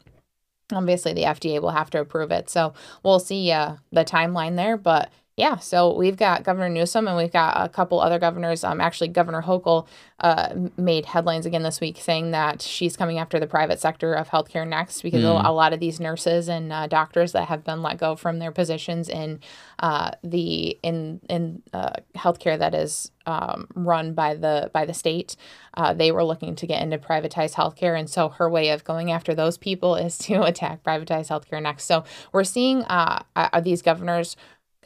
Obviously, 0.72 1.12
the 1.12 1.24
FDA 1.24 1.60
will 1.60 1.70
have 1.70 1.90
to 1.90 2.00
approve 2.00 2.30
it, 2.30 2.48
so 2.48 2.72
we'll 3.02 3.18
see 3.18 3.50
uh, 3.50 3.76
the 3.90 4.04
timeline 4.04 4.54
there. 4.54 4.76
But 4.76 5.10
Yeah, 5.36 5.56
so 5.58 5.94
we've 5.94 6.16
got 6.16 6.44
Governor 6.44 6.70
Newsom 6.70 7.06
and 7.06 7.14
we've 7.14 7.30
got 7.30 7.62
a 7.62 7.68
couple 7.68 8.00
other 8.00 8.18
governors. 8.18 8.64
Um, 8.64 8.80
actually, 8.80 9.08
Governor 9.08 9.42
Hochul 9.42 9.86
uh, 10.18 10.54
made 10.78 11.04
headlines 11.04 11.44
again 11.44 11.62
this 11.62 11.78
week 11.78 11.98
saying 12.00 12.30
that 12.30 12.62
she's 12.62 12.96
coming 12.96 13.18
after 13.18 13.38
the 13.38 13.46
private 13.46 13.78
sector 13.78 14.14
of 14.14 14.30
healthcare 14.30 14.66
next 14.66 15.02
because 15.02 15.22
a- 15.22 15.50
a 15.50 15.52
lot 15.52 15.74
of 15.74 15.80
these 15.80 16.00
nurses 16.00 16.48
and 16.48 16.72
uh, 16.72 16.86
doctors 16.86 17.32
that 17.32 17.48
have 17.48 17.64
been 17.64 17.82
let 17.82 17.98
go 17.98 18.16
from 18.16 18.38
their 18.38 18.50
positions 18.50 19.10
in 19.10 19.40
uh, 19.78 20.10
the 20.24 20.78
in 20.82 21.20
in 21.28 21.62
uh, 21.74 21.90
healthcare 22.16 22.58
that 22.58 22.74
is 22.74 23.10
um, 23.26 23.66
run 23.74 24.14
by 24.14 24.34
the 24.34 24.70
by 24.72 24.86
the 24.86 24.94
state, 24.94 25.36
uh, 25.74 25.92
they 25.92 26.12
were 26.12 26.24
looking 26.24 26.54
to 26.56 26.66
get 26.66 26.80
into 26.80 26.96
privatized 26.96 27.54
healthcare, 27.54 27.98
and 27.98 28.08
so 28.08 28.30
her 28.30 28.48
way 28.48 28.70
of 28.70 28.84
going 28.84 29.10
after 29.10 29.34
those 29.34 29.58
people 29.58 29.96
is 29.96 30.16
to 30.26 30.42
attack 30.44 30.82
privatized 30.82 31.28
healthcare 31.28 31.60
next. 31.62 31.84
So 31.84 32.04
we're 32.32 32.44
seeing 32.44 32.82
uh, 32.84 33.22
uh, 33.34 33.60
these 33.60 33.82
governors 33.82 34.36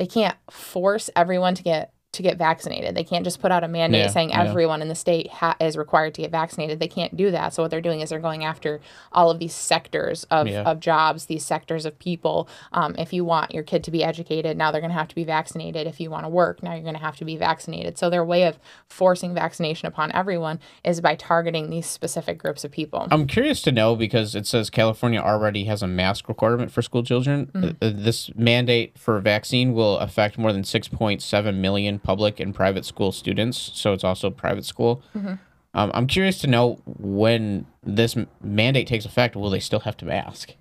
they 0.01 0.07
can't 0.07 0.37
force 0.51 1.11
everyone 1.15 1.55
to 1.55 1.63
get 1.63 1.93
to 2.13 2.23
get 2.23 2.37
vaccinated. 2.39 2.97
They 2.97 3.05
can't 3.05 3.23
just 3.25 3.41
put 3.41 3.53
out 3.53 3.63
a 3.63 3.69
mandate 3.69 4.01
Yeah, 4.01 4.09
saying 4.09 4.31
yeah. 4.31 4.43
everyone 4.43 4.83
in 4.83 4.89
the 4.89 4.97
state 4.97 5.29
ha- 5.31 5.55
is 5.61 5.77
required 5.77 6.13
to 6.15 6.23
get 6.23 6.33
vaccinated. 6.33 6.81
They 6.81 6.89
can't 6.89 7.17
do 7.17 7.31
that. 7.31 7.55
So 7.55 7.63
what 7.63 7.71
they're 7.71 7.81
doing 7.81 8.01
is 8.01 8.11
they're 8.11 8.19
going 8.19 8.45
after 8.45 8.81
all 9.13 9.31
of 9.31 9.39
these 9.39 9.55
sectors 9.55 10.25
of, 10.25 10.49
Yeah. 10.49 10.63
of 10.63 10.81
jobs, 10.81 11.27
these 11.27 11.45
sectors 11.45 11.87
of 11.87 11.97
people. 12.01 12.49
Um, 12.73 12.97
if 12.99 13.13
you 13.13 13.25
want 13.25 13.53
your 13.55 13.63
kid 13.63 13.85
to 13.85 13.93
be 13.93 14.03
educated, 14.03 14.57
now 14.57 14.73
they're 14.73 14.81
going 14.81 14.91
to 14.91 14.99
have 14.99 15.07
to 15.09 15.15
be 15.15 15.23
vaccinated. 15.23 15.87
If 15.87 16.01
you 16.01 16.11
want 16.11 16.25
to 16.25 16.29
work, 16.29 16.65
now 16.65 16.73
you're 16.73 16.83
going 16.83 16.95
to 16.97 17.01
have 17.01 17.17
to 17.19 17.25
be 17.25 17.37
vaccinated. 17.37 17.97
So 17.97 18.11
their 18.11 18.25
way 18.25 18.43
of 18.43 18.59
forcing 18.89 19.33
vaccination 19.33 19.87
upon 19.87 20.11
everyone 20.13 20.59
is 20.83 21.01
by 21.01 21.15
targeting 21.15 21.71
these 21.71 21.87
specific 21.87 22.39
groups 22.39 22.65
of 22.65 22.73
people. 22.73 23.07
I'm 23.13 23.29
curious 23.29 23.63
to 23.63 23.73
know 23.73 23.95
because 23.95 24.35
it 24.35 24.49
says 24.49 24.69
California 24.69 25.21
already 25.21 25.65
has 25.67 25.81
a 25.81 25.87
mask 25.87 26.29
requirement 26.29 26.73
for 26.73 26.83
school 26.83 27.05
children. 27.05 27.47
Mm. 27.55 27.65
Uh, 27.81 27.87
uh, 27.87 27.91
This 27.95 28.35
mandate 28.35 28.99
for 28.99 29.21
vaccine 29.21 29.75
will 29.75 29.99
affect 29.99 30.39
more 30.39 30.53
than 30.53 30.63
6.7 30.65 31.55
million 31.61 32.00
public 32.03 32.41
and 32.41 32.55
private 32.55 32.85
school 32.85 33.13
students. 33.13 33.71
So 33.75 33.93
it's 33.93 34.05
also 34.05 34.31
private 34.31 34.65
school. 34.65 35.03
Mm-hmm. 35.15 35.35
Um, 35.73 35.91
I'm 35.95 36.07
curious 36.07 36.39
to 36.39 36.47
know 36.47 36.81
when 36.85 37.67
this 37.83 38.17
mandate 38.43 38.87
takes 38.87 39.05
effect, 39.05 39.37
will 39.37 39.51
they 39.51 39.61
still 39.61 39.81
have 39.81 39.97
to 39.99 40.05
mask? 40.05 40.55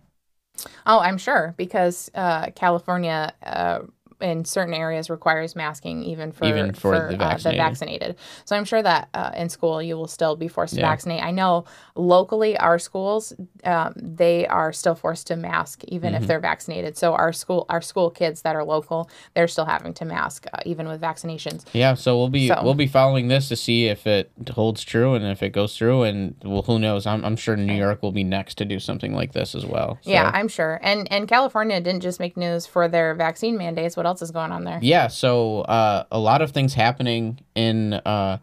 Oh, 0.86 1.00
I'm 1.00 1.18
sure 1.18 1.54
because 1.58 2.12
uh, 2.14 2.52
California 2.52 3.34
uh, 3.44 3.80
in 4.22 4.44
certain 4.46 4.74
areas 4.74 5.10
requires 5.10 5.56
masking 5.56 6.04
even 6.04 6.32
for 6.32 6.46
Even 6.46 6.74
for 6.74 6.92
the 6.92 7.00
uh, 7.00 7.08
the 7.10 7.18
vaccinated. 7.18 7.58
vaccinated. 7.60 8.16
So 8.46 8.56
I'm 8.56 8.66
sure 8.66 8.82
that 8.84 9.10
uh, 9.14 9.32
in 9.36 9.50
school 9.50 9.82
you 9.82 9.96
will 9.96 10.08
still 10.08 10.36
be 10.36 10.48
forced 10.48 10.74
to 10.76 10.82
Yeah. 10.82 10.90
vaccinate. 10.90 11.24
I 11.24 11.32
know 11.32 11.66
locally 11.96 12.58
our 12.58 12.80
schools 12.80 13.34
um, 13.64 13.94
they 13.96 14.48
are 14.48 14.72
still 14.74 14.96
forced 14.96 15.28
to 15.28 15.36
mask 15.36 15.84
even 15.86 16.14
Mm-hmm. 16.14 16.24
if 16.24 16.28
they're 16.28 16.40
vaccinated. 16.40 16.98
So 16.98 17.14
our 17.14 17.32
school 17.34 17.66
our 17.70 17.82
school 17.82 18.10
kids 18.10 18.42
that 18.42 18.56
are 18.56 18.64
local 18.64 19.10
they're 19.36 19.48
still 19.48 19.66
having 19.66 19.94
to 19.96 20.06
mask 20.06 20.46
uh, 20.54 20.58
even 20.66 20.88
with 20.88 21.00
vaccinations. 21.02 21.66
Yeah, 21.74 21.94
so 21.94 22.18
we'll 22.18 22.30
be 22.30 22.48
So- 22.48 22.62
we'll 22.64 22.74
be 22.74 22.88
following 22.88 23.28
this 23.28 23.48
to 23.50 23.56
see 23.56 23.86
if 23.88 24.06
it 24.08 24.32
holds 24.52 24.84
true 24.84 25.14
and 25.14 25.26
if 25.26 25.44
it 25.44 25.50
goes 25.50 25.78
through. 25.78 26.04
And 26.04 26.36
well, 26.44 26.62
who 26.64 26.80
knows? 26.80 27.06
I'm, 27.06 27.24
I'm 27.24 27.36
sure 27.36 27.56
New 27.56 27.74
York 27.74 28.02
will 28.02 28.12
be 28.12 28.24
next 28.24 28.56
to 28.60 28.66
do 28.66 28.80
something 28.80 29.14
like 29.14 29.34
this 29.34 29.56
as 29.56 29.66
well. 29.66 29.98
So. 30.02 30.12
Yeah, 30.12 30.32
I'm 30.34 30.48
sure. 30.48 30.80
And 30.82 31.10
and 31.12 31.28
California 31.28 31.80
didn't 31.82 32.02
just 32.02 32.20
make 32.20 32.36
news 32.38 32.66
for 32.66 32.88
their 32.88 33.14
vaccine 33.16 33.58
mandates. 33.58 33.96
What 33.98 34.06
else 34.10 34.22
is 34.22 34.32
going 34.32 34.52
on 34.52 34.64
there? 34.66 34.80
Yeah, 34.82 35.08
so 35.08 35.62
uh, 35.62 36.04
a 36.12 36.20
lot 36.20 36.42
of 36.42 36.52
things 36.52 36.74
happening 36.74 37.40
in 37.56 37.94
uh, 37.94 38.40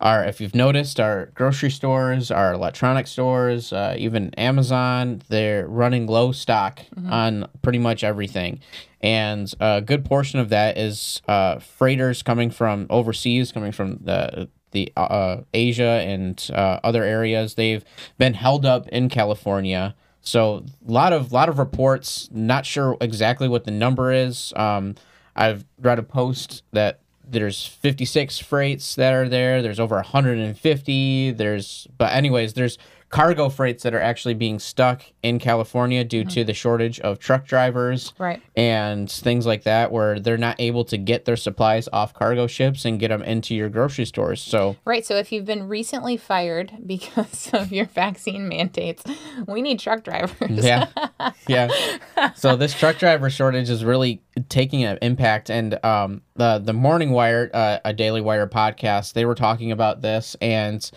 our, 0.00 0.24
if 0.24 0.40
you've 0.40 0.54
noticed, 0.54 1.00
our 1.00 1.26
grocery 1.34 1.70
stores, 1.70 2.30
our 2.30 2.52
electronic 2.52 3.06
stores, 3.06 3.72
uh, 3.72 3.94
even 3.98 4.32
Amazon, 4.34 5.22
they're 5.28 5.66
running 5.66 6.06
low 6.06 6.32
stock 6.32 6.80
on 7.08 7.48
pretty 7.62 7.78
much 7.78 8.04
everything. 8.04 8.60
And 9.00 9.52
a 9.60 9.80
good 9.80 10.04
portion 10.04 10.38
of 10.40 10.48
that 10.48 10.78
is 10.78 11.20
uh, 11.28 11.58
freighters 11.58 12.22
coming 12.22 12.50
from 12.50 12.86
overseas, 12.90 13.52
coming 13.52 13.72
from 13.72 13.98
the 14.02 14.48
the 14.70 14.92
uh, 14.96 15.38
Asia 15.54 16.02
and 16.04 16.50
uh, 16.52 16.78
other 16.84 17.02
areas. 17.02 17.54
They've 17.54 17.82
been 18.18 18.34
held 18.34 18.66
up 18.66 18.86
in 18.88 19.08
California. 19.08 19.94
So 20.20 20.64
a 20.86 20.92
lot 20.92 21.12
of 21.12 21.32
lot 21.32 21.48
of 21.48 21.58
reports. 21.58 22.28
Not 22.30 22.66
sure 22.66 22.96
exactly 23.00 23.48
what 23.48 23.64
the 23.64 23.70
number 23.70 24.12
is. 24.12 24.52
Um, 24.56 24.94
I've 25.38 25.64
read 25.80 26.00
a 26.00 26.02
post 26.02 26.64
that 26.72 26.98
there's 27.24 27.64
56 27.64 28.40
freights 28.40 28.96
that 28.96 29.12
are 29.12 29.28
there. 29.28 29.62
There's 29.62 29.78
over 29.78 29.94
150. 29.94 31.30
There's 31.30 31.86
but 31.96 32.12
anyways, 32.12 32.54
there's 32.54 32.76
cargo 33.10 33.48
freights 33.48 33.82
that 33.84 33.94
are 33.94 34.00
actually 34.00 34.34
being 34.34 34.58
stuck 34.58 35.02
in 35.22 35.38
California 35.38 36.04
due 36.04 36.24
to 36.24 36.44
the 36.44 36.52
shortage 36.52 37.00
of 37.00 37.18
truck 37.18 37.46
drivers 37.46 38.12
Right. 38.18 38.42
and 38.54 39.10
things 39.10 39.46
like 39.46 39.62
that 39.62 39.90
where 39.90 40.20
they're 40.20 40.36
not 40.36 40.56
able 40.58 40.84
to 40.84 40.98
get 40.98 41.24
their 41.24 41.36
supplies 41.36 41.88
off 41.90 42.12
cargo 42.12 42.46
ships 42.46 42.84
and 42.84 43.00
get 43.00 43.08
them 43.08 43.22
into 43.22 43.54
your 43.54 43.70
grocery 43.70 44.04
stores. 44.04 44.42
So 44.42 44.76
Right. 44.84 45.06
So 45.06 45.16
if 45.16 45.32
you've 45.32 45.46
been 45.46 45.68
recently 45.68 46.18
fired 46.18 46.72
because 46.86 47.48
of 47.54 47.72
your 47.72 47.86
vaccine 47.86 48.46
mandates, 48.46 49.02
we 49.46 49.62
need 49.62 49.78
truck 49.78 50.04
drivers. 50.04 50.62
yeah 50.64 50.86
yeah 51.48 51.68
so 52.34 52.56
this 52.56 52.74
truck 52.74 52.98
driver 52.98 53.30
shortage 53.30 53.70
is 53.70 53.84
really 53.84 54.20
taking 54.50 54.84
an 54.84 54.98
impact 55.00 55.50
and 55.50 55.82
um 55.84 56.20
the 56.36 56.58
the 56.58 56.72
morning 56.74 57.10
wire 57.10 57.50
uh, 57.54 57.78
a 57.84 57.92
daily 57.94 58.20
wire 58.20 58.46
podcast 58.46 59.14
they 59.14 59.24
were 59.24 59.34
talking 59.34 59.72
about 59.72 60.02
this 60.02 60.36
and 60.42 60.90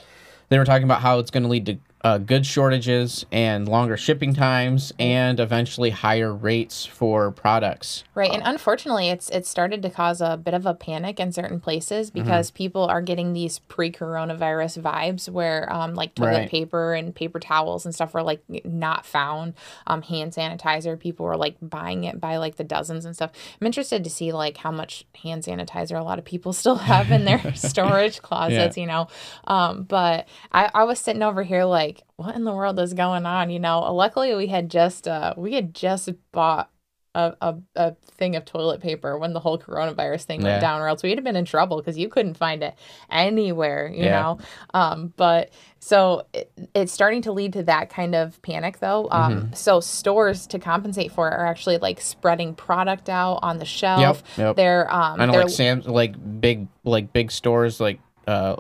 they 0.50 0.58
were 0.58 0.66
talking 0.66 0.84
about 0.84 1.02
how 1.02 1.18
it's 1.20 1.32
going 1.32 1.44
to 1.44 1.50
lead 1.50 1.66
to 1.66 1.78
uh, 2.04 2.18
goods 2.18 2.48
shortages 2.48 3.26
and 3.32 3.68
longer 3.68 3.96
shipping 3.96 4.34
times 4.34 4.92
and 4.98 5.40
eventually 5.40 5.92
higher 5.92 6.34
rates 6.34 6.86
for 6.86 7.32
products 7.32 8.04
Right. 8.16 8.32
And 8.32 8.42
unfortunately, 8.44 9.10
it's 9.10 9.30
it's 9.30 9.50
started 9.50 9.82
to 9.84 9.90
cause 9.90 10.20
a 10.22 10.36
bit 10.38 10.54
of 10.54 10.66
a 10.66 10.74
panic 10.74 11.20
in 11.20 11.32
certain 11.32 11.60
places 11.60 12.10
Mm-hmm. 12.12 12.20
because 12.24 12.52
people 12.52 12.84
are 12.86 13.02
getting 13.02 13.34
these 13.34 13.60
pre-coronavirus 14.06 14.82
vibes 14.82 15.30
where 15.30 15.72
um 15.72 15.94
like 15.96 16.16
toilet 16.16 16.32
Right. 16.32 16.50
paper 16.50 16.94
and 16.94 17.14
paper 17.14 17.40
towels 17.40 17.86
and 17.86 17.94
stuff 17.94 18.14
were 18.14 18.24
like 18.24 18.42
not 18.66 19.06
found. 19.06 19.54
Um 19.88 20.02
hand 20.02 20.34
sanitizer, 20.34 21.00
people 21.00 21.26
were 21.26 21.38
like 21.38 21.56
buying 21.62 22.04
it 22.04 22.20
by 22.20 22.38
like 22.38 22.56
the 22.56 22.64
dozens 22.64 23.06
and 23.06 23.16
stuff. 23.16 23.32
I'm 23.60 23.68
interested 23.68 24.04
to 24.04 24.10
see 24.10 24.32
like 24.32 24.58
how 24.58 24.72
much 24.72 25.06
hand 25.24 25.44
sanitizer 25.44 26.00
a 26.00 26.04
lot 26.04 26.20
of 26.20 26.26
people 26.26 26.54
still 26.62 26.76
have 26.76 27.12
in 27.12 27.26
their 27.26 27.54
storage 27.56 28.22
closets, 28.22 28.78
you 28.78 28.86
know. 28.88 29.08
Um 29.46 29.84
but 29.84 30.28
I, 30.52 30.70
I 30.74 30.84
was 30.84 31.00
sitting 31.00 31.24
over 31.24 31.44
here 31.44 31.64
like 31.66 31.91
what 32.16 32.36
in 32.36 32.44
the 32.44 32.54
world 32.54 32.80
is 32.80 32.94
going 32.94 33.26
on? 33.26 33.50
You 33.50 33.60
know, 33.60 33.80
luckily 33.94 34.34
we 34.36 34.48
had 34.48 34.70
just 34.70 35.08
uh 35.08 35.34
we 35.38 35.54
had 35.54 35.74
just 35.74 36.10
bought 36.32 36.70
a, 37.14 37.34
a, 37.42 37.56
a 37.76 37.96
thing 38.18 38.38
of 38.38 38.46
toilet 38.46 38.80
paper 38.80 39.18
when 39.18 39.34
the 39.34 39.40
whole 39.42 39.58
coronavirus 39.60 40.24
thing 40.24 40.42
Yeah. 40.42 40.48
went 40.48 40.62
down, 40.62 40.80
or 40.80 40.88
else 40.88 41.04
we'd 41.04 41.18
have 41.18 41.26
been 41.26 41.36
in 41.36 41.44
trouble 41.44 41.76
because 41.76 41.98
you 41.98 42.08
couldn't 42.08 42.36
find 42.38 42.64
it 42.64 42.74
anywhere, 43.10 43.92
you 43.94 44.06
Yeah. 44.06 44.22
know. 44.22 44.38
Um, 44.74 45.14
but 45.18 45.50
so 45.80 46.26
it, 46.34 46.50
it's 46.74 46.94
starting 46.94 47.22
to 47.24 47.34
lead 47.34 47.52
to 47.54 47.64
that 47.64 47.90
kind 47.90 48.16
of 48.16 48.42
panic, 48.44 48.80
though. 48.80 49.10
Um, 49.12 49.34
Mm-hmm. 49.34 49.54
So 49.56 49.82
stores 49.82 50.48
to 50.48 50.60
compensate 50.60 51.12
for 51.12 51.28
it 51.28 51.34
are 51.34 51.46
actually 51.46 51.80
like 51.80 52.00
spreading 52.00 52.56
product 52.56 53.10
out 53.10 53.40
on 53.42 53.58
the 53.58 53.66
shelf. 53.66 54.24
yep. 54.38 54.56
They're 54.56 54.90
um, 54.90 55.20
I 55.20 55.26
know 55.26 55.34
they're 55.34 55.42
like 55.44 55.52
Sam's 55.52 55.88
like 55.88 56.16
big 56.40 56.68
like 56.86 57.12
big 57.12 57.30
stores 57.32 57.82
like 57.82 58.00
uh 58.26 58.56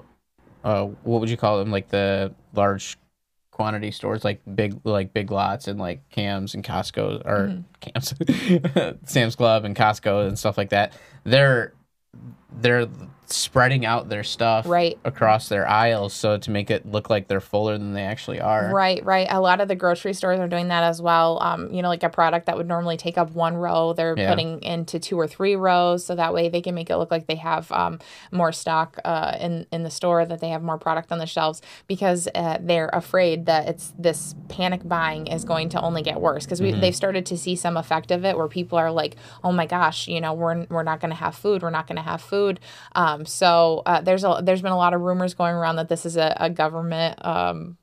uh 0.65 0.85
what 1.03 1.21
would 1.21 1.29
you 1.29 1.37
call 1.37 1.57
them 1.59 1.71
like 1.71 1.87
the 1.87 2.33
large 2.53 2.97
quantity 3.61 3.91
stores 3.91 4.23
like 4.23 4.41
big 4.55 4.75
like 4.83 5.13
big 5.13 5.29
lots 5.29 5.67
and 5.67 5.79
like 5.79 6.01
Cams 6.09 6.55
and 6.55 6.63
Costco 6.63 7.21
or 7.23 7.53
mm-hmm. 7.53 7.61
Cams 7.79 8.97
Sam's 9.05 9.35
Club 9.35 9.65
and 9.65 9.75
Costco 9.75 10.27
and 10.27 10.39
stuff 10.39 10.57
like 10.57 10.71
that. 10.71 10.93
They're 11.25 11.71
they're 12.51 12.87
spreading 13.31 13.85
out 13.85 14.09
their 14.09 14.23
stuff 14.23 14.65
Right. 14.67 14.97
across 15.05 15.49
their 15.49 15.67
aisles 15.67 16.13
so 16.13 16.37
to 16.37 16.51
make 16.51 16.69
it 16.71 16.85
look 16.85 17.09
like 17.09 17.27
they're 17.27 17.39
fuller 17.41 17.77
than 17.77 17.93
they 17.93 18.03
actually 18.03 18.39
are. 18.39 18.71
Right, 18.73 19.03
right. 19.05 19.27
A 19.29 19.39
lot 19.39 19.61
of 19.61 19.67
the 19.67 19.75
grocery 19.75 20.13
stores 20.13 20.39
are 20.39 20.47
doing 20.47 20.67
that 20.69 20.83
as 20.83 21.01
well. 21.01 21.41
Um, 21.41 21.71
you 21.71 21.81
know, 21.81 21.89
like 21.89 22.03
a 22.03 22.09
product 22.09 22.45
that 22.47 22.57
would 22.57 22.67
normally 22.67 22.97
take 22.97 23.17
up 23.17 23.31
one 23.31 23.55
row, 23.55 23.93
they're 23.93 24.15
Yeah. 24.17 24.29
putting 24.29 24.61
into 24.63 24.99
two 24.99 25.17
or 25.19 25.27
three 25.27 25.55
rows, 25.55 26.05
so 26.05 26.15
that 26.15 26.33
way 26.33 26.49
they 26.49 26.61
can 26.61 26.75
make 26.75 26.89
it 26.89 26.97
look 26.97 27.11
like 27.11 27.27
they 27.27 27.35
have 27.35 27.71
um, 27.71 27.99
more 28.31 28.51
stock 28.51 28.97
uh, 29.05 29.35
in 29.39 29.65
in 29.71 29.83
the 29.83 29.89
store, 29.91 30.25
that 30.25 30.39
they 30.41 30.49
have 30.49 30.61
more 30.63 30.77
product 30.77 31.11
on 31.11 31.17
the 31.19 31.25
shelves, 31.25 31.61
because 31.87 32.27
uh, 32.35 32.57
they're 32.61 32.89
afraid 32.93 33.45
that 33.45 33.67
it's 33.67 33.93
this 33.97 34.35
panic 34.49 34.81
buying 34.87 35.27
is 35.27 35.43
going 35.45 35.69
to 35.69 35.81
only 35.81 36.01
get 36.01 36.19
worse. 36.19 36.45
Because 36.45 36.61
we 36.61 36.71
they've 36.71 36.95
started 36.95 37.25
to 37.27 37.37
see 37.37 37.55
some 37.55 37.77
effect 37.77 38.11
of 38.11 38.25
it, 38.25 38.37
where 38.37 38.47
people 38.47 38.77
are 38.77 38.91
like, 38.91 39.15
"Oh 39.43 39.51
my 39.51 39.65
gosh, 39.65 40.07
you 40.07 40.19
know, 40.21 40.33
we're 40.33 40.65
we're 40.69 40.83
not 40.83 40.99
going 40.99 41.11
to 41.11 41.15
have 41.17 41.35
food. 41.35 41.61
We're 41.61 41.69
not 41.69 41.87
going 41.87 41.95
to 41.97 42.01
have 42.01 42.21
food." 42.21 42.59
Um, 42.95 43.20
so 43.25 43.83
uh, 43.85 44.01
there's 44.01 44.23
a 44.23 44.41
there's 44.43 44.61
been 44.61 44.71
a 44.71 44.77
lot 44.77 44.93
of 44.93 45.01
rumors 45.01 45.33
going 45.33 45.55
around 45.55 45.75
that 45.77 45.89
this 45.89 46.05
is 46.05 46.17
a, 46.17 46.35
a 46.39 46.49
government. 46.49 47.23
Um, 47.25 47.77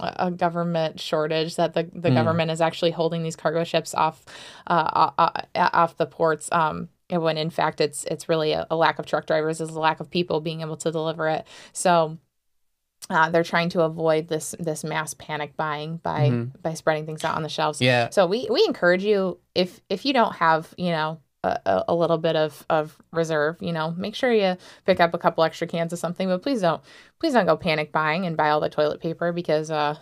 a 0.00 0.30
government 0.30 1.00
shortage 1.00 1.56
that 1.56 1.74
the, 1.74 1.82
the 1.92 2.10
government 2.14 2.50
is 2.50 2.60
actually 2.60 2.92
holding 2.92 3.22
these 3.24 3.34
cargo 3.36 3.64
ships 3.64 3.92
off 3.92 4.24
uh, 4.68 5.10
off 5.56 5.96
the 5.96 6.06
ports 6.06 6.48
um 6.52 6.88
when 7.10 7.36
in 7.36 7.50
fact 7.50 7.80
it's 7.80 8.04
it's 8.04 8.28
really 8.28 8.52
a, 8.52 8.66
a 8.70 8.76
lack 8.76 8.98
of 9.00 9.04
truck 9.04 9.26
drivers 9.26 9.60
is 9.60 9.68
a 9.70 9.80
lack 9.80 9.98
of 10.00 10.08
people 10.08 10.40
being 10.40 10.60
able 10.60 10.76
to 10.76 10.92
deliver 10.92 11.28
it 11.28 11.44
so 11.72 12.16
uh, 13.10 13.28
they're 13.30 13.42
trying 13.42 13.68
to 13.68 13.82
avoid 13.82 14.28
this 14.28 14.54
this 14.60 14.84
mass 14.84 15.12
panic 15.14 15.56
buying 15.56 15.96
by 15.96 16.28
by 16.62 16.72
spreading 16.72 17.04
things 17.04 17.24
out 17.24 17.34
on 17.36 17.42
the 17.42 17.48
shelves 17.48 17.80
Yeah. 17.80 18.08
so 18.10 18.26
we 18.26 18.46
we 18.48 18.64
encourage 18.66 19.02
you 19.02 19.38
if 19.56 19.80
if 19.90 20.06
you 20.06 20.12
don't 20.12 20.36
have 20.36 20.72
you 20.78 20.92
know 20.92 21.18
a, 21.44 21.84
a- 21.88 21.94
little 21.94 22.18
bit 22.18 22.36
of 22.36 22.64
of 22.70 22.96
reserve. 23.12 23.56
You 23.60 23.72
know, 23.72 23.92
make 23.92 24.14
sure 24.14 24.32
you 24.32 24.56
pick 24.86 25.00
up 25.00 25.14
a 25.14 25.18
couple 25.18 25.44
extra 25.44 25.66
cans 25.66 25.92
of 25.92 25.98
something, 25.98 26.28
but 26.28 26.42
please 26.42 26.60
don't 26.60 26.82
please 27.18 27.32
don't 27.32 27.46
go 27.46 27.56
panic 27.56 27.92
buying 27.92 28.26
and 28.26 28.36
buy 28.36 28.50
all 28.50 28.60
the 28.60 28.68
toilet 28.70 29.00
paper 29.00 29.32
because 29.32 29.70
uh, 29.70 29.96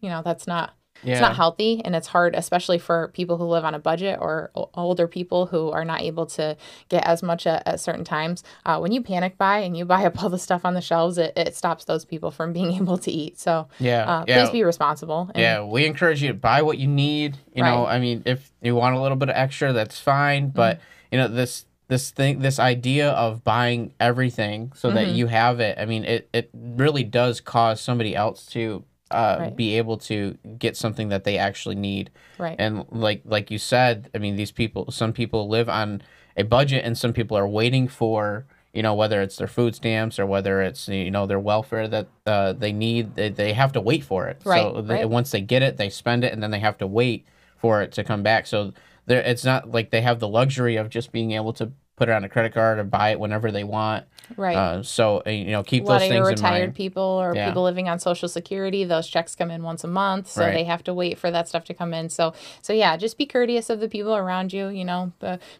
you 0.00 0.08
know 0.08 0.22
that's 0.24 0.46
not 0.46 0.74
Yeah. 1.02 1.12
it's 1.14 1.20
not 1.20 1.36
healthy 1.36 1.82
and 1.84 1.94
it's 1.96 2.06
hard 2.08 2.34
especially 2.34 2.78
for 2.78 3.08
people 3.08 3.36
who 3.38 3.44
live 3.44 3.64
on 3.64 3.74
a 3.74 3.78
budget 3.78 4.18
or 4.20 4.50
older 4.74 5.08
people 5.08 5.46
who 5.46 5.70
are 5.70 5.84
not 5.84 6.00
able 6.02 6.26
to 6.26 6.56
get 6.88 7.04
as 7.06 7.22
much 7.22 7.46
at, 7.46 7.66
at 7.66 7.80
certain 7.80 8.04
times 8.04 8.44
uh, 8.66 8.78
when 8.78 8.92
you 8.92 9.02
panic 9.02 9.36
buy 9.38 9.58
and 9.58 9.76
you 9.76 9.84
buy 9.84 10.04
up 10.04 10.22
all 10.22 10.28
the 10.28 10.38
stuff 10.38 10.64
on 10.64 10.74
the 10.74 10.80
shelves 10.80 11.18
it, 11.18 11.32
it 11.36 11.56
stops 11.56 11.84
those 11.84 12.04
people 12.04 12.30
from 12.30 12.52
being 12.52 12.72
able 12.80 12.98
to 12.98 13.10
eat 13.10 13.38
so 13.38 13.68
yeah. 13.78 14.04
uh, 14.04 14.24
yeah. 14.28 14.42
please 14.42 14.50
be 14.52 14.62
responsible 14.64 15.30
and, 15.34 15.42
yeah, 15.42 15.62
we 15.64 15.86
encourage 15.86 16.22
you 16.22 16.28
to 16.28 16.34
buy 16.34 16.62
what 16.62 16.78
you 16.78 16.86
need. 16.86 17.38
You 17.54 17.62
know, 17.62 17.86
I 17.86 17.98
mean, 17.98 18.22
if 18.26 18.50
you 18.62 18.74
want 18.74 18.96
a 18.96 19.00
little 19.00 19.16
bit 19.16 19.28
of 19.28 19.36
extra, 19.36 19.72
that's 19.72 19.98
fine. 19.98 20.44
Mm-hmm. 20.44 20.56
But 20.56 20.80
you 21.10 21.18
know, 21.18 21.28
this 21.28 21.66
this 21.88 22.10
thing, 22.10 22.40
this 22.40 22.58
idea 22.58 23.10
of 23.10 23.44
buying 23.44 23.92
everything 24.00 24.72
so 24.74 24.90
that 24.90 25.08
Mhm. 25.08 25.14
you 25.16 25.26
have 25.26 25.60
it. 25.60 25.78
I 25.78 25.84
mean, 25.84 26.04
it 26.04 26.28
it 26.32 26.50
really 26.54 27.04
does 27.04 27.40
cause 27.40 27.80
somebody 27.80 28.14
else 28.16 28.46
to 28.46 28.84
uh, 29.12 29.36
Right. 29.40 29.56
be 29.56 29.76
able 29.78 29.96
to 29.98 30.36
get 30.58 30.76
something 30.76 31.08
that 31.10 31.24
they 31.24 31.38
actually 31.38 31.74
need. 31.76 32.10
right 32.38 32.56
And 32.58 32.84
like 32.90 33.22
like 33.24 33.50
you 33.50 33.58
said, 33.58 34.10
I 34.14 34.18
mean, 34.18 34.36
these 34.36 34.52
people, 34.52 34.90
some 34.90 35.12
people 35.12 35.48
live 35.48 35.68
on 35.68 36.02
a 36.36 36.44
budget, 36.44 36.84
and 36.84 36.96
some 36.96 37.12
people 37.12 37.36
are 37.36 37.48
waiting 37.48 37.88
for 37.88 38.46
you 38.72 38.82
know 38.82 38.94
whether 38.94 39.20
it's 39.20 39.36
their 39.36 39.46
food 39.46 39.74
stamps 39.74 40.18
or 40.18 40.24
whether 40.24 40.62
it's 40.62 40.88
you 40.88 41.10
know 41.10 41.26
their 41.26 41.38
welfare 41.40 41.86
that 41.88 42.08
uh, 42.26 42.52
they 42.54 42.72
need. 42.72 43.14
They, 43.14 43.28
they 43.28 43.52
have 43.52 43.72
to 43.72 43.80
wait 43.80 44.02
for 44.04 44.28
it. 44.28 44.40
Right, 44.44 44.60
So 44.60 44.80
they, 44.82 44.94
right. 44.94 45.08
once 45.08 45.30
they 45.30 45.40
get 45.42 45.62
it, 45.62 45.76
they 45.76 45.90
spend 45.90 46.24
it, 46.24 46.32
and 46.32 46.42
then 46.42 46.50
they 46.50 46.60
have 46.60 46.78
to 46.78 46.86
wait 46.86 47.26
for 47.58 47.82
it 47.82 47.92
to 47.92 48.02
come 48.04 48.22
back. 48.22 48.46
So 48.46 48.72
there, 49.06 49.20
it's 49.20 49.44
not 49.44 49.70
like 49.70 49.90
they 49.90 50.00
have 50.00 50.20
the 50.20 50.28
luxury 50.28 50.76
of 50.76 50.88
just 50.88 51.12
being 51.12 51.32
able 51.32 51.52
to 51.54 51.72
put 51.96 52.08
it 52.08 52.12
on 52.12 52.24
a 52.24 52.28
credit 52.28 52.54
card 52.54 52.78
or 52.78 52.84
buy 52.84 53.10
it 53.10 53.20
whenever 53.20 53.52
they 53.52 53.64
want. 53.64 54.06
Right. 54.36 54.56
Uh, 54.56 54.82
so 54.82 55.22
you 55.26 55.46
know, 55.46 55.62
keep 55.62 55.84
a 55.84 55.86
lot 55.86 55.98
those 56.00 56.08
of 56.08 56.14
your 56.14 56.24
things 56.26 56.40
in 56.40 56.44
retired 56.46 56.74
people 56.74 57.02
or 57.02 57.34
Yeah. 57.34 57.48
people 57.48 57.62
living 57.64 57.88
on 57.88 57.98
social 57.98 58.28
security 58.28 58.84
those 58.84 59.06
checks 59.08 59.34
come 59.34 59.50
in 59.50 59.62
once 59.62 59.84
a 59.84 59.88
month 59.88 60.30
so 60.30 60.42
Right. 60.42 60.54
they 60.54 60.64
have 60.64 60.82
to 60.84 60.94
wait 60.94 61.18
for 61.18 61.30
that 61.30 61.48
stuff 61.48 61.64
to 61.64 61.74
come 61.74 61.92
in. 61.94 62.08
So 62.08 62.32
so 62.62 62.72
yeah 62.72 62.96
just 62.96 63.18
be 63.18 63.26
courteous 63.26 63.68
of 63.70 63.80
the 63.80 63.88
people 63.88 64.14
around 64.16 64.52
you 64.52 64.68
you 64.68 64.84
know 64.84 65.12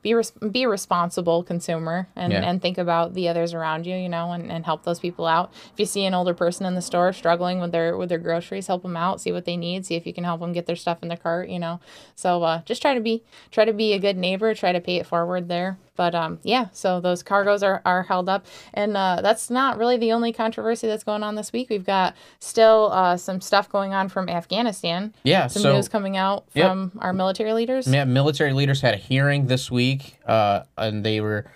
be 0.02 0.14
res- 0.14 0.32
be 0.50 0.62
a 0.64 0.68
responsible 0.68 1.42
consumer 1.42 2.08
and 2.16 2.32
Yeah. 2.32 2.42
and 2.48 2.60
think 2.62 2.78
about 2.78 3.14
the 3.14 3.28
others 3.28 3.52
around 3.54 3.86
you 3.86 3.96
you 3.96 4.08
know 4.08 4.32
and, 4.32 4.50
and 4.50 4.64
help 4.64 4.84
those 4.84 5.00
people 5.00 5.26
out. 5.26 5.52
If 5.72 5.80
you 5.80 5.86
see 5.86 6.04
an 6.04 6.14
older 6.14 6.34
person 6.34 6.66
in 6.66 6.74
the 6.74 6.82
store 6.82 7.12
struggling 7.12 7.60
with 7.60 7.72
their 7.72 7.96
with 7.96 8.08
their 8.08 8.18
groceries 8.18 8.66
help 8.66 8.82
them 8.82 8.96
out 8.96 9.20
see 9.20 9.32
what 9.32 9.44
they 9.44 9.56
need 9.56 9.84
see 9.86 9.94
if 9.96 10.06
you 10.06 10.14
can 10.14 10.24
help 10.24 10.40
them 10.40 10.52
get 10.52 10.66
their 10.66 10.76
stuff 10.76 10.98
in 11.02 11.08
their 11.08 11.16
cart 11.18 11.48
you 11.48 11.58
know. 11.58 11.80
So 12.14 12.42
uh, 12.42 12.62
just 12.64 12.80
try 12.82 12.94
to 12.94 13.00
be 13.00 13.22
try 13.50 13.64
to 13.64 13.72
be 13.72 13.92
a 13.92 13.98
good 13.98 14.16
neighbor 14.16 14.54
try 14.54 14.72
to 14.72 14.80
pay 14.80 14.96
it 14.96 15.06
forward 15.06 15.48
there. 15.48 15.78
But 15.94 16.14
um, 16.14 16.38
yeah 16.42 16.66
so 16.72 17.00
those 17.00 17.22
cargoes 17.22 17.62
are, 17.62 17.82
are 17.84 18.04
held 18.04 18.28
up 18.28 18.46
and 18.74 18.96
uh, 18.96 19.20
that's 19.22 19.50
not 19.50 19.78
really 19.78 19.96
the 19.96 20.12
only 20.12 20.32
controversy 20.32 20.86
that's 20.86 21.04
going 21.04 21.22
on 21.22 21.34
this 21.34 21.52
week 21.52 21.68
we've 21.70 21.86
got 21.86 22.14
still 22.38 22.90
uh, 22.92 23.16
some 23.16 23.40
stuff 23.40 23.68
going 23.68 23.92
on 23.94 24.08
from 24.08 24.28
afghanistan 24.28 25.14
Yeah. 25.24 25.46
some 25.46 25.62
so 25.62 25.74
news 25.74 25.88
coming 25.88 26.16
out 26.16 26.44
Yep. 26.54 26.68
from 26.68 26.92
our 27.00 27.12
military 27.12 27.52
leaders 27.52 27.86
Yeah, 27.86 28.04
military 28.04 28.52
leaders 28.52 28.80
had 28.80 28.94
a 28.94 28.98
hearing 28.98 29.46
this 29.46 29.70
week, 29.70 30.18
uh, 30.26 30.62
and 30.76 31.04
they 31.04 31.20
were 31.20 31.46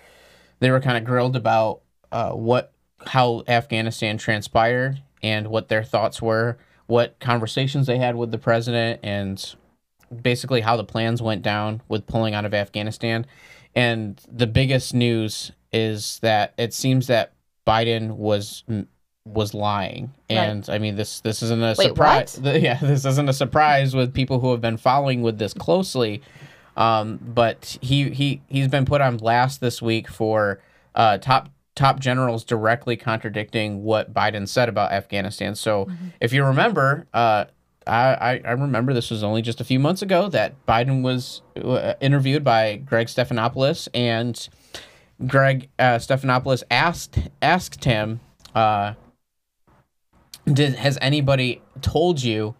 they 0.59 0.71
were 0.71 0.79
kind 0.79 0.97
of 0.97 1.03
grilled 1.03 1.35
about 1.35 1.81
uh, 2.11 2.31
what 2.31 2.71
how 3.05 3.43
Afghanistan 3.47 4.17
transpired 4.17 5.01
and 5.21 5.47
what 5.47 5.67
their 5.67 5.83
thoughts 5.83 6.21
were, 6.21 6.57
what 6.87 7.19
conversations 7.19 7.85
they 7.87 7.97
had 7.97 8.15
with 8.15 8.31
the 8.31 8.37
president, 8.37 8.99
and 9.03 9.55
basically 10.21 10.61
how 10.61 10.75
the 10.77 10.83
plans 10.83 11.21
went 11.21 11.41
down 11.41 11.81
with 11.87 12.07
pulling 12.07 12.33
out 12.33 12.45
of 12.45 12.53
Afghanistan. 12.53 13.25
And 13.75 14.19
the 14.31 14.47
biggest 14.47 14.93
news 14.93 15.51
is 15.77 16.19
that 16.19 16.53
it 16.57 16.73
seems 16.73 17.07
that 17.07 17.33
Biden 17.65 18.15
was 18.15 18.63
was 19.25 19.53
lying, 19.53 20.13
and 20.29 20.67
I 20.69 20.79
mean 20.79 20.95
this 20.95 21.21
this 21.21 21.43
isn't 21.43 21.61
a 21.61 21.75
Wait, 21.77 21.87
surprise. 21.89 22.39
Yeah, 22.43 22.79
this 22.79 23.05
isn't 23.05 23.29
a 23.29 23.33
surprise 23.33 23.95
with 23.95 24.13
people 24.13 24.39
who 24.39 24.51
have 24.51 24.61
been 24.61 24.77
following 24.77 25.21
with 25.21 25.37
this 25.37 25.53
closely. 25.53 26.21
Um, 26.75 27.19
but 27.21 27.77
he 27.81 28.09
he 28.11 28.41
he's 28.47 28.67
been 28.67 28.85
put 28.85 29.01
on 29.01 29.17
blast 29.17 29.61
this 29.61 29.81
week 29.81 30.07
for 30.07 30.61
uh, 30.95 31.17
top 31.17 31.49
top 31.75 31.99
generals 31.99 32.43
directly 32.43 32.95
contradicting 32.95 33.83
what 33.83 34.13
Biden 34.13 34.47
said 34.47 34.69
about 34.69 34.91
Afghanistan. 34.91 35.55
So 35.55 35.87
if 36.21 36.33
you 36.33 36.43
remember, 36.43 37.07
uh, 37.13 37.45
I, 37.85 38.13
I 38.13 38.41
I 38.45 38.51
remember 38.51 38.93
this 38.93 39.09
was 39.09 39.23
only 39.23 39.41
just 39.41 39.59
a 39.59 39.63
few 39.63 39.79
months 39.79 40.03
ago 40.03 40.29
that 40.29 40.53
Biden 40.67 41.01
was 41.01 41.41
uh, 41.63 41.93
interviewed 41.99 42.43
by 42.43 42.75
Greg 42.77 43.07
Stephanopoulos 43.07 43.87
and 43.93 44.47
Greg 45.25 45.69
uh, 45.79 45.95
Stephanopoulos 45.97 46.63
asked 46.69 47.17
asked 47.41 47.83
him, 47.85 48.19
uh, 48.53 48.93
"Did 50.45 50.75
has 50.75 50.97
anybody 51.01 51.61
told 51.81 52.21
you 52.21 52.55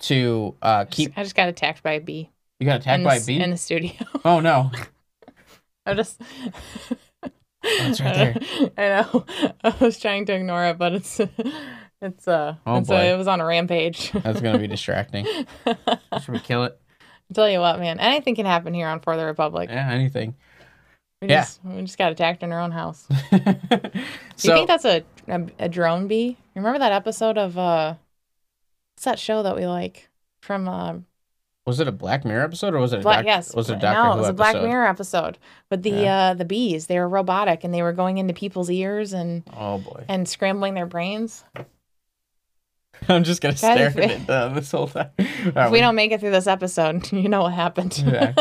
to 0.00 0.54
uh, 0.62 0.84
keep?" 0.90 1.12
i 1.16 1.22
just 1.22 1.34
got 1.34 1.48
attacked 1.48 1.82
by 1.82 1.92
a 1.92 2.00
bee 2.00 2.30
You 2.60 2.66
got 2.66 2.80
attacked 2.80 2.98
in, 2.98 3.04
by 3.04 3.18
the, 3.18 3.24
a 3.24 3.26
bee. 3.26 3.42
in 3.42 3.50
the 3.50 3.56
studio 3.56 3.92
oh 4.24 4.40
no! 4.40 4.70
i 5.86 5.94
just 5.94 6.20
it's 7.62 8.00
right 8.00 8.14
there. 8.14 8.70
i 8.76 8.88
know 9.02 9.24
i 9.64 9.74
was 9.80 9.98
trying 9.98 10.26
to 10.26 10.34
ignore 10.34 10.66
it 10.66 10.76
but 10.78 10.92
it's 10.92 11.18
it's 12.02 12.28
uh 12.28 12.56
Oh, 12.66 12.76
it's, 12.78 12.90
uh, 12.90 12.92
boy. 12.94 13.12
it 13.12 13.16
was 13.16 13.26
on 13.26 13.40
a 13.40 13.46
rampage 13.46 14.12
That's 14.12 14.40
gonna 14.42 14.58
be 14.58 14.66
distracting. 14.76 15.24
Should 15.64 16.28
we 16.28 16.40
kill 16.40 16.64
it? 16.64 16.78
tell 17.32 17.48
you 17.48 17.58
what 17.58 17.78
man 17.80 17.98
anything 17.98 18.34
can 18.34 18.44
happen 18.46 18.74
here 18.74 18.86
on 18.86 19.00
for 19.00 19.16
the 19.16 19.24
republic 19.24 19.70
Yeah, 19.70 19.90
anything. 19.90 20.34
We 21.22 21.28
yeah. 21.28 21.42
just, 21.42 21.60
we 21.64 21.82
just 21.82 21.98
got 21.98 22.12
attacked 22.12 22.42
in 22.42 22.52
our 22.52 22.60
own 22.60 22.72
house 22.72 23.06
so 23.08 23.16
Do 23.30 24.48
you 24.48 24.54
think 24.54 24.68
that's 24.68 24.84
a, 24.84 25.02
a 25.28 25.46
a 25.60 25.68
drone 25.68 26.06
bee? 26.08 26.36
Remember 26.54 26.78
that 26.78 26.92
episode 26.92 27.38
of 27.38 27.56
uh, 27.58 27.94
what's 28.94 29.04
that 29.04 29.18
show 29.18 29.42
that 29.42 29.56
we 29.56 29.66
like 29.66 30.08
from 30.40 30.68
uh, 30.68 30.94
was 31.66 31.80
it 31.80 31.88
a 31.88 31.92
Black 31.92 32.24
Mirror 32.24 32.44
episode 32.44 32.74
or 32.74 32.78
was 32.78 32.92
it 32.92 33.00
a 33.00 33.02
Black? 33.02 33.18
doc- 33.18 33.26
yes, 33.26 33.54
was 33.54 33.68
it 33.70 33.74
a 33.74 33.76
no, 33.76 33.80
Doctor 33.80 33.98
it 33.98 34.12
Who 34.12 34.18
was 34.18 34.26
a 34.26 34.30
episode? 34.30 34.36
Black 34.36 34.62
Mirror 34.62 34.86
episode. 34.86 35.38
But 35.68 35.82
the 35.82 35.90
Yeah. 35.90 36.16
uh, 36.28 36.34
the 36.34 36.44
bees, 36.44 36.86
they 36.86 36.98
were 36.98 37.08
robotic 37.08 37.64
and 37.64 37.74
they 37.74 37.82
were 37.82 37.92
going 37.92 38.18
into 38.18 38.34
people's 38.34 38.70
ears 38.70 39.12
and 39.12 39.42
Oh 39.56 39.78
boy! 39.78 40.04
and 40.08 40.28
scrambling 40.28 40.74
their 40.74 40.86
brains. 40.86 41.44
I'm 43.08 43.24
just 43.24 43.42
gonna 43.42 43.56
stare 43.56 43.88
at 43.88 43.98
it 43.98 44.30
uh, 44.30 44.48
this 44.48 44.70
whole 44.70 44.86
time. 44.88 45.10
If 45.18 45.70
we 45.70 45.80
don't 45.80 45.96
make 45.96 46.12
it 46.12 46.20
through 46.20 46.30
this 46.30 46.46
episode, 46.46 47.10
you 47.12 47.28
know 47.28 47.42
what 47.42 47.52
happened. 47.52 47.98
Yeah. 48.06 48.34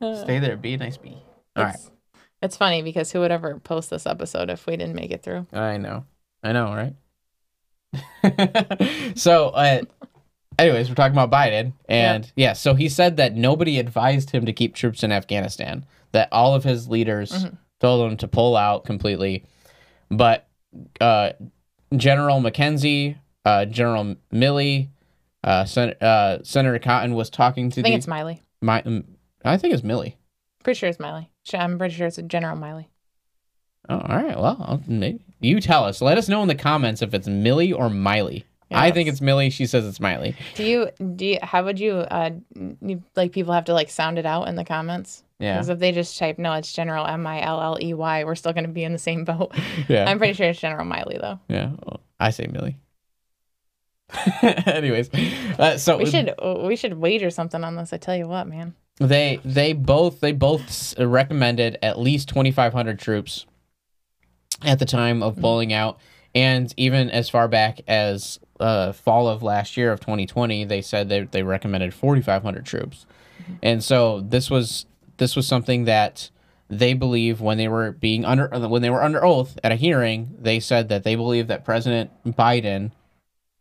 Stay 0.00 0.38
there. 0.38 0.56
Be 0.56 0.74
a 0.74 0.78
nice 0.78 0.96
bee. 0.96 1.16
All 1.56 1.64
right. 1.64 1.74
it's, 1.74 1.90
it's 2.42 2.56
funny 2.56 2.82
because 2.82 3.12
who 3.12 3.20
would 3.20 3.30
ever 3.32 3.58
post 3.60 3.90
this 3.90 4.06
episode 4.06 4.48
if 4.50 4.66
we 4.66 4.76
didn't 4.76 4.94
make 4.94 5.10
it 5.10 5.22
through? 5.22 5.46
I 5.52 5.76
know. 5.76 6.04
I 6.42 6.52
know, 6.52 6.74
right? 6.74 6.94
so, 9.16 9.48
uh, 9.50 9.82
anyways, 10.58 10.88
we're 10.88 10.94
talking 10.94 11.16
about 11.16 11.30
Biden. 11.30 11.72
And 11.88 12.30
yeah. 12.36 12.52
so 12.54 12.74
he 12.74 12.88
said 12.88 13.16
that 13.18 13.34
nobody 13.34 13.78
advised 13.78 14.30
him 14.30 14.46
to 14.46 14.52
keep 14.52 14.74
troops 14.74 15.02
in 15.02 15.12
Afghanistan, 15.12 15.84
that 16.12 16.28
all 16.32 16.54
of 16.54 16.64
his 16.64 16.88
leaders 16.88 17.30
Mhm. 17.32 17.58
told 17.80 18.10
him 18.10 18.16
to 18.18 18.28
pull 18.28 18.56
out 18.56 18.84
completely. 18.84 19.44
But 20.10 20.48
uh, 21.00 21.32
General 21.94 22.40
McKenzie, 22.40 23.16
uh, 23.44 23.64
General 23.66 24.16
Milley, 24.32 24.88
uh, 25.44 25.64
Sen- 25.64 25.94
uh, 26.00 26.38
Senator 26.42 26.78
Cotton 26.78 27.14
was 27.14 27.28
talking 27.30 27.70
to 27.70 27.80
I 27.80 27.82
think 27.82 27.92
the. 27.94 27.98
it's 27.98 28.06
Miley. 28.06 28.42
my, 28.60 28.82
um, 28.82 29.04
I 29.44 29.56
think 29.56 29.74
it's 29.74 29.82
Milley. 29.82 30.14
Pretty 30.62 30.78
sure 30.78 30.88
it's 30.88 31.00
Miley. 31.00 31.30
I'm 31.54 31.78
pretty 31.78 31.94
sure 31.94 32.06
it's 32.06 32.18
a 32.18 32.22
General 32.22 32.56
Miley. 32.56 32.90
Oh, 33.88 33.98
all 33.98 34.16
right. 34.22 34.38
Well, 34.38 34.82
maybe, 34.86 35.24
you 35.40 35.60
tell 35.60 35.84
us. 35.84 36.00
Let 36.02 36.18
us 36.18 36.28
know 36.28 36.42
in 36.42 36.48
the 36.48 36.54
comments 36.54 37.02
if 37.02 37.14
it's 37.14 37.26
Millie 37.26 37.72
or 37.72 37.88
Miley. 37.88 38.44
Yeah, 38.70 38.80
I 38.80 38.92
think 38.92 39.08
it's 39.08 39.20
Millie. 39.20 39.50
She 39.50 39.66
says 39.66 39.84
it's 39.84 39.98
Miley. 39.98 40.36
Do 40.54 40.62
you 40.64 40.90
do 41.16 41.26
you, 41.26 41.38
how 41.42 41.64
would 41.64 41.80
you 41.80 41.94
uh 41.94 42.30
you, 42.80 43.02
like 43.16 43.32
people 43.32 43.52
have 43.52 43.64
to 43.64 43.74
like 43.74 43.90
sound 43.90 44.16
it 44.18 44.26
out 44.26 44.44
in 44.46 44.54
the 44.54 44.64
comments? 44.64 45.24
Yeah. 45.40 45.54
Because 45.54 45.70
if 45.70 45.78
they 45.80 45.90
just 45.90 46.16
type 46.18 46.38
no, 46.38 46.52
it's 46.52 46.72
General 46.72 47.04
M 47.06 47.26
I 47.26 47.42
L 47.42 47.60
L 47.60 47.78
E 47.80 47.94
Y, 47.94 48.22
we're 48.24 48.36
still 48.36 48.52
going 48.52 48.66
to 48.66 48.70
be 48.70 48.84
in 48.84 48.92
the 48.92 48.98
same 48.98 49.24
boat. 49.24 49.52
Yeah. 49.88 50.08
I'm 50.08 50.18
pretty 50.18 50.34
sure 50.34 50.46
it's 50.46 50.60
General 50.60 50.84
Miley 50.84 51.18
though. 51.20 51.40
yeah. 51.48 51.70
Well, 51.84 52.00
I 52.20 52.30
say 52.30 52.46
Millie. 52.46 52.76
Anyways, 54.42 55.10
uh, 55.58 55.78
so 55.78 55.96
We 55.98 56.06
should 56.06 56.34
we 56.62 56.76
should 56.76 56.94
wager 56.94 57.30
something 57.30 57.64
on 57.64 57.74
this. 57.76 57.92
I 57.92 57.96
tell 57.96 58.14
you 58.16 58.28
what, 58.28 58.46
man. 58.46 58.74
They 59.00 59.40
they 59.44 59.72
both 59.72 60.20
they 60.20 60.32
both 60.32 60.96
recommended 60.98 61.78
at 61.82 61.98
least 61.98 62.28
2,500 62.28 62.98
troops 62.98 63.46
at 64.62 64.78
the 64.78 64.84
time 64.84 65.22
of 65.22 65.40
pulling 65.40 65.72
out, 65.72 65.98
and 66.34 66.72
even 66.76 67.10
as 67.10 67.30
far 67.30 67.48
back 67.48 67.80
as 67.88 68.38
uh, 68.60 68.92
fall 68.92 69.26
of 69.26 69.42
last 69.42 69.76
year 69.78 69.90
of 69.90 70.00
2020, 70.00 70.64
they 70.64 70.82
said 70.82 71.08
they 71.08 71.22
they 71.22 71.42
recommended 71.42 71.94
4,500 71.94 72.66
troops, 72.66 73.06
and 73.62 73.82
so 73.82 74.20
this 74.20 74.50
was 74.50 74.84
this 75.16 75.34
was 75.34 75.46
something 75.46 75.84
that 75.84 76.30
they 76.68 76.92
believe 76.92 77.40
when 77.40 77.56
they 77.56 77.68
were 77.68 77.92
being 77.92 78.24
under 78.26 78.48
when 78.68 78.82
they 78.82 78.90
were 78.90 79.02
under 79.02 79.24
oath 79.24 79.58
at 79.64 79.72
a 79.72 79.76
hearing, 79.76 80.36
they 80.38 80.60
said 80.60 80.90
that 80.90 81.04
they 81.04 81.16
believe 81.16 81.46
that 81.46 81.64
President 81.64 82.10
Biden 82.26 82.92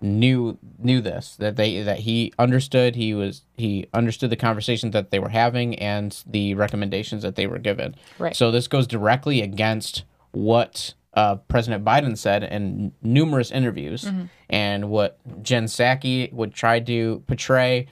knew 0.02 0.58
knew 0.78 1.02
this 1.02 1.36
that 1.38 1.56
they 1.58 1.82
that 1.82 2.00
he 2.00 2.32
understood 2.40 2.96
he 2.96 3.14
was 3.14 3.42
he 3.58 3.86
understood 3.94 4.30
the 4.30 4.36
conversations 4.38 4.94
that 4.94 5.12
they 5.12 5.20
were 5.20 5.30
having 5.30 5.76
and 5.80 6.24
the 6.26 6.54
recommendations 6.56 7.22
that 7.24 7.36
they 7.36 7.48
were 7.48 7.60
given. 7.60 7.96
Right. 8.18 8.36
So 8.36 8.50
this 8.52 8.68
goes 8.68 8.88
directly 8.88 9.42
against 9.42 10.04
what 10.32 10.94
uh, 11.16 11.36
President 11.36 11.84
Biden 11.84 12.18
said 12.18 12.44
in 12.44 12.94
numerous 13.02 13.52
interviews 13.52 14.04
Mm-hmm. 14.06 14.24
and 14.50 14.90
what 14.90 15.20
Jen 15.44 15.66
Psaki 15.66 16.32
would 16.32 16.54
try 16.54 16.80
to 16.80 17.24
portray. 17.28 17.88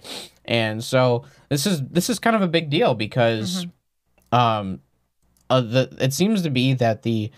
And 0.45 0.83
so 0.83 1.25
this 1.49 1.65
is 1.65 1.81
this 1.89 2.09
is 2.09 2.19
kind 2.19 2.35
of 2.35 2.41
a 2.41 2.47
big 2.47 2.69
deal 2.69 2.93
because 2.95 3.65
Mm-hmm. 3.65 4.35
um 4.39 4.79
uh, 5.49 5.61
the 5.61 5.95
it 5.99 6.13
seems 6.13 6.41
to 6.43 6.49
be 6.49 6.73
that 6.73 7.03
the 7.03 7.31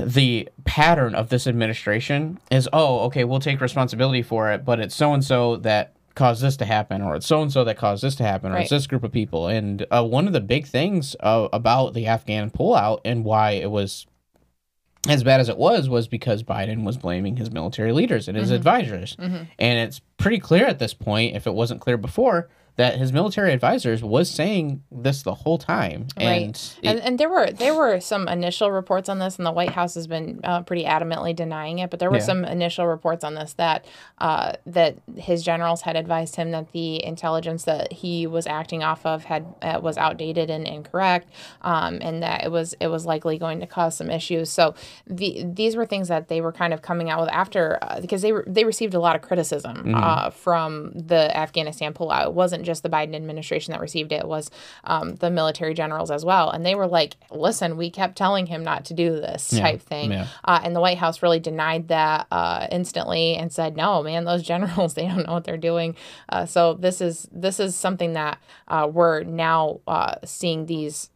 the 0.00 0.48
pattern 0.64 1.14
of 1.14 1.28
this 1.28 1.46
administration 1.46 2.38
is 2.50 2.68
oh 2.72 3.00
okay 3.00 3.24
we'll 3.24 3.38
take 3.40 3.60
responsibility 3.60 4.22
for 4.22 4.50
it 4.50 4.64
but 4.64 4.80
it's 4.80 4.94
so 4.94 5.12
and 5.14 5.24
so 5.24 5.56
that 5.56 5.94
caused 6.14 6.42
this 6.42 6.56
to 6.56 6.64
happen 6.64 7.02
or 7.02 7.14
it's 7.14 7.26
so 7.26 7.42
and 7.42 7.52
so 7.52 7.62
that 7.64 7.76
caused 7.76 8.02
this 8.02 8.14
to 8.16 8.22
happen 8.24 8.50
or 8.50 8.54
Right. 8.54 8.62
it's 8.62 8.70
this 8.70 8.86
group 8.86 9.04
of 9.04 9.12
people. 9.12 9.48
And 9.48 9.84
uh, 9.90 10.02
one 10.02 10.26
of 10.26 10.32
the 10.32 10.40
big 10.40 10.66
things 10.66 11.14
uh, 11.20 11.48
about 11.52 11.92
the 11.92 12.06
Afghan 12.06 12.50
pullout 12.50 13.00
and 13.04 13.22
why 13.22 13.50
it 13.50 13.70
was 13.70 14.06
as 15.08 15.22
bad 15.22 15.40
as 15.40 15.48
it 15.50 15.58
was 15.58 15.90
was 15.90 16.08
because 16.08 16.42
Biden 16.42 16.84
was 16.84 16.96
blaming 16.96 17.36
his 17.36 17.50
military 17.52 17.92
leaders 17.92 18.28
and 18.28 18.36
his 18.36 18.50
advisors. 18.50 19.14
And 19.18 19.78
it's 19.78 20.00
pretty 20.16 20.38
clear 20.38 20.64
at 20.66 20.78
this 20.78 20.94
point 20.94 21.36
if 21.36 21.46
it 21.46 21.52
wasn't 21.54 21.82
clear 21.82 21.98
before 21.98 22.48
that 22.76 22.96
his 22.98 23.12
military 23.12 23.52
advisors 23.52 24.02
was 24.02 24.30
saying 24.30 24.82
this 24.92 25.22
the 25.22 25.34
whole 25.34 25.58
time 25.58 26.06
and 26.16 26.26
right. 26.28 26.76
it- 26.82 26.88
and, 26.88 27.00
and 27.00 27.18
there 27.18 27.28
were 27.28 27.50
there 27.50 27.74
were 27.74 28.00
some 28.00 28.28
initial 28.28 28.70
reports 28.70 29.08
on 29.08 29.18
this, 29.18 29.36
and 29.38 29.46
the 29.46 29.52
White 29.52 29.70
House 29.70 29.94
has 29.94 30.06
been 30.06 30.40
uh, 30.44 30.62
pretty 30.62 30.84
adamantly 30.84 31.34
denying 31.34 31.78
it. 31.78 31.90
But 31.90 32.00
there 32.00 32.10
were 32.10 32.18
Yeah. 32.18 32.22
some 32.24 32.44
initial 32.44 32.86
reports 32.86 33.24
on 33.24 33.34
this 33.34 33.54
that 33.54 33.84
uh, 34.18 34.52
that 34.66 34.96
his 35.16 35.42
generals 35.42 35.82
had 35.82 35.96
advised 35.96 36.36
him 36.36 36.50
that 36.50 36.72
the 36.72 37.02
intelligence 37.04 37.64
that 37.64 37.92
he 37.92 38.26
was 38.26 38.46
acting 38.46 38.82
off 38.82 39.04
of 39.06 39.24
had 39.24 39.46
uh, 39.62 39.80
was 39.82 39.96
outdated 39.96 40.50
and 40.50 40.66
incorrect, 40.66 41.28
um, 41.62 41.98
and 42.02 42.22
that 42.22 42.44
it 42.44 42.50
was 42.50 42.74
it 42.80 42.88
was 42.88 43.06
likely 43.06 43.38
going 43.38 43.60
to 43.60 43.66
cause 43.66 43.96
some 43.96 44.10
issues. 44.10 44.50
So 44.50 44.74
the 45.06 45.44
these 45.46 45.76
were 45.76 45.86
things 45.86 46.08
that 46.08 46.28
they 46.28 46.40
were 46.40 46.52
kind 46.52 46.74
of 46.74 46.82
coming 46.82 47.10
out 47.10 47.20
with 47.20 47.30
after 47.30 47.78
uh, 47.82 48.00
because 48.00 48.22
they 48.22 48.32
were 48.32 48.44
they 48.46 48.64
received 48.64 48.94
a 48.94 49.00
lot 49.00 49.16
of 49.16 49.22
criticism 49.22 49.94
uh, 49.94 50.30
from 50.30 50.92
the 50.94 51.34
Afghanistan 51.36 51.94
pullout. 51.94 52.24
It 52.26 52.32
wasn't 52.34 52.64
just 52.66 52.82
the 52.82 52.90
Biden 52.90 53.14
administration 53.14 53.72
that 53.72 53.80
received 53.80 54.12
it; 54.12 54.20
it 54.20 54.28
was 54.28 54.50
um, 54.84 55.14
the 55.16 55.30
military 55.30 55.72
generals 55.72 56.10
as 56.10 56.24
well. 56.24 56.50
And 56.50 56.66
they 56.66 56.74
were 56.74 56.86
like, 56.86 57.16
"Listen, 57.30 57.76
we 57.76 57.90
kept 57.90 58.16
telling 58.16 58.46
him 58.46 58.62
not 58.62 58.84
to 58.86 58.94
do 58.94 59.12
this 59.12 59.48
type 59.50 59.80
thing." 59.80 60.12
yeah. 60.12 60.26
Uh, 60.44 60.60
and 60.62 60.76
the 60.76 60.80
White 60.80 60.98
House 60.98 61.22
really 61.22 61.40
denied 61.40 61.88
that 61.88 62.26
uh, 62.30 62.66
instantly 62.70 63.36
and 63.36 63.52
said, 63.52 63.76
"No, 63.76 64.02
man, 64.02 64.24
those 64.24 64.42
generals 64.52 64.94
they 64.94 65.06
don't 65.06 65.26
know 65.26 65.32
what 65.34 65.44
they're 65.44 65.56
doing." 65.56 65.96
Uh, 66.28 66.44
so 66.46 66.74
this 66.74 67.00
is 67.00 67.28
this 67.32 67.60
is 67.60 67.74
something 67.74 68.12
that 68.14 68.38
uh, 68.68 68.88
we're 68.92 69.22
now 69.22 69.80
uh, 69.86 70.16
seeing 70.24 70.66
these. 70.66 71.10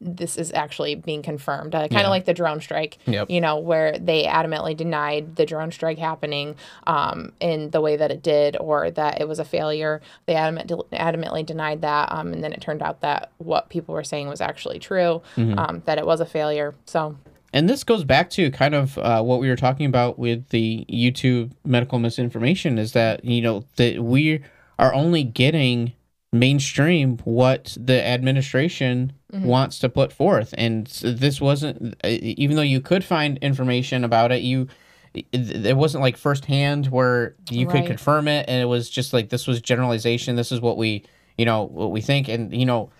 This 0.00 0.36
is 0.36 0.52
actually 0.52 0.94
being 0.96 1.22
confirmed, 1.22 1.74
uh, 1.74 1.80
kind 1.88 1.92
of 1.92 2.00
Yeah. 2.02 2.08
like 2.08 2.24
the 2.24 2.34
drone 2.34 2.60
strike. 2.60 2.98
Yep. 3.06 3.30
You 3.30 3.40
know, 3.40 3.58
where 3.58 3.96
they 3.98 4.24
adamantly 4.24 4.76
denied 4.76 5.36
the 5.36 5.46
drone 5.46 5.70
strike 5.72 5.98
happening 5.98 6.56
um, 6.86 7.32
in 7.40 7.70
the 7.70 7.80
way 7.80 7.96
that 7.96 8.10
it 8.10 8.22
did, 8.22 8.56
or 8.58 8.90
that 8.90 9.20
it 9.20 9.28
was 9.28 9.38
a 9.38 9.44
failure. 9.44 10.00
They 10.26 10.34
adamant, 10.34 10.72
adamantly 10.92 11.46
denied 11.46 11.82
that, 11.82 12.10
um, 12.12 12.32
and 12.32 12.42
then 12.42 12.52
it 12.52 12.60
turned 12.60 12.82
out 12.82 13.00
that 13.02 13.30
what 13.38 13.68
people 13.68 13.94
were 13.94 14.04
saying 14.04 14.28
was 14.28 14.40
actually 14.40 14.78
true, 14.78 15.22
Mm-hmm. 15.36 15.58
um, 15.58 15.82
that 15.86 15.98
it 15.98 16.06
was 16.06 16.20
a 16.20 16.26
failure. 16.26 16.74
So 16.84 17.16
And 17.52 17.68
this 17.70 17.84
goes 17.84 18.04
back 18.04 18.28
to 18.30 18.50
kind 18.50 18.74
of 18.74 18.98
uh, 18.98 19.22
what 19.22 19.40
we 19.40 19.48
were 19.48 19.56
talking 19.56 19.86
about 19.86 20.18
with 20.18 20.48
the 20.50 20.84
YouTube 20.90 21.52
medical 21.64 21.98
misinformation 21.98 22.78
is 22.78 22.92
that, 22.92 23.24
you 23.24 23.40
know, 23.40 23.64
that 23.76 24.02
we 24.02 24.42
are 24.78 24.92
only 24.92 25.22
getting 25.22 25.92
mainstream 26.38 27.18
what 27.24 27.76
the 27.80 28.04
administration 28.06 29.12
wants 29.32 29.78
to 29.80 29.88
put 29.88 30.12
forth. 30.12 30.54
And 30.56 30.86
this 30.86 31.40
wasn't, 31.40 31.94
uh, 32.02 32.08
even 32.08 32.56
though 32.56 32.62
you 32.62 32.80
could 32.80 33.04
find 33.04 33.36
information 33.38 34.02
about 34.02 34.32
it, 34.32 34.42
you, 34.42 34.68
it, 35.12 35.26
it 35.32 35.76
wasn't 35.76 36.02
like 36.02 36.16
firsthand 36.16 36.86
where 36.86 37.34
you 37.50 37.66
could 37.66 37.86
confirm 37.86 38.28
it. 38.28 38.46
And 38.48 38.62
it 38.62 38.66
was 38.66 38.88
just 38.88 39.12
like, 39.12 39.28
this 39.28 39.46
was 39.46 39.60
generalization. 39.60 40.36
This 40.36 40.52
is 40.52 40.60
what 40.60 40.78
we, 40.78 41.04
you 41.36 41.44
know, 41.44 41.64
what 41.64 41.90
we 41.90 42.00
think. 42.00 42.28
And, 42.28 42.54
you 42.54 42.64
know, 42.64 42.90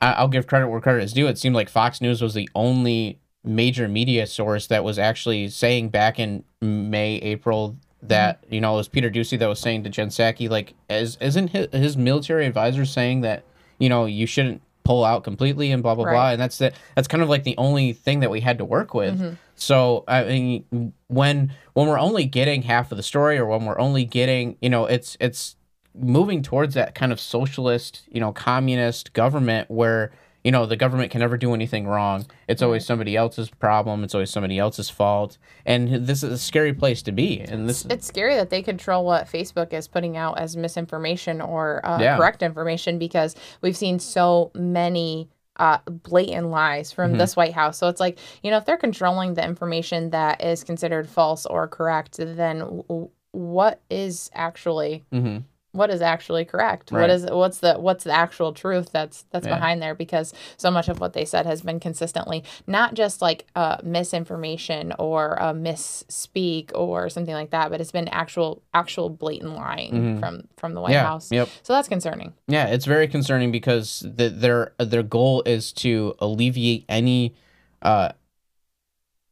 I'll 0.00 0.28
give 0.28 0.46
credit 0.46 0.68
where 0.68 0.80
credit 0.80 1.02
is 1.02 1.14
due. 1.14 1.28
It 1.28 1.38
seemed 1.38 1.54
like 1.54 1.70
Fox 1.70 2.02
News 2.02 2.20
was 2.20 2.34
the 2.34 2.48
only 2.54 3.20
major 3.42 3.88
media 3.88 4.26
source 4.26 4.66
that 4.66 4.84
was 4.84 4.98
actually 4.98 5.48
saying 5.48 5.88
back 5.88 6.18
in 6.18 6.44
May, 6.60 7.16
April 7.16 7.78
that 8.02 8.44
you 8.50 8.60
know 8.60 8.74
it 8.74 8.76
was 8.78 8.88
Peter 8.88 9.10
Doocy 9.10 9.38
that 9.38 9.48
was 9.48 9.58
saying 9.58 9.84
to 9.84 9.90
Jen 9.90 10.08
Psaki 10.08 10.48
like, 10.48 10.74
is 10.88 11.16
isn't 11.20 11.48
his, 11.48 11.68
his 11.72 11.96
military 11.96 12.46
advisor 12.46 12.84
saying 12.84 13.22
that 13.22 13.44
you 13.78 13.88
know 13.88 14.06
you 14.06 14.26
shouldn't 14.26 14.62
pull 14.84 15.04
out 15.04 15.24
completely 15.24 15.72
and 15.72 15.82
blah 15.82 15.94
blah 15.94 16.04
blah, 16.04 16.30
and 16.30 16.40
that's 16.40 16.58
the 16.58 16.72
that's 16.94 17.08
kind 17.08 17.22
of 17.22 17.28
like 17.28 17.44
the 17.44 17.56
only 17.58 17.92
thing 17.92 18.20
that 18.20 18.30
we 18.30 18.40
had 18.40 18.58
to 18.58 18.64
work 18.64 18.94
with. 18.94 19.18
Mm-hmm. 19.18 19.34
So 19.56 20.04
I 20.06 20.24
mean, 20.24 20.92
when 21.08 21.52
when 21.74 21.88
we're 21.88 21.98
only 21.98 22.24
getting 22.24 22.62
half 22.62 22.92
of 22.92 22.96
the 22.96 23.02
story, 23.02 23.38
or 23.38 23.46
when 23.46 23.64
we're 23.64 23.78
only 23.78 24.04
getting 24.04 24.56
you 24.60 24.70
know 24.70 24.86
it's 24.86 25.16
it's 25.20 25.56
moving 25.98 26.42
towards 26.42 26.74
that 26.74 26.94
kind 26.94 27.12
of 27.12 27.20
socialist, 27.20 28.02
you 28.10 28.20
know, 28.20 28.32
communist 28.32 29.12
government 29.12 29.70
where, 29.70 30.12
you 30.46 30.52
know, 30.52 30.64
the 30.64 30.76
government 30.76 31.10
can 31.10 31.18
never 31.20 31.36
do 31.36 31.52
anything 31.54 31.88
wrong. 31.88 32.24
It's 32.46 32.62
always 32.62 32.86
somebody 32.86 33.16
else's 33.16 33.50
problem. 33.50 34.04
It's 34.04 34.14
always 34.14 34.30
somebody 34.30 34.60
else's 34.60 34.88
fault. 34.88 35.38
And 35.64 36.06
this 36.06 36.22
is 36.22 36.30
a 36.32 36.38
scary 36.38 36.72
place 36.72 37.02
to 37.02 37.10
be. 37.12 37.40
And 37.40 37.68
this, 37.68 37.84
it's 37.90 38.06
scary 38.06 38.36
that 38.36 38.50
they 38.50 38.62
control 38.62 39.04
what 39.04 39.26
Facebook 39.26 39.72
is 39.72 39.88
putting 39.88 40.16
out 40.16 40.38
as 40.38 40.56
misinformation 40.56 41.40
or 41.40 41.84
uh, 41.84 41.98
Yeah. 42.00 42.16
correct 42.16 42.42
information 42.44 42.96
because 43.00 43.34
we've 43.60 43.76
seen 43.76 43.98
so 43.98 44.52
many 44.54 45.28
uh, 45.58 45.78
blatant 45.88 46.48
lies 46.50 46.92
from 46.92 47.10
Mm-hmm. 47.10 47.18
this 47.18 47.34
White 47.34 47.54
House. 47.54 47.76
So 47.78 47.88
it's 47.88 47.98
like, 47.98 48.16
you 48.44 48.52
know, 48.52 48.58
if 48.58 48.66
they're 48.66 48.76
controlling 48.76 49.34
the 49.34 49.44
information 49.44 50.10
that 50.10 50.44
is 50.44 50.62
considered 50.62 51.08
false 51.08 51.44
or 51.46 51.66
correct, 51.66 52.18
then 52.18 52.58
w- 52.60 53.08
what 53.32 53.80
is 53.90 54.30
actually 54.32 55.04
Mhm. 55.12 55.42
What 55.76 55.90
is 55.90 56.00
actually 56.02 56.44
correct? 56.44 56.90
What 56.90 56.98
Right. 57.00 57.10
is 57.10 57.26
what's 57.26 57.58
the 57.58 57.74
what's 57.74 58.04
the 58.04 58.12
actual 58.12 58.52
truth 58.52 58.90
that's 58.92 59.24
that's 59.30 59.46
Yeah. 59.46 59.54
behind 59.54 59.82
there? 59.82 59.94
Because 59.94 60.32
so 60.56 60.70
much 60.70 60.88
of 60.88 61.00
what 61.00 61.12
they 61.12 61.24
said 61.24 61.46
has 61.46 61.60
been 61.62 61.78
consistently 61.80 62.42
not 62.66 62.94
just 62.94 63.20
like 63.22 63.46
uh, 63.54 63.76
misinformation 63.82 64.92
or 64.98 65.34
a 65.34 65.52
misspeak 65.54 66.70
or 66.74 67.08
something 67.08 67.34
like 67.34 67.50
that, 67.50 67.70
but 67.70 67.80
it's 67.80 67.92
been 67.92 68.08
actual 68.08 68.62
actual 68.74 69.08
blatant 69.10 69.54
lying 69.54 70.18
from 70.18 70.48
from 70.56 70.74
the 70.74 70.80
White 70.80 70.90
Mm-hmm. 70.90 71.04
Yeah, 71.04 71.04
House. 71.04 71.32
yep. 71.32 71.48
So 71.62 71.72
that's 71.72 71.88
concerning. 71.88 72.32
Yeah, 72.48 72.66
it's 72.66 72.84
very 72.84 73.08
concerning 73.08 73.50
because 73.52 74.04
the, 74.06 74.28
their 74.28 74.72
their 74.78 75.02
goal 75.02 75.42
is 75.44 75.72
to 75.74 76.14
alleviate 76.20 76.84
any 76.88 77.34
uh 77.82 78.12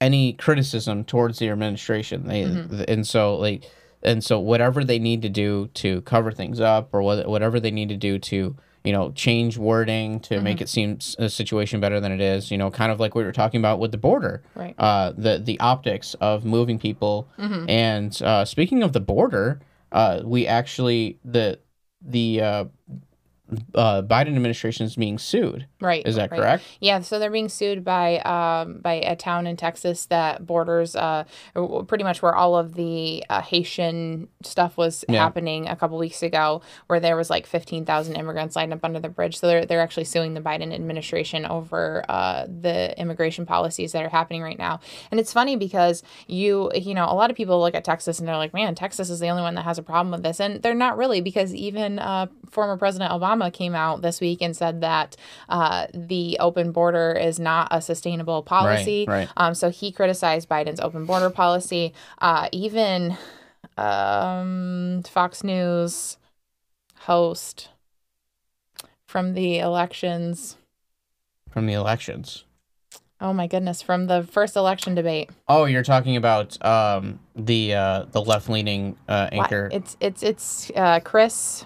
any 0.01 0.33
criticism 0.35 1.05
towards 1.05 1.39
the 1.39 1.49
administration. 1.49 2.27
They 2.27 2.43
and 2.89 3.07
so 3.07 3.37
like 3.37 3.65
and 4.05 4.23
so 4.23 4.39
whatever 4.39 4.85
they 4.85 4.99
need 4.99 5.23
to 5.23 5.29
do 5.29 5.69
to 5.75 6.01
cover 6.03 6.31
things 6.33 6.61
up 6.61 6.91
or 6.93 7.03
what, 7.03 7.27
whatever 7.29 7.59
they 7.61 7.71
need 7.71 7.89
to 7.89 7.97
do 7.97 8.19
to 8.19 8.55
you 8.85 8.93
know 8.93 9.11
change 9.13 9.57
wording 9.57 10.21
to 10.21 10.41
make 10.43 10.61
it 10.61 10.69
seem 10.69 10.99
a 11.19 11.29
situation 11.31 11.81
better 11.81 12.01
than 12.01 12.13
it 12.13 12.21
is 12.21 12.51
you 12.51 12.59
know 12.59 12.71
kind 12.71 12.93
of 12.93 13.01
like 13.01 13.15
we 13.15 13.25
were 13.25 13.33
talking 13.33 13.59
about 13.61 13.79
with 13.79 13.93
the 13.93 13.99
border 13.99 14.43
Right. 14.55 14.75
uh 14.79 15.13
the 15.17 15.39
the 15.39 15.59
optics 15.61 16.15
of 16.21 16.45
moving 16.45 16.79
people. 16.79 17.29
And 17.39 18.23
uh 18.23 18.45
speaking 18.45 18.83
of 18.83 18.93
the 18.93 19.01
border 19.01 19.61
uh 19.91 20.21
we 20.25 20.47
actually 20.47 21.19
the 21.25 21.59
the 22.03 22.43
uh 23.75 24.01
Biden 24.03 24.29
administration 24.37 24.87
is 24.87 24.97
being 24.97 25.19
sued 25.19 25.67
Right. 25.79 26.07
is 26.07 26.17
that 26.17 26.31
right. 26.31 26.41
correct 26.41 26.65
Yeah, 26.81 27.01
so 27.01 27.19
they're 27.19 27.31
being 27.31 27.51
sued 27.51 27.85
by 27.85 28.19
um, 28.21 28.79
by 28.81 28.95
a 28.95 29.15
town 29.17 29.47
in 29.47 29.57
Texas 29.57 30.07
that 30.07 30.47
borders 30.47 30.97
uh, 30.97 31.25
pretty 31.87 32.05
much 32.05 32.23
where 32.23 32.35
all 32.35 32.57
of 32.57 32.75
the 32.75 33.23
uh, 33.29 33.43
Haitian 33.43 34.29
stuff 34.43 34.79
was 34.79 35.05
Yeah. 35.11 35.23
happening 35.23 35.69
a 35.69 35.77
couple 35.77 35.99
weeks 35.99 36.23
ago, 36.23 36.63
where 36.87 37.01
there 37.01 37.17
was 37.17 37.29
like 37.29 37.47
fifteen 37.47 37.85
thousand 37.85 38.17
immigrants 38.17 38.57
lined 38.57 38.73
up 38.73 38.81
under 38.83 38.99
the 38.99 39.11
bridge. 39.11 39.37
So 39.39 39.47
they're 39.47 39.67
they're 39.67 39.83
actually 39.83 40.05
suing 40.05 40.33
the 40.33 40.41
Biden 40.41 40.73
administration 40.73 41.45
over 41.45 42.03
uh, 42.09 42.47
the 42.47 42.99
immigration 42.99 43.45
policies 43.45 43.93
that 43.93 44.03
are 44.05 44.09
happening 44.09 44.43
right 44.43 44.59
now. 44.59 44.81
And 45.11 45.21
it's 45.21 45.35
funny 45.35 45.57
because 45.57 46.03
you 46.27 46.71
you 46.75 46.95
know 46.95 47.05
a 47.05 47.15
lot 47.15 47.31
of 47.31 47.37
people 47.37 47.61
look 47.61 47.75
at 47.75 47.85
Texas 47.85 48.19
and 48.21 48.27
they're 48.27 48.39
like, 48.39 48.55
man, 48.55 48.75
Texas 48.75 49.11
is 49.11 49.21
the 49.21 49.29
only 49.29 49.43
one 49.43 49.55
that 49.57 49.65
has 49.65 49.77
a 49.79 49.83
problem 49.83 50.13
with 50.13 50.23
this, 50.23 50.41
and 50.41 50.63
they're 50.63 50.75
not 50.75 50.97
really 50.97 51.21
because 51.21 51.55
even 51.55 51.99
uh, 51.99 52.27
former 52.51 52.79
President 52.79 53.13
Obama 53.13 53.34
came 53.53 53.75
out 53.75 54.03
this 54.03 54.21
week 54.21 54.43
and 54.43 54.57
said 54.57 54.81
that. 54.81 55.17
Uh, 55.49 55.87
the 55.93 56.37
open 56.41 56.73
border 56.73 57.13
is 57.13 57.39
not 57.39 57.69
a 57.71 57.81
sustainable 57.81 58.43
policy. 58.43 59.05
right. 59.07 59.29
Um, 59.37 59.55
so 59.55 59.71
he 59.71 59.93
criticized 59.93 60.49
Biden's 60.49 60.81
open 60.81 61.05
border 61.05 61.31
policy. 61.31 61.93
Uh, 62.19 62.49
even 62.53 63.17
um, 63.77 65.03
Fox 65.07 65.45
News 65.45 66.19
host 67.01 67.69
from 69.07 69.35
the 69.35 69.59
elections. 69.59 70.57
from 71.51 71.67
the 71.67 71.75
elections 71.75 72.45
Oh 73.21 73.33
my 73.33 73.47
goodness, 73.47 73.81
from 73.81 74.07
the 74.07 74.23
first 74.25 74.55
election 74.55 74.95
debate. 74.95 75.31
Oh, 75.49 75.65
you're 75.65 75.83
talking 75.83 76.17
about 76.17 76.63
um, 76.65 77.21
the 77.35 77.75
uh, 77.75 78.05
the 78.11 78.21
left 78.21 78.51
leaning 78.51 78.99
uh, 79.09 79.31
anchor. 79.33 79.71
It's 79.73 79.97
it's 80.01 80.23
it's 80.23 80.71
uh, 80.77 81.01
Chris. 81.01 81.65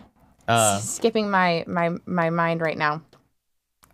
Uh, 0.49 0.79
skipping 0.81 1.31
my 1.31 1.65
my 1.67 1.91
my 2.07 2.31
mind 2.31 2.61
right 2.63 2.79
now. 2.79 3.03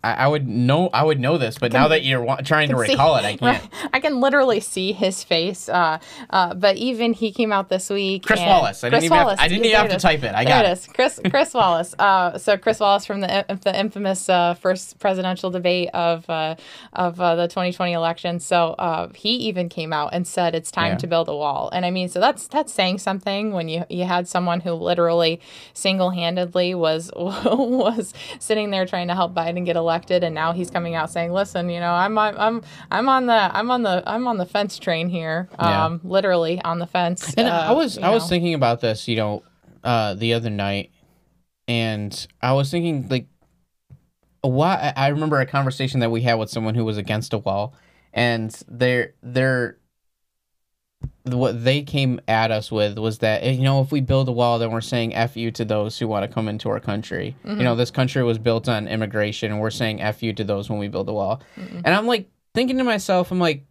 I, 0.05 0.13
I 0.25 0.27
would 0.27 0.47
know 0.47 0.89
I 0.93 1.03
would 1.03 1.19
know 1.19 1.37
this, 1.37 1.57
but 1.57 1.73
now 1.73 1.87
that 1.89 2.03
you're 2.03 2.21
wa- 2.21 2.37
trying 2.37 2.69
to 2.69 2.75
can 2.75 2.85
see- 2.85 2.91
recall 2.93 3.15
it, 3.17 3.25
I 3.25 3.35
can't. 3.37 3.41
Right. 3.41 3.89
I 3.93 3.99
can 3.99 4.19
literally 4.21 4.59
see 4.59 4.91
his 4.93 5.23
face. 5.23 5.67
Uh, 5.67 5.99
uh, 6.29 6.53
but 6.53 6.75
even 6.77 7.13
he 7.13 7.31
came 7.31 7.51
out 7.51 7.69
this 7.69 7.89
week. 7.89 8.25
Chris 8.25 8.39
Wallace. 8.39 8.83
I 8.83 8.87
didn't 8.89 8.93
Chris 8.99 9.03
even 9.05 9.17
have, 9.17 9.25
Wallace. 9.25 9.39
I 9.39 9.47
didn't 9.47 9.65
even 9.65 9.77
have 9.77 9.89
to 9.89 9.97
type 9.97 10.23
it. 10.23 10.33
I 10.35 10.43
There 10.43 10.53
got 10.53 10.65
it 10.65 10.69
it. 10.69 10.71
is, 10.73 10.87
Chris 10.87 11.19
Chris 11.29 11.53
Wallace. 11.53 11.95
Uh, 11.97 12.37
so 12.37 12.57
Chris 12.57 12.79
Wallace 12.79 13.05
from 13.05 13.21
the 13.21 13.45
the 13.63 13.77
infamous 13.79 14.29
uh, 14.29 14.53
first 14.53 14.99
presidential 14.99 15.49
debate 15.49 15.89
of 15.93 16.29
uh, 16.29 16.55
of 16.93 17.19
uh, 17.19 17.35
the 17.35 17.47
2020 17.47 17.93
election. 17.93 18.39
So 18.39 18.73
uh, 18.77 19.09
he 19.15 19.29
even 19.49 19.69
came 19.69 19.91
out 19.93 20.09
and 20.13 20.27
said 20.27 20.53
it's 20.55 20.71
time 20.71 20.93
Yeah. 20.93 20.97
to 20.97 21.07
build 21.07 21.29
a 21.29 21.35
wall. 21.35 21.69
And 21.73 21.85
I 21.85 21.91
mean, 21.91 22.09
so 22.09 22.19
that's 22.19 22.47
that's 22.47 22.73
saying 22.73 22.99
something 22.99 23.53
when 23.53 23.69
you 23.69 23.85
you 23.89 24.03
had 24.05 24.27
someone 24.27 24.59
who 24.59 24.71
literally 24.73 25.39
single 25.73 26.11
handedly 26.11 26.75
was 26.75 27.11
was 27.15 28.13
sitting 28.39 28.69
there 28.71 28.85
trying 28.85 29.07
to 29.07 29.15
help 29.15 29.33
Biden 29.33 29.65
get 29.65 29.75
elected, 29.75 29.94
and 30.23 30.35
now 30.35 30.51
he's 30.51 30.69
coming 30.69 30.95
out 30.95 31.09
saying, 31.09 31.31
"Listen, 31.31 31.69
you 31.69 31.79
know, 31.79 31.91
I'm 31.91 32.17
I'm 32.17 32.35
I'm 32.37 32.61
I'm 32.91 33.09
on 33.09 33.25
the 33.27 33.33
I'm 33.33 33.71
on 33.71 33.83
the 33.83 34.03
I'm 34.05 34.27
on 34.27 34.37
the 34.37 34.45
fence 34.45 34.77
train 34.77 35.09
here, 35.09 35.47
Yeah. 35.59 35.85
um, 35.85 36.01
literally 36.03 36.61
on 36.63 36.79
the 36.79 36.87
fence." 36.87 37.33
And 37.37 37.47
uh, 37.47 37.65
I 37.69 37.71
was 37.71 37.97
I 37.97 38.09
was 38.09 38.27
thinking 38.27 38.53
about 38.53 38.81
this, 38.81 39.07
you 39.07 39.15
know, 39.15 39.43
uh, 39.83 40.13
the 40.15 40.33
other 40.33 40.49
night, 40.49 40.91
and 41.67 42.27
I 42.41 42.53
was 42.53 42.69
thinking 42.71 43.07
like, 43.09 43.27
why? 44.41 44.93
I 44.95 45.05
I 45.05 45.07
remember 45.09 45.39
a 45.39 45.45
conversation 45.45 45.99
that 46.01 46.11
we 46.11 46.21
had 46.21 46.35
with 46.35 46.49
someone 46.49 46.75
who 46.75 46.85
was 46.85 46.97
against 46.97 47.33
a 47.33 47.37
wall, 47.37 47.73
and 48.13 48.51
they're 48.67 49.13
they're 49.23 49.77
what 51.25 51.63
they 51.63 51.81
came 51.81 52.19
at 52.27 52.51
us 52.51 52.71
with 52.71 52.97
was 52.99 53.17
that 53.19 53.43
eh, 53.43 53.51
you 53.51 53.63
know 53.63 53.81
if 53.81 53.91
we 53.91 53.99
build 54.01 54.27
a 54.29 54.31
wall 54.31 54.59
then 54.59 54.71
we're 54.71 54.81
saying 54.81 55.15
f 55.15 55.35
you 55.35 55.49
to 55.51 55.65
those 55.65 55.97
who 55.97 56.07
want 56.07 56.23
to 56.27 56.33
come 56.33 56.47
into 56.47 56.69
our 56.69 56.79
country. 56.79 57.35
You 57.43 57.55
know 57.63 57.75
this 57.75 57.91
country 57.91 58.23
was 58.23 58.37
built 58.37 58.69
on 58.69 58.87
immigration 58.87 59.51
and 59.51 59.59
we're 59.59 59.71
saying 59.71 60.01
f 60.01 60.21
you 60.21 60.33
to 60.33 60.43
those 60.43 60.69
when 60.69 60.77
we 60.79 60.87
build 60.87 61.09
a 61.09 61.13
wall. 61.13 61.41
And 61.57 61.87
i'm 61.87 62.05
like 62.07 62.29
thinking 62.53 62.77
to 62.77 62.83
myself 62.83 63.31
i'm 63.31 63.39
like 63.39 63.63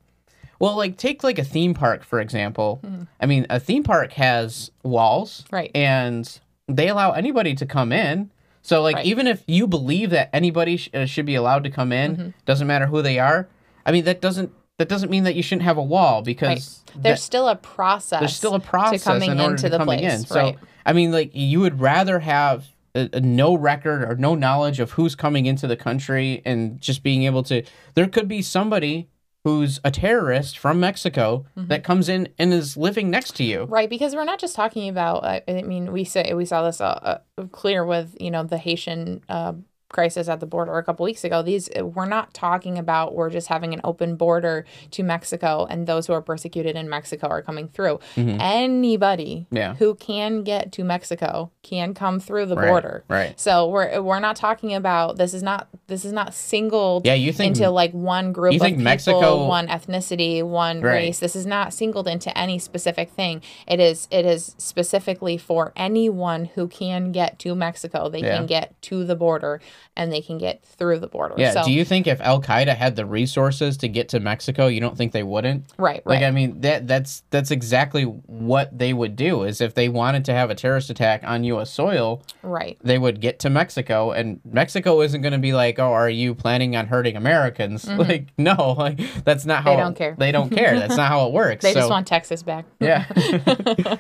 well 0.59 0.77
like 0.77 0.97
take 0.97 1.23
like 1.25 1.39
a 1.39 1.45
theme 1.45 1.75
park 1.75 2.05
for 2.05 2.21
example. 2.21 2.81
I 3.21 3.27
mean 3.27 3.47
a 3.51 3.61
theme 3.61 3.83
park 3.83 4.13
has 4.15 4.71
walls 4.83 5.45
Right. 5.51 5.71
and 5.75 6.29
they 6.69 6.89
allow 6.89 7.13
anybody 7.13 7.55
to 7.57 7.67
come 7.67 7.93
in. 7.93 8.31
So 8.63 8.81
like 8.83 8.97
Right. 8.97 9.07
even 9.07 9.27
if 9.27 9.45
you 9.47 9.67
believe 9.67 10.11
that 10.11 10.31
anybody 10.33 10.77
sh- 10.79 10.91
uh, 10.95 11.05
should 11.07 11.27
be 11.27 11.35
allowed 11.35 11.65
to 11.65 11.71
come 11.71 11.93
in 11.93 12.17
Mm-hmm. 12.17 12.29
doesn't 12.47 12.67
matter 12.67 12.87
who 12.87 13.03
they 13.03 13.19
are 13.19 13.47
i 13.87 13.93
mean 13.93 14.05
that 14.07 14.21
doesn't 14.23 14.51
that 14.79 14.89
doesn't 14.89 15.11
mean 15.11 15.25
that 15.25 15.35
you 15.35 15.43
shouldn't 15.43 15.63
have 15.63 15.77
a 15.79 15.83
wall 15.83 16.23
because 16.23 16.49
Right. 16.49 17.03
There's 17.03 17.21
that- 17.21 17.25
still 17.25 17.49
a 17.49 17.57
process. 17.57 18.21
there's 18.21 18.37
still 18.37 18.55
a 18.55 18.61
process 18.61 19.03
to 19.05 19.09
coming 19.11 19.31
in 19.33 19.41
into 19.41 19.63
to 19.65 19.69
the 19.69 19.79
coming 19.79 19.99
place. 20.01 20.21
in. 20.21 20.27
So 20.27 20.41
right. 20.41 20.59
I 20.87 20.93
mean, 20.93 21.13
like 21.13 21.31
you 21.33 21.61
would 21.61 21.81
rather 21.81 22.21
have 22.21 22.67
a, 22.95 23.09
a 23.15 23.21
no 23.21 23.57
record 23.57 24.05
or 24.05 24.17
no 24.17 24.35
knowledge 24.35 24.79
of 24.81 24.93
who's 24.93 25.15
coming 25.15 25.47
into 25.47 25.67
the 25.67 25.77
country 25.77 26.43
and 26.45 26.81
just 26.81 27.03
being 27.03 27.25
able 27.25 27.43
to. 27.45 27.63
There 27.95 28.07
could 28.07 28.29
be 28.29 28.43
somebody 28.43 29.09
who's 29.45 29.79
a 29.85 29.91
terrorist 29.91 30.57
from 30.59 30.81
Mexico 30.81 31.45
Mm-hmm. 31.57 31.69
that 31.69 31.85
comes 31.85 32.09
in 32.09 32.29
and 32.39 32.53
is 32.53 32.77
living 32.77 33.11
next 33.11 33.37
to 33.37 33.45
you. 33.45 33.65
Right, 33.65 33.91
because 33.91 34.15
we're 34.15 34.25
not 34.25 34.39
just 34.39 34.55
talking 34.57 34.89
about. 34.89 35.25
I 35.25 35.43
I 35.49 35.63
mean, 35.63 35.93
we 35.93 36.05
say 36.05 36.33
we 36.35 36.45
saw 36.45 36.63
this 36.65 36.81
uh, 36.81 37.19
uh, 37.39 37.45
clear 37.53 37.85
with 37.85 38.17
you 38.21 38.31
know 38.31 38.43
the 38.45 38.59
Haitian 38.59 39.23
uh, 39.29 39.55
crisis 39.95 40.29
at 40.29 40.41
the 40.41 40.47
border 40.47 40.77
a 40.77 40.83
couple 40.85 41.05
weeks 41.05 41.25
ago. 41.25 41.41
These 41.41 41.71
we're 41.81 42.05
not 42.05 42.35
talking 42.35 42.77
about. 42.79 43.15
We're 43.15 43.31
just 43.31 43.47
having 43.49 43.73
an 43.73 43.81
open 43.85 44.17
border 44.17 44.67
to 44.91 45.03
Mexico, 45.03 45.67
and 45.71 45.87
those 45.87 46.07
who 46.09 46.13
are 46.13 46.21
persecuted 46.21 46.77
in 46.77 46.89
Mexico 46.91 47.29
are 47.29 47.41
coming 47.41 47.69
through. 47.69 48.01
Anybody 48.17 49.47
Mm-hmm. 49.47 49.57
Yeah. 49.57 49.75
who 49.77 49.95
can 49.95 50.43
get 50.43 50.73
to 50.73 50.85
Mexico 50.85 51.51
can 51.63 51.95
come 51.95 52.21
through 52.21 52.47
the 52.47 52.57
Right, 52.57 52.69
border. 52.69 53.05
right. 53.09 53.39
So 53.41 53.69
we're 53.69 54.01
we're 54.03 54.21
not 54.21 54.37
talking 54.37 54.75
about. 54.75 55.17
This 55.17 55.33
is 55.35 55.43
not 55.43 55.69
this 55.87 56.05
is 56.05 56.13
not 56.13 56.35
singled. 56.35 57.07
Yeah, 57.07 57.15
you 57.15 57.33
think- 57.33 57.57
into 57.57 57.71
like 57.71 57.93
one 57.93 58.33
group 58.33 58.53
you 58.53 58.59
of 58.59 58.63
think 58.63 58.77
people, 58.79 58.85
Mexico- 58.85 59.47
one 59.47 59.69
ethnicity, 59.69 60.43
one 60.43 60.81
Right. 60.81 60.93
race. 60.95 61.19
This 61.21 61.37
is 61.37 61.47
not 61.47 61.73
singled 61.73 62.09
into 62.09 62.37
any 62.37 62.59
specific 62.59 63.11
thing. 63.11 63.43
It 63.67 63.81
is 63.81 64.09
it 64.11 64.27
is 64.27 64.55
specifically 64.59 65.37
for 65.37 65.73
anyone 65.77 66.47
who 66.55 66.67
can 66.69 67.13
get 67.13 67.39
to 67.41 67.55
Mexico. 67.55 68.09
They 68.09 68.21
Yeah. 68.21 68.37
can 68.39 68.47
get 68.47 68.81
to 68.83 69.05
the 69.05 69.17
border 69.17 69.61
and 69.97 70.11
they 70.13 70.21
can 70.23 70.39
get 70.39 70.65
through 70.65 70.99
the 70.99 71.07
border. 71.07 71.35
Yeah. 71.37 71.53
So, 71.53 71.65
Do 71.65 71.71
you 71.73 71.85
think 71.85 72.07
if 72.07 72.21
Al 72.21 72.41
Qaeda 72.41 72.75
had 72.75 72.97
the 72.97 73.05
resources 73.05 73.77
to 73.79 73.89
get 73.89 74.09
to 74.09 74.21
Mexico, 74.21 74.67
you 74.67 74.81
don't 74.81 74.97
think 74.97 75.13
they 75.13 75.23
wouldn't? 75.23 75.67
right, 75.77 76.03
right. 76.05 76.07
Like 76.07 76.23
I 76.23 76.31
mean 76.31 76.61
that 76.63 76.87
that's 76.89 77.23
that's 77.31 77.51
exactly 77.51 78.05
what 78.05 78.77
they 78.77 78.93
would 78.95 79.17
do 79.17 79.43
is 79.43 79.61
if 79.61 79.75
they 79.75 79.89
wanted 79.89 80.25
to 80.25 80.33
have 80.33 80.49
a 80.51 80.55
terrorist 80.55 80.89
attack 80.89 81.23
on 81.25 81.45
US 81.45 81.71
soil, 81.71 82.23
right. 82.43 82.79
they 82.83 82.99
would 82.99 83.21
get 83.21 83.39
to 83.41 83.51
Mexico 83.51 84.13
and 84.13 84.41
Mexico 84.45 85.01
isn't 85.03 85.21
going 85.21 85.33
to 85.33 85.39
be 85.39 85.53
like, 85.53 85.79
"Oh, 85.79 85.93
are 85.93 86.09
you 86.11 86.35
planning 86.35 86.75
on 86.75 86.87
hurting 86.87 87.17
Americans?" 87.17 87.87
Like, 88.05 88.29
no, 88.39 88.75
like 88.79 88.99
that's 89.25 89.45
not 89.45 89.63
how 89.63 89.75
Mm-hmm. 89.75 89.83
don't 89.83 89.97
care. 89.97 90.15
They 90.19 90.33
don't 90.33 90.51
care. 90.51 90.79
That's 90.79 90.97
not 90.97 91.09
how 91.09 91.27
it 91.27 91.33
works. 91.43 91.63
They 91.63 91.73
so, 91.73 91.81
just 91.81 91.91
want 91.91 92.07
Texas 92.07 92.43
back. 92.43 92.65
Yeah. 92.81 93.05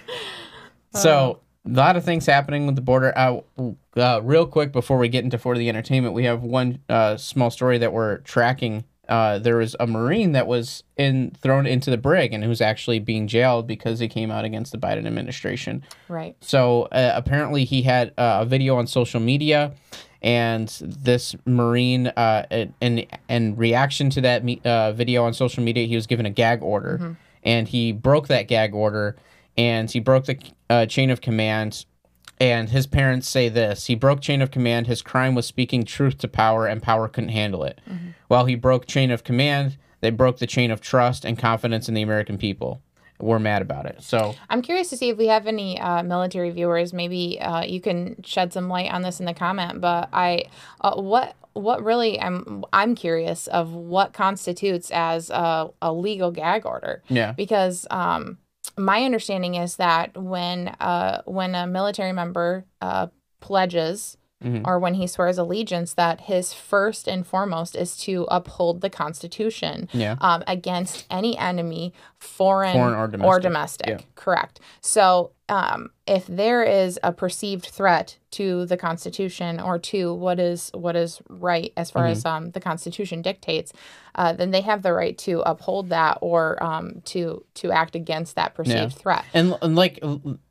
so, 0.95 1.41
a 1.67 1.71
lot 1.71 1.97
of 1.97 2.05
things 2.05 2.27
happening 2.27 2.67
with 2.67 2.77
the 2.77 2.83
border. 2.83 3.13
Uh, 3.17 3.41
uh, 3.97 4.21
real 4.23 4.47
quick 4.47 4.73
before 4.73 4.99
we 4.99 5.09
get 5.09 5.25
into 5.25 5.39
for 5.39 5.57
the 5.57 5.69
entertainment, 5.69 6.15
we 6.15 6.25
have 6.25 6.43
one 6.43 6.79
uh, 6.89 7.17
small 7.17 7.51
story 7.51 7.79
that 7.79 7.93
we're 7.93 8.19
tracking. 8.19 8.85
Uh, 9.09 9.39
there 9.39 9.57
was 9.57 9.77
a 9.79 9.87
Marine 9.87 10.33
that 10.33 10.47
was 10.47 10.83
in 10.97 11.31
thrown 11.43 11.67
into 11.67 11.91
the 11.91 11.99
brig 11.99 12.33
and 12.33 12.43
who's 12.43 12.63
actually 12.63 12.99
being 12.99 13.27
jailed 13.29 13.67
because 13.67 13.99
he 13.99 14.09
came 14.09 14.31
out 14.31 14.45
against 14.47 14.73
the 14.73 14.79
Biden 14.79 15.07
administration. 15.07 15.83
right. 16.09 16.37
So 16.41 16.83
uh, 16.85 17.13
apparently 17.15 17.65
he 17.65 17.83
had 17.83 18.13
uh, 18.17 18.39
a 18.43 18.47
video 18.47 18.77
on 18.77 18.87
social 18.87 19.21
media, 19.21 19.73
and 20.23 20.69
this 20.81 21.37
Marine, 21.45 22.07
uh, 22.09 22.65
in 22.81 23.07
in 23.29 23.57
reaction 23.57 24.09
to 24.11 24.23
that 24.23 24.43
me- 24.43 24.63
uh, 24.65 24.93
video 24.93 25.25
on 25.25 25.35
social 25.35 25.63
media, 25.63 25.87
he 25.87 25.95
was 25.97 26.07
given 26.07 26.25
a 26.25 26.31
gag 26.31 26.63
order, 26.63 27.17
and 27.43 27.69
he 27.69 27.93
broke 27.93 28.29
that 28.29 28.49
gag 28.49 28.73
order, 28.75 29.17
and 29.57 29.91
he 29.91 30.01
broke 30.01 30.25
the 30.27 30.39
uh, 30.69 30.87
chain 30.87 31.11
of 31.11 31.21
command. 31.21 31.85
And 32.41 32.71
his 32.71 32.87
parents 32.87 33.29
say 33.29 33.49
this: 33.49 33.87
he 33.87 33.95
broke 33.95 34.21
chain 34.21 34.43
of 34.43 34.51
command. 34.51 34.87
His 34.89 35.03
crime 35.03 35.35
was 35.35 35.47
speaking 35.47 35.85
truth 35.85 36.19
to 36.19 36.29
power, 36.29 36.67
and 36.67 36.83
power 36.83 37.09
couldn't 37.09 37.31
handle 37.31 37.63
it. 37.63 37.81
While 38.27 38.47
he 38.47 38.57
broke 38.57 38.87
chain 38.87 39.13
of 39.13 39.23
command, 39.23 39.79
they 40.01 40.11
broke 40.11 40.39
the 40.39 40.47
chain 40.47 40.71
of 40.71 40.81
trust 40.81 41.25
and 41.25 41.39
confidence 41.39 41.89
in 41.89 41.95
the 41.95 42.03
American 42.03 42.37
people. 42.37 42.83
We're 43.21 43.39
mad 43.39 43.63
about 43.63 43.87
it. 43.87 44.03
So 44.03 44.35
I'm 44.51 44.61
curious 44.61 44.91
to 44.91 44.97
see 44.97 45.09
if 45.09 45.17
we 45.17 45.29
have 45.29 45.47
any 45.47 45.81
uh, 45.81 46.03
military 46.03 46.51
viewers. 46.51 46.93
Maybe 46.93 47.41
uh, 47.41 47.63
you 47.63 47.81
can 47.81 48.21
shed 48.25 48.53
some 48.53 48.69
light 48.69 48.93
on 48.93 49.03
this 49.03 49.21
in 49.21 49.27
the 49.27 49.33
comment. 49.33 49.81
But 49.81 50.09
I, 50.13 50.47
uh, 50.81 51.01
what 51.01 51.37
what 51.53 51.85
really 51.85 52.21
I'm 52.21 52.65
I'm 52.73 52.97
curious 52.97 53.47
of 53.47 53.73
what 53.73 54.13
constitutes 54.13 54.91
as 54.91 55.31
a, 55.31 55.71
a 55.81 55.93
legal 55.93 56.33
gag 56.33 56.67
order. 56.67 57.03
Yeah. 57.09 57.33
Because 57.33 57.87
um, 57.91 58.39
my 58.77 59.05
understanding 59.05 59.55
is 59.55 59.77
that 59.77 60.17
when 60.17 60.69
uh, 60.81 61.23
when 61.27 61.55
a 61.55 61.67
military 61.67 62.13
member 62.13 62.65
uh, 62.81 63.09
pledges. 63.41 64.17
Mhm. 64.45 64.63
Or 64.67 64.79
when 64.79 64.93
he 64.95 65.07
swears 65.07 65.39
allegiance, 65.39 65.95
that 65.95 66.23
his 66.23 66.53
first 66.53 67.09
and 67.09 67.27
foremost 67.27 67.75
is 67.75 67.97
to 67.99 68.27
uphold 68.31 68.83
the 68.83 68.91
Constitution 68.91 69.89
Yeah. 69.93 70.17
um, 70.21 70.43
against 70.47 71.07
any 71.09 71.39
enemy, 71.39 71.95
foreign, 72.19 72.75
Foreign 72.75 72.95
or 72.95 73.07
domestic. 73.09 73.43
domestic. 73.43 73.89
Yeah. 73.89 73.99
Correct. 74.17 74.61
So, 74.83 75.31
um, 75.49 75.91
if 76.07 76.27
there 76.27 76.63
is 76.63 76.99
a 77.03 77.13
perceived 77.13 77.67
threat 77.67 78.19
to 78.31 78.65
the 78.67 78.77
Constitution 78.77 79.61
or 79.61 79.79
to 79.79 80.15
what 80.15 80.41
is 80.41 80.71
what 80.75 80.97
is 80.97 81.21
right 81.29 81.73
as 81.77 81.91
far 81.91 82.05
Mm-hmm. 82.05 82.13
as 82.13 82.25
um, 82.25 82.51
the 82.53 82.61
Constitution 82.61 83.21
dictates, 83.21 83.73
uh, 84.15 84.33
then 84.33 84.53
they 84.53 84.63
have 84.63 84.83
the 84.83 84.93
right 84.93 85.17
to 85.19 85.41
uphold 85.41 85.91
that 85.91 86.19
or 86.23 86.63
um, 86.63 87.03
to 87.07 87.45
to 87.55 87.71
act 87.71 87.95
against 87.95 88.37
that 88.37 88.55
perceived 88.55 88.95
threat. 88.95 89.25
And, 89.35 89.57
and 89.61 89.77
like 89.77 90.03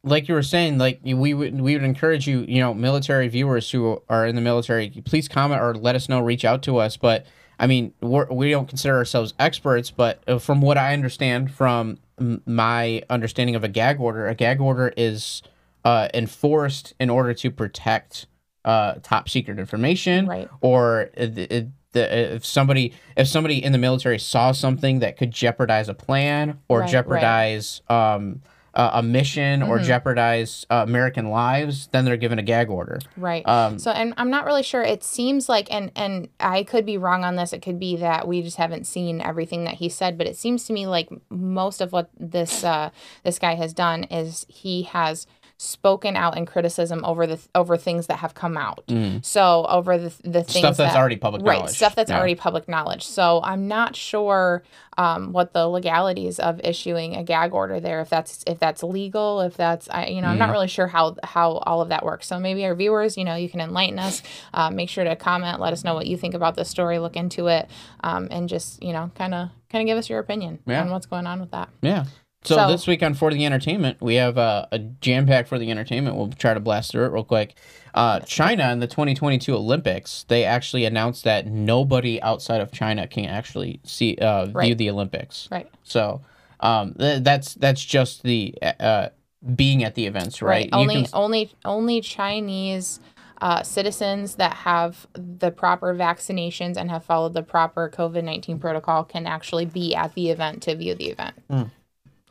like 0.03 0.27
you 0.27 0.35
were 0.35 0.43
saying, 0.43 0.77
like 0.77 0.99
we 1.03 1.33
would 1.33 1.59
we 1.59 1.73
would 1.73 1.83
encourage 1.83 2.27
you, 2.27 2.45
you 2.47 2.59
know, 2.59 2.73
military 2.73 3.27
viewers 3.29 3.71
who 3.71 4.01
are 4.09 4.27
in 4.27 4.35
the 4.35 4.41
military, 4.41 4.89
please 5.05 5.27
comment 5.27 5.59
or 5.59 5.73
let 5.73 5.95
us 5.95 6.07
know, 6.07 6.21
reach 6.21 6.45
out 6.45 6.61
to 6.63 6.77
us. 6.77 6.97
But 6.97 7.25
I 7.59 7.67
mean, 7.67 7.93
we're, 8.01 8.25
we 8.31 8.51
don't 8.51 8.67
consider 8.67 8.95
ourselves 8.95 9.33
experts, 9.39 9.91
but 9.91 10.23
uh, 10.27 10.39
from 10.39 10.61
what 10.61 10.77
I 10.77 10.93
understand 10.93 11.51
from 11.51 11.99
my 12.45 13.03
understanding 13.09 13.55
of 13.55 13.63
a 13.63 13.67
gag 13.67 13.99
order, 13.99 14.27
a 14.27 14.35
gag 14.35 14.59
order 14.61 14.93
is 14.95 15.41
uh, 15.85 16.07
enforced 16.13 16.93
in 16.99 17.09
order 17.09 17.33
to 17.33 17.51
protect 17.51 18.27
uh, 18.65 18.95
top 19.03 19.27
secret 19.29 19.59
information, 19.59 20.25
Right. 20.27 20.49
Or 20.61 21.09
it, 21.15 21.37
it, 21.37 21.67
the, 21.91 22.35
if 22.35 22.45
somebody 22.45 22.93
if 23.15 23.27
somebody 23.27 23.63
in 23.63 23.71
the 23.71 23.77
military 23.77 24.17
saw 24.19 24.51
something 24.51 24.99
that 24.99 25.17
could 25.17 25.31
jeopardize 25.31 25.89
a 25.89 25.93
plan 25.93 26.59
or 26.67 26.79
Right, 26.79 26.85
right. 26.85 26.91
jeopardize 26.91 27.81
um, 27.89 28.41
uh, 28.75 28.91
a 28.93 29.03
mission 29.03 29.61
or 29.61 29.79
jeopardize 29.79 30.65
uh, 30.69 30.83
American 30.87 31.29
lives, 31.29 31.87
then 31.91 32.05
they're 32.05 32.17
given 32.17 32.39
a 32.39 32.43
gag 32.43 32.69
order. 32.69 32.99
Right. 33.17 33.47
Um, 33.47 33.77
so, 33.77 33.91
and 33.91 34.13
I'm 34.17 34.29
not 34.29 34.45
really 34.45 34.63
sure. 34.63 34.81
It 34.81 35.03
seems 35.03 35.47
like, 35.47 35.71
and 35.71 35.91
and 35.95 36.29
I 36.39 36.63
could 36.63 36.85
be 36.85 36.97
wrong 36.97 37.23
on 37.23 37.35
this. 37.35 37.53
It 37.53 37.61
could 37.61 37.79
be 37.79 37.95
that 37.97 38.27
we 38.27 38.41
just 38.41 38.57
haven't 38.57 38.85
seen 38.85 39.21
everything 39.21 39.65
that 39.65 39.75
he 39.75 39.89
said, 39.89 40.17
but 40.17 40.27
it 40.27 40.35
seems 40.35 40.65
to 40.65 40.73
me 40.73 40.87
like 40.87 41.09
most 41.29 41.81
of 41.81 41.91
what 41.91 42.09
this 42.19 42.63
uh, 42.63 42.89
this 43.23 43.37
guy 43.37 43.55
has 43.55 43.73
done 43.73 44.05
is 44.05 44.45
he 44.49 44.83
has 44.83 45.27
spoken 45.63 46.15
out 46.17 46.35
in 46.37 46.45
criticism 46.45 47.03
over 47.05 47.25
the 47.25 47.39
over 47.55 47.77
things 47.77 48.07
that 48.07 48.17
have 48.17 48.33
come 48.33 48.57
out. 48.57 48.83
So 49.21 49.65
over 49.69 49.97
the 49.97 50.09
the 50.23 50.43
things 50.43 50.53
Mm. 50.57 50.59
Stuff 50.59 50.77
that's 50.77 50.93
that- 50.93 50.99
already 50.99 51.15
public 51.15 51.41
right, 51.45 51.59
knowledge. 51.59 51.75
stuff 51.75 51.95
that's 51.95 52.09
Yeah. 52.11 52.17
already 52.17 52.35
public 52.35 52.67
knowledge. 52.67 53.03
So 53.03 53.39
I'm 53.43 53.67
not 53.67 53.95
sure 53.95 54.63
um, 54.95 55.31
what 55.33 55.53
the 55.53 55.67
legalities 55.67 56.37
of 56.39 56.61
issuing 56.63 57.15
a 57.15 57.23
gag 57.23 57.51
order 57.53 57.79
there. 57.79 57.99
If 58.01 58.09
that's 58.09 58.43
if 58.45 58.59
that's 58.59 58.83
legal, 58.83 59.41
if 59.41 59.57
that's 59.57 59.89
I 59.89 60.05
you 60.07 60.21
know 60.21 60.27
I'm 60.27 60.37
not 60.37 60.45
Mm-hmm. 60.45 60.51
really 60.53 60.67
sure 60.67 60.87
how 60.87 61.15
how 61.23 61.53
all 61.65 61.81
of 61.81 61.89
that 61.89 62.03
works. 62.05 62.27
So 62.27 62.39
maybe 62.39 62.63
our 62.65 62.75
viewers, 62.75 63.17
you 63.17 63.23
know, 63.23 63.35
you 63.35 63.49
can 63.49 63.59
enlighten 63.61 63.97
us. 63.97 64.21
Uh, 64.53 64.69
make 64.69 64.89
sure 64.89 65.03
to 65.03 65.15
comment. 65.15 65.59
Let 65.59 65.73
us 65.73 65.83
know 65.83 65.95
what 65.95 66.05
you 66.07 66.15
think 66.17 66.33
about 66.35 66.55
this 66.55 66.69
story. 66.69 66.99
Look 66.99 67.15
into 67.15 67.47
it, 67.47 67.69
um, 68.03 68.27
and 68.29 68.47
just 68.49 68.83
you 68.83 68.93
know, 68.93 69.09
kind 69.15 69.33
of 69.33 69.49
kind 69.71 69.81
of 69.81 69.87
give 69.87 69.97
us 69.97 70.09
your 70.09 70.19
opinion 70.19 70.59
Yeah. 70.67 70.81
on 70.81 70.91
what's 70.91 71.07
going 71.07 71.25
on 71.25 71.39
with 71.39 71.49
that. 71.51 71.69
Yeah. 71.81 72.05
So, 72.45 72.55
So- 72.55 72.67
this 72.67 72.87
week 72.87 73.01
on 73.03 73.13
For 73.13 73.31
the 73.31 73.45
Entertainment, 73.45 74.01
we 74.01 74.15
have 74.15 74.37
uh, 74.37 74.65
a 74.71 74.79
jam 74.79 75.25
pack 75.25 75.47
for 75.47 75.57
the 75.57 75.69
entertainment. 75.71 76.15
We'll 76.17 76.29
try 76.31 76.53
to 76.53 76.59
blast 76.59 76.91
through 76.91 77.05
it 77.05 77.11
real 77.11 77.23
quick. 77.23 77.55
Uh, 77.93 78.19
China 78.21 78.71
in 78.71 78.79
the 78.79 78.87
2022 78.87 79.53
Olympics, 79.53 80.25
they 80.27 80.43
actually 80.43 80.83
announced 80.85 81.23
that 81.25 81.45
nobody 81.47 82.21
outside 82.21 82.59
of 82.59 82.71
China 82.71 83.07
can 83.07 83.25
actually 83.25 83.79
see 83.83 84.17
uh, 84.19 84.45
view 84.47 84.73
the 84.75 84.89
Olympics. 84.89 85.47
Right. 85.51 85.69
So 85.83 86.21
um, 86.59 86.95
th- 86.95 87.23
that's 87.23 87.53
that's 87.55 87.83
just 87.85 88.23
the 88.23 88.55
uh, 88.61 89.09
being 89.55 89.83
at 89.83 89.93
the 89.95 90.05
events, 90.07 90.41
right? 90.41 90.65
You 90.65 90.71
Only 90.73 90.95
can- 91.03 91.07
only 91.13 91.51
only 91.65 92.01
Chinese. 92.01 92.99
Uh, 93.41 93.61
citizens 93.61 94.35
that 94.35 94.53
have 94.53 95.05
the 95.15 95.51
proper 95.51 95.93
vaccinations 95.93 96.77
and 96.77 96.89
have 96.89 97.03
followed 97.03 97.33
the 97.33 97.43
proper 97.43 97.89
COVID 97.93 98.23
19 98.23 98.57
protocol 98.57 99.03
can 99.03 99.27
actually 99.27 99.65
be 99.65 99.93
at 99.93 100.13
the 100.13 100.29
event 100.29 100.63
to 100.63 100.73
view 100.77 100.95
the 100.95 101.09
event. 101.09 101.35
Hmm. 101.49 101.63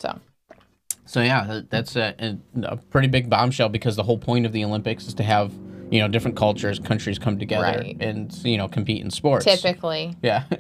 So, 0.03 0.19
So 1.05 1.21
yeah, 1.23 1.45
that- 1.47 1.71
that's 1.71 1.97
a, 1.97 2.15
a, 2.19 2.39
a 2.65 2.77
pretty 2.77 3.09
big 3.09 3.31
bombshell 3.31 3.69
because 3.69 3.97
the 3.97 4.03
whole 4.03 4.19
point 4.19 4.47
of 4.47 4.53
the 4.53 4.65
Olympics 4.65 5.07
is 5.07 5.15
to 5.15 5.23
have 5.23 5.53
you 5.91 6.01
know 6.01 6.09
different 6.09 6.37
cultures, 6.39 6.79
countries 6.79 7.19
come 7.19 7.39
together 7.39 7.63
Right. 7.79 7.97
and 8.01 8.33
you 8.45 8.57
know 8.57 8.67
compete 8.69 9.03
in 9.05 9.11
sports. 9.11 9.45
typically, 9.45 10.17
Yeah. 10.23 10.45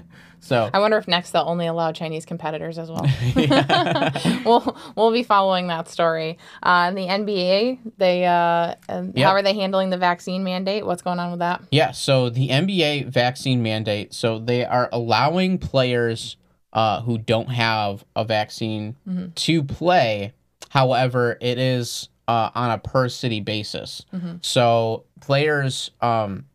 So 0.44 0.68
I 0.74 0.80
wonder 0.80 0.96
if 0.98 1.06
next 1.06 1.30
they'll 1.30 1.44
only 1.46 1.68
allow 1.68 1.92
Chinese 1.92 2.26
competitors 2.26 2.76
as 2.76 2.90
well. 2.90 3.06
we'll 4.44 4.76
we'll 4.96 5.12
be 5.12 5.22
following 5.22 5.68
that 5.68 5.88
story. 5.88 6.36
Uh, 6.60 6.86
in 6.88 6.96
the 6.96 7.06
NBA, 7.06 7.78
they 7.96 8.24
uh, 8.26 8.74
Yep. 8.88 9.16
how 9.18 9.30
are 9.30 9.42
they 9.42 9.54
handling 9.54 9.90
the 9.90 9.98
vaccine 9.98 10.42
mandate? 10.42 10.84
What's 10.84 11.00
going 11.02 11.20
on 11.20 11.30
with 11.30 11.38
that? 11.38 11.62
Yeah, 11.70 11.92
so 11.92 12.28
the 12.28 12.48
NBA 12.48 13.06
vaccine 13.08 13.62
mandate, 13.62 14.12
so 14.14 14.40
they 14.40 14.64
are 14.64 14.88
allowing 14.92 15.58
players 15.58 16.36
uh, 16.72 17.02
who 17.02 17.18
don't 17.18 17.48
have 17.50 18.04
a 18.16 18.24
vaccine 18.24 18.96
to 19.34 19.62
play. 19.62 20.32
However, 20.70 21.36
it 21.40 21.58
is 21.58 22.08
uh, 22.28 22.50
on 22.54 22.70
a 22.70 22.78
per 22.78 23.08
city 23.08 23.40
basis. 23.40 24.04
So 24.40 25.04
players 25.20 25.90
um, 26.00 26.46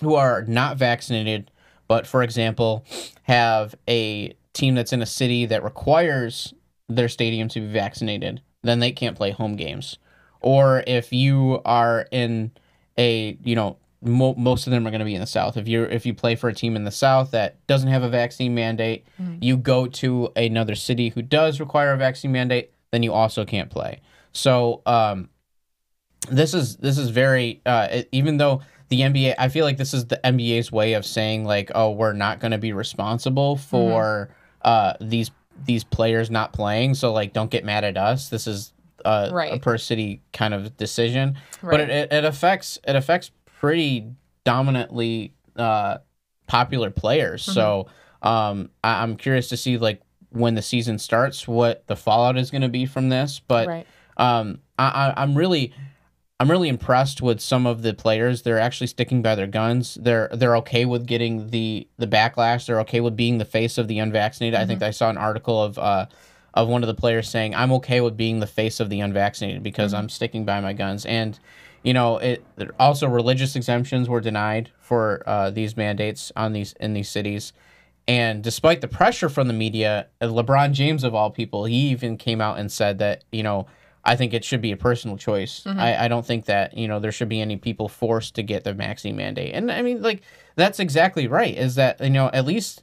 who 0.00 0.14
are 0.14 0.42
not 0.46 0.76
vaccinated, 0.78 1.50
but 1.86 2.06
for 2.06 2.22
example, 2.22 2.84
have 3.22 3.74
a 3.88 4.34
team 4.54 4.74
that's 4.74 4.92
in 4.92 5.02
a 5.02 5.06
city 5.06 5.46
that 5.46 5.62
requires 5.62 6.54
their 6.88 7.08
stadium 7.08 7.48
to 7.48 7.60
be 7.60 7.66
vaccinated, 7.66 8.40
then 8.62 8.78
they 8.80 8.92
can't 8.92 9.16
play 9.16 9.30
home 9.30 9.56
games. 9.56 9.98
Or 10.40 10.82
if 10.86 11.12
you 11.12 11.60
are 11.64 12.06
in 12.10 12.52
a, 12.96 13.36
you 13.44 13.54
know, 13.54 13.76
mo- 14.02 14.34
most 14.36 14.66
of 14.66 14.70
them 14.70 14.86
are 14.86 14.90
going 14.90 15.00
to 15.00 15.04
be 15.04 15.14
in 15.14 15.20
the 15.20 15.26
South. 15.26 15.56
If 15.56 15.66
you 15.68 15.82
if 15.84 16.06
you 16.06 16.14
play 16.14 16.34
for 16.36 16.48
a 16.48 16.54
team 16.54 16.76
in 16.76 16.84
the 16.84 16.90
South 16.90 17.30
that 17.32 17.64
doesn't 17.66 17.88
have 17.88 18.02
a 18.02 18.08
vaccine 18.08 18.54
mandate, 18.54 19.06
you 19.40 19.56
go 19.56 19.86
to 19.86 20.30
another 20.36 20.74
city 20.74 21.08
who 21.10 21.22
does 21.22 21.60
require 21.60 21.92
a 21.92 21.96
vaccine 21.96 22.32
mandate, 22.32 22.70
then 22.90 23.02
you 23.02 23.12
also 23.12 23.44
can't 23.44 23.70
play. 23.70 24.00
So 24.32 24.82
um, 24.86 25.28
this 26.30 26.54
is 26.54 26.76
this 26.76 26.98
is 26.98 27.10
very 27.10 27.60
uh, 27.66 28.02
even 28.12 28.36
though 28.36 28.62
the 28.88 29.00
NBA, 29.02 29.34
I 29.38 29.48
feel 29.48 29.64
like 29.66 29.76
this 29.76 29.92
is 29.92 30.06
the 30.06 30.18
NBA's 30.24 30.72
way 30.72 30.94
of 30.94 31.04
saying 31.04 31.44
like, 31.44 31.70
oh, 31.74 31.90
we're 31.90 32.14
not 32.14 32.40
going 32.40 32.52
to 32.52 32.58
be 32.58 32.72
responsible 32.72 33.56
for 33.56 34.30
uh, 34.62 34.94
these 35.00 35.30
these 35.66 35.84
players 35.84 36.30
not 36.30 36.52
playing. 36.52 36.94
So 36.94 37.12
like, 37.12 37.32
don't 37.32 37.50
get 37.50 37.64
mad 37.64 37.84
at 37.84 37.96
us. 37.98 38.28
This 38.30 38.46
is 38.46 38.72
uh, 39.04 39.28
a 39.30 39.34
Right. 39.34 39.60
per 39.62 39.76
city 39.76 40.22
kind 40.32 40.54
of 40.54 40.76
decision, 40.76 41.36
but 41.62 41.68
Right. 41.80 41.80
it, 41.80 41.90
it, 41.90 42.12
it 42.12 42.24
affects 42.24 42.78
it 42.86 42.96
affects 42.96 43.30
pretty 43.60 44.12
dominantly 44.44 45.34
uh, 45.56 45.98
popular 46.46 46.90
players. 46.90 47.42
So 47.42 47.88
um, 48.22 48.70
I, 48.82 49.02
I'm 49.02 49.16
curious 49.16 49.48
to 49.50 49.56
see 49.56 49.78
like 49.78 50.00
when 50.30 50.54
the 50.54 50.62
season 50.62 50.98
starts, 50.98 51.48
what 51.48 51.86
the 51.86 51.96
fallout 51.96 52.36
is 52.38 52.50
going 52.50 52.62
to 52.62 52.68
be 52.68 52.86
from 52.86 53.08
this. 53.08 53.40
But 53.46 53.68
Right. 53.68 53.86
um, 54.16 54.60
I, 54.78 55.12
I, 55.16 55.22
I'm 55.22 55.34
really, 55.34 55.72
I'm 56.40 56.50
really 56.50 56.68
impressed 56.68 57.20
with 57.20 57.40
some 57.40 57.66
of 57.66 57.82
the 57.82 57.94
players. 57.94 58.42
They're 58.42 58.60
actually 58.60 58.86
sticking 58.86 59.22
by 59.22 59.34
their 59.34 59.46
guns. 59.48 59.98
They're 60.00 60.28
they're 60.32 60.56
okay 60.58 60.84
with 60.84 61.06
getting 61.06 61.50
the 61.50 61.88
the 61.98 62.06
backlash. 62.06 62.66
They're 62.66 62.80
okay 62.80 63.00
with 63.00 63.16
being 63.16 63.38
the 63.38 63.44
face 63.44 63.76
of 63.76 63.88
the 63.88 63.98
unvaccinated. 63.98 64.58
I 64.58 64.64
think 64.66 64.82
I 64.82 64.92
saw 64.92 65.10
an 65.10 65.18
article 65.18 65.60
of 65.62 65.78
uh, 65.78 66.06
of 66.54 66.68
one 66.68 66.82
of 66.84 66.86
the 66.86 66.94
players 66.94 67.28
saying, 67.28 67.54
"I'm 67.56 67.72
okay 67.72 68.00
with 68.00 68.16
being 68.16 68.38
the 68.38 68.46
face 68.46 68.78
of 68.78 68.88
the 68.88 69.00
unvaccinated 69.00 69.62
because 69.64 69.92
I'm 69.92 70.08
sticking 70.08 70.44
by 70.44 70.60
my 70.60 70.72
guns." 70.74 71.04
And 71.06 71.38
you 71.82 71.94
know, 71.94 72.18
it 72.18 72.44
also 72.78 73.08
religious 73.08 73.56
exemptions 73.56 74.08
were 74.08 74.20
denied 74.20 74.70
for 74.80 75.22
uh, 75.26 75.50
these 75.50 75.76
mandates 75.76 76.32
on 76.36 76.52
these 76.52 76.74
in 76.80 76.94
these 76.94 77.08
cities. 77.08 77.52
And 78.06 78.42
despite 78.42 78.80
the 78.80 78.88
pressure 78.88 79.28
from 79.28 79.48
the 79.48 79.54
media, 79.54 80.08
uh, 80.20 80.26
LeBron 80.26 80.72
James 80.72 81.04
of 81.04 81.14
all 81.14 81.30
people, 81.30 81.66
he 81.66 81.90
even 81.90 82.16
came 82.16 82.40
out 82.40 82.58
and 82.58 82.72
said 82.72 82.98
that 82.98 83.24
you 83.30 83.42
know 83.42 83.66
I 84.04 84.16
think 84.16 84.32
it 84.32 84.42
should 84.44 84.62
be 84.62 84.72
a 84.72 84.76
personal 84.76 85.18
choice. 85.18 85.62
I, 85.66 86.06
I 86.06 86.08
don't 86.08 86.24
think 86.24 86.46
that 86.46 86.76
you 86.76 86.88
know 86.88 86.98
there 86.98 87.12
should 87.12 87.28
be 87.28 87.42
any 87.42 87.56
people 87.56 87.88
forced 87.88 88.34
to 88.36 88.42
get 88.42 88.64
the 88.64 88.72
vaccine 88.72 89.16
mandate. 89.16 89.54
And 89.54 89.70
I 89.70 89.82
mean, 89.82 90.00
like 90.02 90.22
that's 90.56 90.80
exactly 90.80 91.28
right. 91.28 91.54
Is 91.54 91.74
that 91.74 92.00
you 92.00 92.10
know 92.10 92.30
at 92.32 92.46
least 92.46 92.82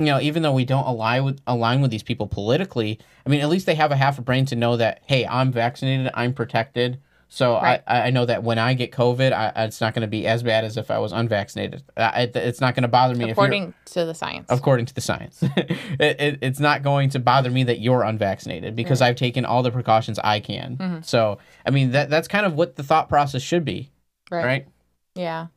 you 0.00 0.06
know 0.06 0.20
even 0.20 0.42
though 0.42 0.52
we 0.52 0.64
don't 0.64 0.86
align 0.86 1.24
with 1.24 1.40
align 1.46 1.80
with 1.80 1.92
these 1.92 2.02
people 2.02 2.26
politically, 2.26 2.98
I 3.24 3.28
mean 3.28 3.40
at 3.40 3.48
least 3.48 3.66
they 3.66 3.76
have 3.76 3.92
a 3.92 3.96
half 3.96 4.18
a 4.18 4.22
brain 4.22 4.44
to 4.46 4.56
know 4.56 4.76
that 4.76 5.02
hey, 5.06 5.24
I'm 5.26 5.52
vaccinated, 5.52 6.10
I'm 6.14 6.34
protected. 6.34 7.00
So 7.28 7.54
Right. 7.54 7.82
I, 7.86 8.02
I 8.02 8.10
know 8.10 8.24
that 8.24 8.44
when 8.44 8.58
I 8.58 8.74
get 8.74 8.92
COVID, 8.92 9.32
I, 9.32 9.64
it's 9.64 9.80
not 9.80 9.94
going 9.94 10.02
to 10.02 10.06
be 10.08 10.26
as 10.26 10.42
bad 10.42 10.64
as 10.64 10.76
if 10.76 10.90
I 10.90 10.98
was 10.98 11.12
unvaccinated. 11.12 11.82
I, 11.96 12.30
it's 12.34 12.60
not 12.60 12.74
going 12.74 12.82
to 12.82 12.88
bother 12.88 13.14
me 13.14 13.24
if 13.24 13.32
According 13.32 13.74
to 13.86 14.04
the 14.04 14.14
science. 14.14 14.46
according 14.48 14.86
to 14.86 14.94
the 14.94 15.00
science. 15.00 15.42
it, 15.56 16.20
it, 16.20 16.38
it's 16.40 16.60
not 16.60 16.82
going 16.82 17.10
to 17.10 17.18
bother 17.18 17.50
me 17.50 17.64
that 17.64 17.80
you're 17.80 18.02
unvaccinated 18.02 18.76
because 18.76 19.02
I've 19.02 19.16
taken 19.16 19.44
all 19.44 19.62
the 19.62 19.72
precautions 19.72 20.18
I 20.22 20.38
can. 20.40 20.76
Mm-hmm. 20.76 20.98
So, 21.02 21.38
I 21.66 21.70
mean, 21.70 21.90
that 21.92 22.10
that's 22.10 22.28
kind 22.28 22.46
of 22.46 22.54
what 22.54 22.76
the 22.76 22.82
thought 22.84 23.08
process 23.08 23.42
should 23.42 23.64
be, 23.64 23.90
right? 24.30 24.66
Yeah. 25.14 25.48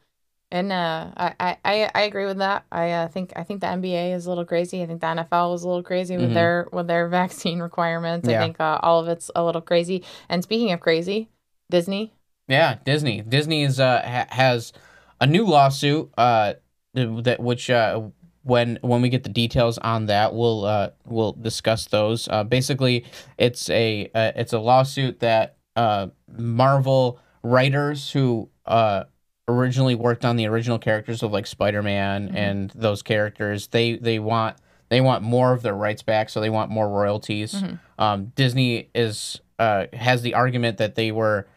And 0.52 0.72
uh, 0.72 1.12
I, 1.16 1.58
I, 1.64 1.92
I 1.94 2.02
agree 2.02 2.26
with 2.26 2.40
that. 2.40 2.66
I 2.72 2.90
uh, 2.92 3.08
think 3.10 3.34
I 3.36 3.44
think 3.44 3.62
the 3.62 3.68
NBA 3.68 4.16
is 4.16 4.26
a 4.26 4.30
little 4.30 4.46
crazy. 4.46 4.82
I 4.82 4.88
think 4.88 5.00
the 5.02 5.06
NFL 5.06 5.52
was 5.52 5.64
a 5.64 5.68
little 5.68 5.84
crazy 5.84 6.18
with 6.18 6.32
Mhm. 6.32 6.34
their 6.34 6.68
with 6.74 6.88
their 6.88 7.08
vaccine 7.20 7.60
requirements. 7.60 8.28
Yeah. 8.28 8.40
I 8.40 8.44
think 8.46 8.60
uh, 8.60 8.80
all 8.82 9.00
of 9.00 9.08
it's 9.08 9.30
a 9.36 9.44
little 9.44 9.62
crazy. 9.62 10.04
And 10.28 10.42
speaking 10.42 10.72
of 10.72 10.80
crazy, 10.80 11.30
Disney. 11.70 12.14
Yeah, 12.48 12.78
Disney. 12.84 13.22
Disney 13.22 13.64
is 13.64 13.80
uh 13.80 14.02
ha- 14.06 14.36
has 14.36 14.74
a 15.22 15.28
new 15.28 15.46
lawsuit 15.46 16.12
uh 16.18 16.54
that 16.94 17.38
which 17.40 17.70
uh 17.70 18.02
when 18.44 18.80
when 18.82 19.02
we 19.02 19.10
get 19.10 19.24
the 19.24 19.30
details 19.30 19.78
on 19.78 20.08
that 20.08 20.34
we'll 20.34 20.66
uh 20.66 20.90
we'll 21.06 21.34
discuss 21.34 21.86
those. 21.86 22.28
Uh 22.28 22.44
basically 22.44 23.06
it's 23.38 23.70
a 23.70 24.10
uh, 24.16 24.32
it's 24.36 24.54
a 24.54 24.60
lawsuit 24.60 25.20
that 25.20 25.58
uh 25.76 26.08
Marvel 26.38 27.20
writers 27.44 28.12
who 28.12 28.50
uh 28.66 29.04
originally 29.48 29.96
worked 29.96 30.26
on 30.26 30.36
the 30.36 30.48
original 30.48 30.80
characters 30.80 31.24
of 31.24 31.32
like 31.32 31.48
Spider-Man 31.48 32.30
and 32.36 32.72
those 32.76 33.02
characters 33.02 33.68
they 33.68 33.98
they 33.98 34.20
want 34.20 34.58
they 34.90 35.02
want 35.02 35.24
more 35.24 35.54
of 35.54 35.62
their 35.62 35.76
rights 35.76 36.02
back 36.02 36.30
so 36.30 36.40
they 36.42 36.50
want 36.50 36.72
more 36.72 36.90
royalties. 36.90 37.64
Um 38.00 38.32
Disney 38.36 38.90
is 38.96 39.40
uh 39.60 39.86
has 39.94 40.24
the 40.24 40.34
argument 40.34 40.78
that 40.78 40.96
they 40.96 41.12
were 41.12 41.48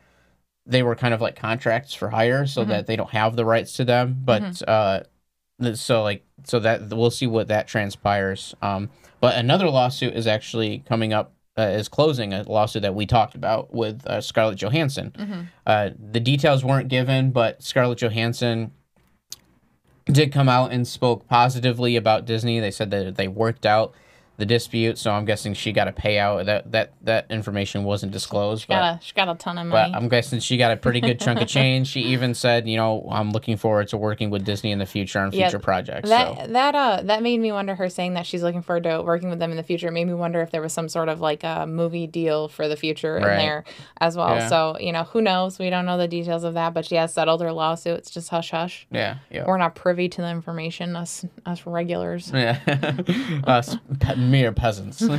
they 0.66 0.82
were 0.82 0.94
kind 0.94 1.12
of 1.14 1.20
like 1.20 1.36
contracts 1.36 1.92
for 1.94 2.08
hire 2.10 2.46
so 2.46 2.64
that 2.64 2.86
they 2.86 2.96
don't 2.96 3.10
have 3.10 3.36
the 3.36 3.44
rights 3.44 3.72
to 3.74 3.84
them 3.84 4.16
but 4.24 4.62
uh 4.68 5.00
so 5.74 6.02
like 6.02 6.24
so 6.44 6.58
that 6.60 6.88
we'll 6.90 7.10
see 7.10 7.26
what 7.26 7.48
that 7.48 7.66
transpires 7.68 8.54
um 8.62 8.88
but 9.20 9.36
another 9.36 9.68
lawsuit 9.68 10.14
is 10.14 10.26
actually 10.26 10.80
coming 10.88 11.12
up 11.12 11.32
uh, 11.58 11.62
is 11.62 11.86
closing 11.88 12.32
a 12.32 12.42
lawsuit 12.44 12.80
that 12.82 12.94
we 12.94 13.04
talked 13.04 13.34
about 13.34 13.74
with 13.74 14.06
uh, 14.06 14.22
Scarlett 14.22 14.56
Johansson. 14.58 15.12
Uh, 15.66 15.90
the 15.98 16.18
details 16.18 16.64
weren't 16.64 16.88
given, 16.88 17.30
but 17.30 17.62
Scarlett 17.62 17.98
Johansson 17.98 18.72
did 20.06 20.32
come 20.32 20.48
out 20.48 20.72
and 20.72 20.88
spoke 20.88 21.28
positively 21.28 21.94
about 21.96 22.24
Disney. 22.24 22.58
They 22.58 22.70
said 22.70 22.90
that 22.90 23.16
they 23.16 23.28
worked 23.28 23.66
out 23.66 23.92
the 24.42 24.46
dispute. 24.46 24.98
So 24.98 25.12
I'm 25.12 25.24
guessing 25.24 25.54
she 25.54 25.70
got 25.72 25.86
a 25.86 25.92
payout. 25.92 26.46
That 26.46 26.72
that 26.72 26.92
that 27.02 27.30
information 27.30 27.84
wasn't 27.84 28.10
disclosed. 28.10 28.66
but, 28.66 28.74
Got 28.74 28.96
a, 28.96 29.04
she 29.04 29.14
got 29.14 29.28
a 29.28 29.34
ton 29.36 29.56
of 29.58 29.68
money. 29.68 29.92
but. 29.92 29.96
I'm 29.96 30.08
guessing 30.08 30.40
she 30.40 30.56
got 30.56 30.72
a 30.72 30.76
pretty 30.76 31.00
good 31.00 31.20
chunk 31.20 31.40
of 31.40 31.46
change. 31.58 31.86
She 31.88 32.00
even 32.00 32.34
said, 32.34 32.66
you 32.68 32.76
know, 32.76 33.06
I'm 33.10 33.30
looking 33.30 33.56
forward 33.56 33.86
to 33.88 33.96
working 33.96 34.30
with 34.30 34.44
Disney 34.44 34.72
in 34.72 34.80
the 34.80 34.86
future 34.86 35.20
on 35.20 35.30
Yeah, 35.32 35.48
future 35.48 35.60
projects. 35.60 36.08
That 36.08 36.46
so 36.46 36.52
that 36.52 36.74
uh 36.74 37.02
that 37.04 37.22
made 37.22 37.38
me 37.38 37.52
wonder. 37.52 37.74
Her 37.76 37.88
saying 37.88 38.14
that 38.14 38.26
she's 38.26 38.42
looking 38.42 38.62
forward 38.62 38.82
to 38.84 39.00
working 39.02 39.30
with 39.30 39.38
them 39.38 39.52
in 39.52 39.56
the 39.56 39.62
future 39.62 39.90
made 39.92 40.06
me 40.06 40.14
wonder 40.14 40.40
if 40.42 40.50
there 40.50 40.60
was 40.60 40.72
some 40.72 40.88
sort 40.88 41.08
of 41.08 41.20
like 41.20 41.44
a 41.44 41.64
movie 41.66 42.08
deal 42.08 42.48
for 42.48 42.66
the 42.66 42.76
future 42.76 43.16
in 43.18 43.22
there 43.22 43.62
as 44.00 44.16
well. 44.16 44.34
Yeah. 44.34 44.48
So 44.48 44.76
you 44.80 44.90
know, 44.92 45.04
who 45.04 45.22
knows? 45.22 45.58
We 45.60 45.70
don't 45.70 45.86
know 45.86 45.98
the 45.98 46.08
details 46.08 46.42
of 46.42 46.54
that, 46.54 46.74
but 46.74 46.84
she 46.84 46.96
has 46.96 47.14
settled 47.14 47.40
her 47.42 47.52
lawsuit. 47.52 47.98
It's 47.98 48.10
just 48.10 48.28
hush 48.30 48.50
hush. 48.50 48.86
yeah, 48.90 49.18
yeah. 49.30 49.44
We're 49.46 49.58
not 49.58 49.74
privy 49.76 50.08
to 50.08 50.20
the 50.20 50.28
information. 50.30 50.96
Us 50.96 51.24
us 51.46 51.64
regulars. 51.66 52.30
yeah, 52.34 52.58
us 53.46 53.76
mere 54.32 54.50
peasants. 54.52 55.00
you 55.02 55.10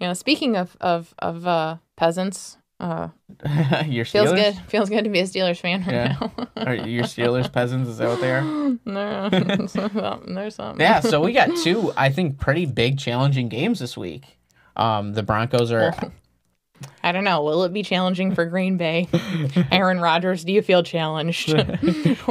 know, 0.00 0.12
speaking 0.14 0.56
of 0.56 0.76
of 0.80 1.14
of 1.18 1.46
uh, 1.46 1.78
peasants, 1.96 2.58
uh, 2.80 3.08
Your 3.86 4.04
feels 4.04 4.32
good. 4.32 4.54
Feels 4.68 4.88
good 4.90 5.04
to 5.04 5.10
be 5.10 5.20
a 5.20 5.24
Steelers 5.24 5.58
fan 5.60 5.80
right 5.84 5.92
Yeah. 5.92 6.16
now. 6.20 6.48
Are 6.56 6.74
your 6.74 7.04
Steelers 7.04 7.50
peasants? 7.50 7.88
Is 7.88 7.98
that 7.98 8.08
what 8.08 8.20
they 8.20 8.30
are? 8.32 8.42
no, 8.84 9.28
there's 9.30 9.72
something. 9.72 10.34
There's 10.34 10.54
something. 10.54 10.80
Yeah. 10.80 11.00
So 11.00 11.20
we 11.20 11.32
got 11.32 11.56
two, 11.56 11.92
I 11.96 12.10
think, 12.10 12.38
pretty 12.38 12.66
big, 12.66 12.98
challenging 12.98 13.48
games 13.48 13.78
this 13.78 13.96
week. 13.96 14.38
Um, 14.76 15.14
the 15.14 15.22
Broncos 15.22 15.72
are. 15.72 15.94
I 17.04 17.12
don't 17.12 17.24
know. 17.24 17.42
Will 17.42 17.64
it 17.64 17.72
be 17.72 17.82
challenging 17.82 18.34
for 18.34 18.46
Green 18.46 18.78
Bay? 18.78 19.06
Aaron 19.70 20.00
Rodgers, 20.00 20.42
do 20.42 20.52
you 20.52 20.62
feel 20.62 20.82
challenged? 20.82 21.54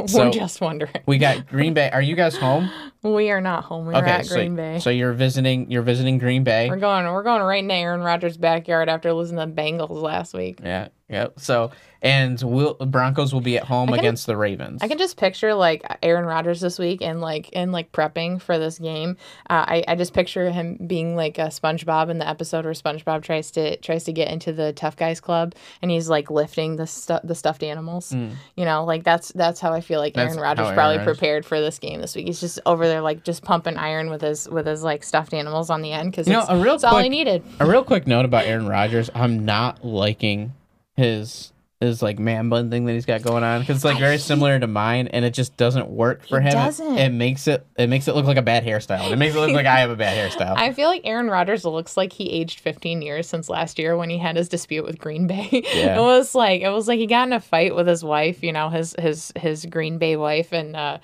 So- 0.06 0.24
We're 0.24 0.30
just 0.30 0.60
wondering. 0.60 0.92
We 1.06 1.18
got 1.18 1.46
Green 1.46 1.72
Bay. 1.74 1.88
Are 1.90 2.02
you 2.02 2.16
guys 2.16 2.36
home? 2.36 2.68
We 3.02 3.30
are 3.30 3.40
not 3.40 3.64
home. 3.64 3.86
We're 3.86 3.94
at 3.94 4.26
so, 4.26 4.34
Green 4.34 4.56
Bay. 4.56 4.80
so 4.80 4.90
you're 4.90 5.12
visiting. 5.12 5.70
You're 5.70 5.82
visiting 5.82 6.18
Green 6.18 6.42
Bay. 6.42 6.68
we're 6.68 6.76
going. 6.76 7.04
We're 7.06 7.22
going 7.22 7.42
right 7.42 7.62
into 7.62 7.74
Aaron 7.74 8.00
Rodgers' 8.00 8.36
backyard 8.36 8.88
after 8.88 9.12
losing 9.12 9.36
the 9.36 9.46
Bengals 9.46 10.02
last 10.02 10.34
week. 10.34 10.58
Yeah. 10.62 10.88
Yep. 11.10 11.38
So 11.38 11.70
and 12.00 12.40
we'll 12.42 12.74
Broncos 12.74 13.34
will 13.34 13.42
be 13.42 13.58
at 13.58 13.64
home 13.64 13.88
can- 13.88 13.98
against 13.98 14.26
the 14.26 14.36
Ravens. 14.38 14.82
I 14.82 14.88
can 14.88 14.96
just 14.96 15.18
picture 15.18 15.52
like 15.54 15.82
Aaron 16.02 16.24
Rodgers 16.24 16.60
this 16.62 16.78
week 16.78 17.02
and 17.02 17.20
like 17.20 17.50
and 17.52 17.72
like 17.72 17.92
prepping 17.92 18.40
for 18.40 18.58
this 18.58 18.78
game. 18.78 19.18
Uh, 19.50 19.64
I 19.68 19.84
I 19.86 19.94
just 19.96 20.14
picture 20.14 20.50
him 20.50 20.78
being 20.86 21.14
like 21.14 21.36
a 21.38 21.48
SpongeBob 21.48 22.08
in 22.08 22.18
the 22.18 22.28
episode 22.28 22.64
where 22.64 22.72
SpongeBob 22.72 23.22
tries 23.22 23.50
to 23.52 23.76
tries 23.78 24.04
to 24.04 24.12
get 24.14 24.28
into 24.28 24.52
the 24.54 24.63
tough 24.72 24.96
guys 24.96 25.20
club 25.20 25.54
and 25.82 25.90
he's 25.90 26.08
like 26.08 26.30
lifting 26.30 26.76
the 26.76 26.86
stu- 26.86 27.20
the 27.24 27.34
stuffed 27.34 27.62
animals. 27.62 28.12
Mm. 28.12 28.32
You 28.56 28.64
know, 28.64 28.84
like 28.84 29.04
that's 29.04 29.32
that's 29.32 29.60
how 29.60 29.72
I 29.72 29.80
feel 29.80 30.00
like. 30.00 30.14
That's 30.14 30.30
Aaron 30.34 30.40
Rodgers 30.42 30.64
Aaron 30.66 30.74
probably 30.76 30.98
Rodgers- 30.98 31.16
prepared 31.16 31.46
for 31.46 31.60
this 31.60 31.78
game 31.78 32.00
this 32.00 32.14
week. 32.16 32.26
He's 32.26 32.40
just 32.40 32.60
over 32.66 32.86
there 32.86 33.00
like 33.00 33.24
just 33.24 33.42
pumping 33.42 33.76
iron 33.76 34.10
with 34.10 34.20
his 34.22 34.48
with 34.48 34.66
his 34.66 34.82
like 34.82 35.02
stuffed 35.02 35.34
animals 35.34 35.70
on 35.70 35.82
the 35.82 35.92
end 35.92 36.10
because 36.10 36.26
You 36.26 36.34
know, 36.34 36.44
a 36.48 36.56
real 36.58 36.74
it's 36.74 36.84
all 36.84 36.96
he 36.98 37.02
quick- 37.04 37.10
needed. 37.10 37.42
A 37.60 37.66
real 37.66 37.84
quick 37.84 38.06
note 38.06 38.24
about 38.24 38.44
Aaron 38.46 38.66
Rodgers. 38.68 39.10
I'm 39.14 39.44
not 39.44 39.84
liking 39.84 40.52
his 40.96 41.52
his 41.80 42.02
like 42.02 42.18
man 42.18 42.48
bun 42.48 42.70
thing 42.70 42.86
that 42.86 42.92
he's 42.92 43.04
got 43.04 43.22
going 43.22 43.42
on 43.44 43.60
because 43.60 43.76
it's 43.76 43.84
like 43.84 43.98
very 43.98 44.16
similar 44.18 44.58
to 44.58 44.66
mine, 44.66 45.08
and 45.08 45.24
it 45.24 45.34
just 45.34 45.56
doesn't 45.56 45.88
work 45.88 46.26
for 46.28 46.38
It 46.38 46.42
him. 46.42 46.48
It- 46.48 46.52
doesn't. 46.52 46.98
It, 46.98 47.12
makes 47.12 47.46
it 47.48 47.66
it 47.76 47.88
makes 47.88 48.08
it 48.08 48.14
look 48.14 48.24
like 48.26 48.36
a 48.36 48.42
bad 48.42 48.64
hairstyle. 48.64 49.10
It 49.10 49.16
makes 49.16 49.34
it 49.34 49.38
look 49.40 49.50
like 49.52 49.66
I 49.66 49.80
have 49.80 49.90
a 49.90 49.96
bad 49.96 50.16
hairstyle. 50.16 50.54
I 50.56 50.72
feel 50.72 50.88
like 50.88 51.02
Aaron 51.04 51.28
Rodgers 51.28 51.64
looks 51.64 51.96
like 51.96 52.12
he 52.12 52.30
aged 52.30 52.60
15 52.60 53.02
years 53.02 53.26
since 53.28 53.48
last 53.48 53.78
year 53.78 53.96
when 53.96 54.08
he 54.08 54.18
had 54.18 54.36
his 54.36 54.48
dispute 54.48 54.84
with 54.84 54.98
Green 54.98 55.26
Bay. 55.26 55.48
Yeah. 55.74 55.98
it 55.98 56.00
was 56.00 56.34
like 56.34 56.62
it 56.62 56.70
was 56.70 56.86
like 56.88 56.98
he 56.98 57.06
got 57.06 57.26
in 57.28 57.32
a 57.32 57.40
fight 57.40 57.74
with 57.74 57.86
his 57.88 58.04
wife, 58.04 58.42
you 58.42 58.52
know, 58.52 58.68
his 58.70 58.94
his 58.98 59.32
his 59.36 59.66
Green 59.66 59.98
Bay 59.98 60.16
wife, 60.16 60.52
and 60.52 60.76
uh, 60.76 60.98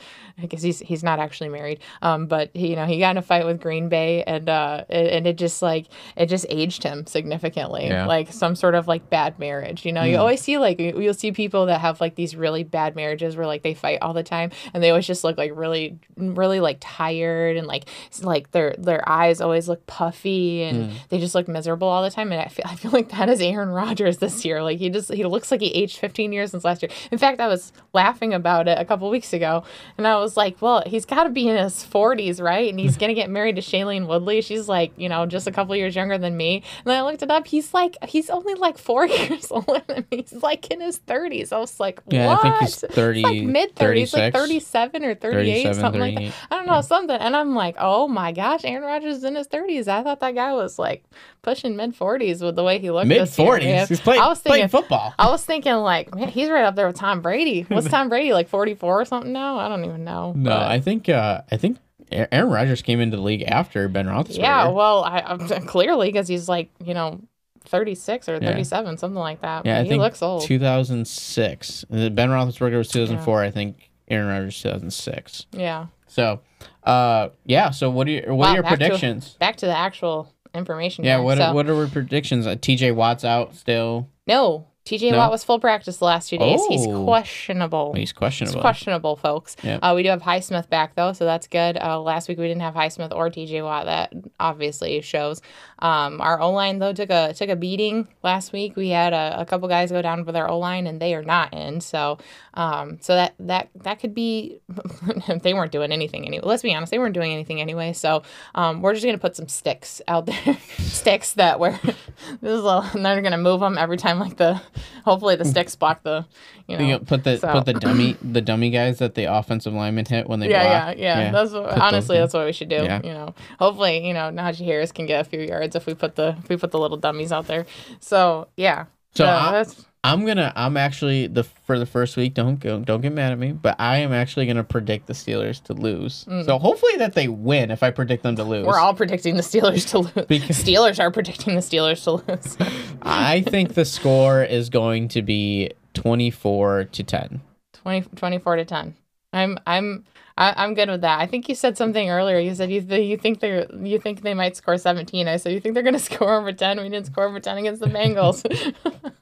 Guess 0.49 0.63
he's 0.63 0.79
he's 0.81 1.03
not 1.03 1.19
actually 1.19 1.49
married. 1.51 1.81
Um, 2.03 2.27
but 2.27 2.51
he, 2.55 2.71
you 2.71 2.77
know, 2.77 2.87
he 2.87 2.99
got 2.99 3.11
in 3.13 3.17
a 3.19 3.23
fight 3.23 3.45
with 3.47 3.61
Green 3.61 3.89
Bay, 3.89 4.23
and 4.25 4.49
uh, 4.49 4.85
it, 4.89 5.13
and 5.13 5.27
it 5.27 5.37
just 5.37 5.63
like 5.63 5.87
it 6.17 6.27
just 6.27 6.47
aged 6.49 6.83
him 6.83 7.07
significantly, 7.07 7.87
Yeah. 7.87 8.07
like 8.07 8.33
some 8.33 8.55
sort 8.57 8.75
of 8.75 8.89
like 8.89 9.11
bad 9.11 9.39
marriage. 9.39 9.85
You 9.87 9.93
know, 9.93 10.03
you 10.03 10.17
always 10.19 10.41
see 10.41 10.59
like 10.59 10.81
you- 10.81 11.01
you'll 11.01 11.15
see 11.15 11.33
people 11.33 11.67
that 11.67 11.81
have 11.81 12.01
like 12.01 12.15
these 12.15 12.35
really 12.37 12.65
bad 12.65 12.97
marriages 12.97 13.37
where 13.37 13.47
like 13.47 13.63
they 13.63 13.75
fight 13.75 13.99
all 14.03 14.13
the 14.15 14.23
time, 14.23 14.51
and 14.75 14.83
they 14.83 14.91
always 14.91 15.07
just 15.07 15.25
look 15.25 15.37
like 15.39 15.53
really 15.55 15.99
really 16.17 16.61
like 16.61 16.77
tired 16.81 17.57
and 17.57 17.67
like 17.67 17.85
like 18.23 18.51
their 18.53 18.75
their 18.79 19.07
eyes 19.09 19.41
always 19.41 19.69
look 19.69 19.87
puffy 19.87 20.63
and 20.63 20.93
they 21.09 21.19
just 21.19 21.35
look 21.35 21.49
miserable 21.49 21.89
all 21.89 22.03
the 22.03 22.11
time. 22.11 22.33
And 22.33 22.41
I 22.41 22.49
feel 22.49 22.65
I 22.67 22.75
feel 22.77 22.91
like 22.91 23.11
that 23.11 23.29
is 23.29 23.41
Aaron 23.41 23.69
Rodgers 23.71 24.19
this 24.19 24.45
year. 24.45 24.63
Like 24.63 24.79
he 24.79 24.91
just 24.91 25.13
he 25.13 25.25
looks 25.25 25.51
like 25.51 25.61
he 25.61 25.69
aged 25.69 25.99
15 25.99 26.33
years 26.33 26.51
since 26.51 26.65
last 26.65 26.83
year. 26.83 26.91
In 27.11 27.19
fact, 27.19 27.41
I 27.41 27.47
was 27.49 27.73
laughing 27.93 28.35
about 28.35 28.69
it 28.69 28.79
a 28.79 28.85
couple 28.85 29.09
weeks 29.11 29.33
ago, 29.33 29.65
and 29.97 30.07
I 30.07 30.17
was 30.17 30.30
like, 30.37 30.61
well, 30.61 30.83
he's 30.87 31.05
got 31.05 31.25
to 31.25 31.31
be 31.31 31.49
in 31.49 31.57
his 31.57 31.85
40s, 31.85 32.41
right? 32.43 32.71
And 32.71 32.79
he's 32.79 32.97
gonna 32.97 33.15
get 33.15 33.31
married 33.31 33.57
to 33.57 33.63
Shailene 33.63 34.07
Woodley. 34.07 34.41
She's 34.43 34.69
like 34.69 34.93
you 34.97 35.09
know 35.09 35.27
just 35.27 35.47
a 35.47 35.53
couple 35.53 35.75
years 35.77 35.95
younger 35.95 36.19
than 36.19 36.37
me. 36.37 36.57
And 36.57 36.87
then 36.87 36.99
I 36.99 37.03
looked 37.03 37.23
it 37.23 37.31
up. 37.31 37.47
He's 37.47 37.73
like 37.75 37.97
he's 38.07 38.31
only 38.31 38.55
like 38.55 38.79
four 38.79 39.07
years 39.07 39.51
older 39.51 39.83
than 39.87 40.07
me. 40.11 40.19
He's 40.23 40.43
like 40.43 40.71
in 40.71 40.81
his 40.81 40.99
30s. 41.01 41.53
I 41.53 41.59
was 41.59 41.79
like, 41.81 42.01
Yeah, 42.09 42.27
what? 42.29 42.39
I 42.41 42.43
think 42.43 42.55
he's 42.61 42.83
It's 42.83 42.95
30 42.95 43.23
like 43.23 43.43
mid 43.43 43.75
30s, 43.77 44.13
like 44.13 44.33
37 44.33 45.05
or 45.05 45.15
38, 45.15 45.63
37, 45.63 45.81
something 45.81 46.01
like 46.01 46.17
that. 46.17 46.33
I 46.51 46.57
don't 46.57 46.67
know, 46.67 46.81
something. 46.81 47.17
And 47.17 47.37
I'm 47.37 47.55
like, 47.55 47.77
oh 47.79 48.09
my 48.09 48.33
gosh, 48.33 48.65
Aaron 48.65 48.83
Rodgers 48.85 49.19
is 49.19 49.25
in 49.25 49.35
his 49.35 49.49
30s. 49.49 49.89
I 49.89 50.03
thought 50.03 50.21
that 50.21 50.35
guy 50.35 50.53
was 50.53 50.79
like 50.79 51.05
pushing 51.43 51.77
mid 51.77 51.97
40s 51.97 52.43
with 52.45 52.57
the 52.57 52.63
way 52.65 52.79
he 52.79 52.91
looked. 52.91 53.07
Mid 53.09 53.29
forties. 53.29 53.89
He's 53.89 54.01
playing, 54.01 54.21
I 54.21 54.29
was 54.29 54.41
playing 54.41 54.65
thinking, 54.69 54.81
football. 54.81 55.15
I 55.19 55.31
was 55.31 55.45
thinking 55.45 55.75
like, 55.75 56.15
man, 56.15 56.29
he's 56.29 56.49
right 56.51 56.65
up 56.65 56.77
there 56.77 56.87
with 56.87 56.97
Tom 56.97 57.21
Brady. 57.23 57.63
What's 57.63 57.89
Tom 57.91 58.09
Brady 58.09 58.33
like 58.33 58.49
44 58.49 59.01
or 59.01 59.05
something 59.05 59.33
now? 59.33 59.59
I 59.59 59.69
don't 59.69 59.85
even 59.85 60.05
know. 60.05 60.20
No, 60.37 60.51
but- 60.51 60.63
I 60.71 60.81
think 60.81 61.09
uh, 61.09 61.43
I 61.51 61.57
think 61.57 61.79
Aaron 62.13 62.51
Rodgers 62.51 62.83
came 62.83 63.01
into 63.01 63.17
the 63.17 63.23
league 63.23 63.43
after 63.43 63.87
Ben 63.89 64.07
Roethlisberger. 64.07 64.39
yeah, 64.39 64.69
well, 64.69 65.05
I, 65.05 65.21
I'm 65.21 65.39
clearly 65.67 66.09
because 66.09 66.27
he's 66.29 66.49
like 66.49 66.71
you 66.85 66.95
know 66.95 67.21
36 67.65 68.29
or 68.29 68.35
Yeah. 68.41 68.49
37, 68.51 68.99
something 68.99 69.19
like 69.19 69.43
that. 69.43 69.65
yeah, 69.67 69.79
I 69.79 69.83
he 69.85 69.89
think 69.91 70.01
looks 70.01 70.23
old. 70.23 70.43
2006. 70.43 71.85
Uh, 71.93 72.09
Ben 72.11 72.29
Roethlisberger 72.31 72.79
was 72.79 72.89
2004. 72.89 73.43
I 73.43 73.51
think 73.51 73.91
Aaron 74.09 74.29
Rodgers 74.29 74.61
2006. 74.63 75.47
yeah. 75.53 75.87
So, 76.07 76.41
uh, 76.83 77.29
yeah. 77.45 77.71
So 77.71 77.89
what 77.91 78.09
are 78.09 78.11
your 78.11 78.35
what 78.35 78.47
Wow, 78.47 78.51
are 78.51 78.55
your 78.55 78.63
back 78.65 78.73
to- 78.73 78.77
predictions? 78.79 79.37
Back 79.39 79.57
to 79.59 79.67
the 79.67 79.77
actual 79.77 80.33
information. 80.55 81.05
Yeah, 81.05 81.17
here. 81.19 81.23
what 81.25 81.39
So- 81.39 81.45
are, 81.45 81.55
what 81.55 81.69
are 81.69 81.75
our 81.77 81.87
predictions? 81.87 82.47
Uh, 82.49 82.57
T.J. 82.61 82.91
Watt's 82.93 83.25
out 83.25 83.55
still. 83.55 84.09
No, 84.27 84.67
TJ 84.87 85.13
No? 85.13 85.19
Watt 85.19 85.31
was 85.31 85.45
full 85.45 85.61
practice 85.61 85.99
the 85.99 86.07
last 86.07 86.31
two 86.31 86.39
days. 86.39 86.61
He's 86.69 86.87
Oh. 86.87 87.05
questionable. 87.05 87.93
He's 87.95 88.13
questionable. 88.13 88.55
He's 88.55 88.61
questionable. 88.61 88.61
questionable, 88.63 89.17
folks. 89.17 89.57
Yeah. 89.63 89.77
Uh, 89.83 89.93
we 89.95 90.03
do 90.03 90.09
have 90.09 90.23
Highsmith 90.23 90.69
back 90.71 90.95
though, 90.95 91.13
so 91.13 91.25
that's 91.27 91.47
good. 91.47 91.77
Uh, 91.81 92.01
last 92.01 92.29
week 92.29 92.39
we 92.39 92.49
didn't 92.49 92.63
have 92.63 92.75
Highsmith 92.75 93.15
or 93.15 93.29
TJ 93.31 93.63
Watt. 93.63 93.85
That 93.85 94.13
obviously 94.41 95.01
shows. 95.03 95.43
Um, 95.81 96.21
our 96.21 96.41
O 96.41 96.51
line 96.51 96.79
though 96.79 96.93
took 96.93 97.11
a 97.11 97.33
took 97.35 97.49
a 97.49 97.57
beating 97.57 98.09
last 98.23 98.53
week. 98.53 98.77
We 98.77 98.91
had 98.91 99.13
a, 99.13 99.41
a 99.41 99.47
couple 99.47 99.69
guys 99.69 99.91
go 99.91 100.03
down 100.03 100.25
with 100.25 100.37
our 100.37 100.49
O 100.49 100.59
line, 100.59 100.87
and 100.87 101.01
they 101.01 101.15
are 101.15 101.23
not 101.23 101.55
in. 101.55 101.81
So, 101.81 102.19
um, 102.55 102.99
so 103.01 103.15
that 103.15 103.35
that 103.41 103.71
that 103.77 104.01
could 104.01 104.15
be. 104.15 104.61
they 105.43 105.55
weren't 105.55 105.73
doing 105.73 105.93
anything 105.93 106.27
anyway. 106.27 106.45
Let's 106.45 106.63
be 106.63 106.75
honest, 106.75 106.91
they 106.91 106.99
weren't 106.99 107.15
doing 107.15 107.33
anything 107.33 107.61
anyway. 107.61 107.93
So, 107.93 108.23
um, 108.55 108.83
we're 108.83 108.95
just 108.95 109.05
gonna 109.05 109.19
put 109.19 109.37
some 109.37 109.49
sticks 109.49 110.03
out 110.07 110.27
there, 110.27 110.59
sticks 110.79 111.35
that 111.35 111.59
were. 111.59 111.79
this 112.41 112.59
is 112.59 112.65
a, 112.65 112.91
and 112.95 113.05
they're 113.05 113.23
gonna 113.23 113.39
move 113.39 113.61
them 113.61 113.79
every 113.79 113.97
time. 113.97 114.19
Like 114.19 114.37
the, 114.37 114.61
hopefully 115.05 115.37
the 115.37 115.45
sticks 115.45 115.77
block 115.77 116.03
the, 116.03 116.27
you 116.71 116.79
know. 116.79 116.85
You 116.85 116.99
put 117.01 117.25
the 117.25 117.39
so- 117.39 117.53
put 117.53 117.67
the 117.67 117.73
dummy 117.87 118.17
the 118.23 118.41
dummy 118.41 118.71
guys 118.71 118.99
that 118.99 119.15
the 119.15 119.25
offensive 119.25 119.73
lineman 119.73 120.05
hit 120.07 120.29
when 120.29 120.41
they 120.41 120.51
yeah, 120.51 120.87
block. 120.87 120.99
yeah, 120.99 121.21
yeah, 121.21 121.31
That's 121.33 121.53
what, 121.53 121.79
honestly 121.79 122.17
that's 122.19 122.35
what 122.35 122.47
we 122.47 122.53
should 122.53 122.69
do. 122.69 122.77
Yeah. 122.77 123.01
You 123.03 123.13
know, 123.13 123.35
hopefully, 123.59 124.07
you 124.07 124.15
know, 124.15 124.31
Najee 124.31 124.65
Harris 124.65 124.93
can 124.93 125.07
get 125.07 125.21
a 125.21 125.29
few 125.29 125.41
yards 125.41 125.75
if 125.77 125.87
we 125.87 125.95
put 125.95 126.17
the 126.17 126.37
if 126.43 126.49
we 126.49 126.57
put 126.57 126.71
the 126.71 126.79
little 126.79 126.97
dummies 126.99 127.33
out 127.33 127.47
there. 127.47 127.67
So 128.01 128.49
yeah. 128.57 128.87
So 129.15 129.27
I- 129.27 129.53
that's 129.53 129.87
I'm 130.03 130.25
gonna. 130.25 130.51
I'm 130.57 130.79
actually 130.79 131.27
the 131.27 131.45
for 131.45 131.79
the 131.79 131.85
first 131.85 132.17
week. 132.17 132.33
Don't 132.33 132.59
go. 132.59 132.79
Don't 132.81 133.03
get 133.03 133.13
mad 133.13 133.33
at 133.33 133.39
me. 133.39 133.53
But 133.53 133.77
I 133.79 133.99
am 133.99 134.15
actually 134.15 134.47
gonna 134.47 134.65
predict 134.65 135.09
the 135.09 135.13
Steelers 135.13 135.63
to 135.65 135.75
lose. 135.75 136.25
So 136.47 136.59
hopefully 136.59 136.97
that 136.97 137.13
they 137.13 137.29
win. 137.29 137.71
If 137.71 137.83
I 137.83 137.91
predict 137.91 138.23
them 138.23 138.35
to 138.37 138.43
lose, 138.43 138.65
Mm. 138.65 138.69
we're 138.69 138.79
all 138.79 138.95
predicting 138.95 139.37
the 139.37 139.43
Steelers 139.43 139.87
to 139.91 139.99
lose. 139.99 140.27
Because- 140.27 140.57
Steelers 140.65 140.99
are 141.01 141.11
predicting 141.11 141.55
the 141.55 141.61
Steelers 141.61 142.03
to 142.05 142.13
lose. 142.13 142.57
I 143.03 143.43
think 143.43 143.75
the 143.75 143.85
score 143.85 144.43
is 144.43 144.71
going 144.71 145.09
to 145.09 145.21
be 145.21 145.73
24 145.95 146.85
to 146.85 147.03
10. 147.03 147.41
20, 147.73 148.01
24 148.17 148.57
to 148.57 148.65
10. 148.65 148.95
I'm 149.33 149.59
I'm 149.67 150.05
I, 150.39 150.55
I'm 150.57 150.75
good 150.75 150.89
with 150.89 151.03
that. 151.03 151.21
I 151.21 151.27
think 151.27 151.49
you 151.49 151.55
said 151.55 151.77
something 151.77 152.09
earlier. 152.09 152.39
You 152.39 152.55
said 152.55 152.71
you 152.71 152.81
th- 152.81 153.07
you 153.09 153.17
think 153.17 153.41
they 153.41 153.67
you 153.83 153.99
think 153.99 154.23
they 154.23 154.35
might 154.35 154.57
score 154.57 154.77
17. 154.79 155.29
I 155.29 155.37
said 155.37 155.53
you 155.53 155.61
think 155.61 155.75
they're 155.75 155.83
going 155.83 155.95
to 155.99 155.99
score 156.01 156.35
over 156.35 156.53
10. 156.53 156.79
We 156.81 156.89
didn't 156.89 157.07
score 157.07 157.25
over 157.25 157.41
10 157.41 157.59
against 157.59 157.81
the 157.81 157.87
Bengals. 157.89 158.45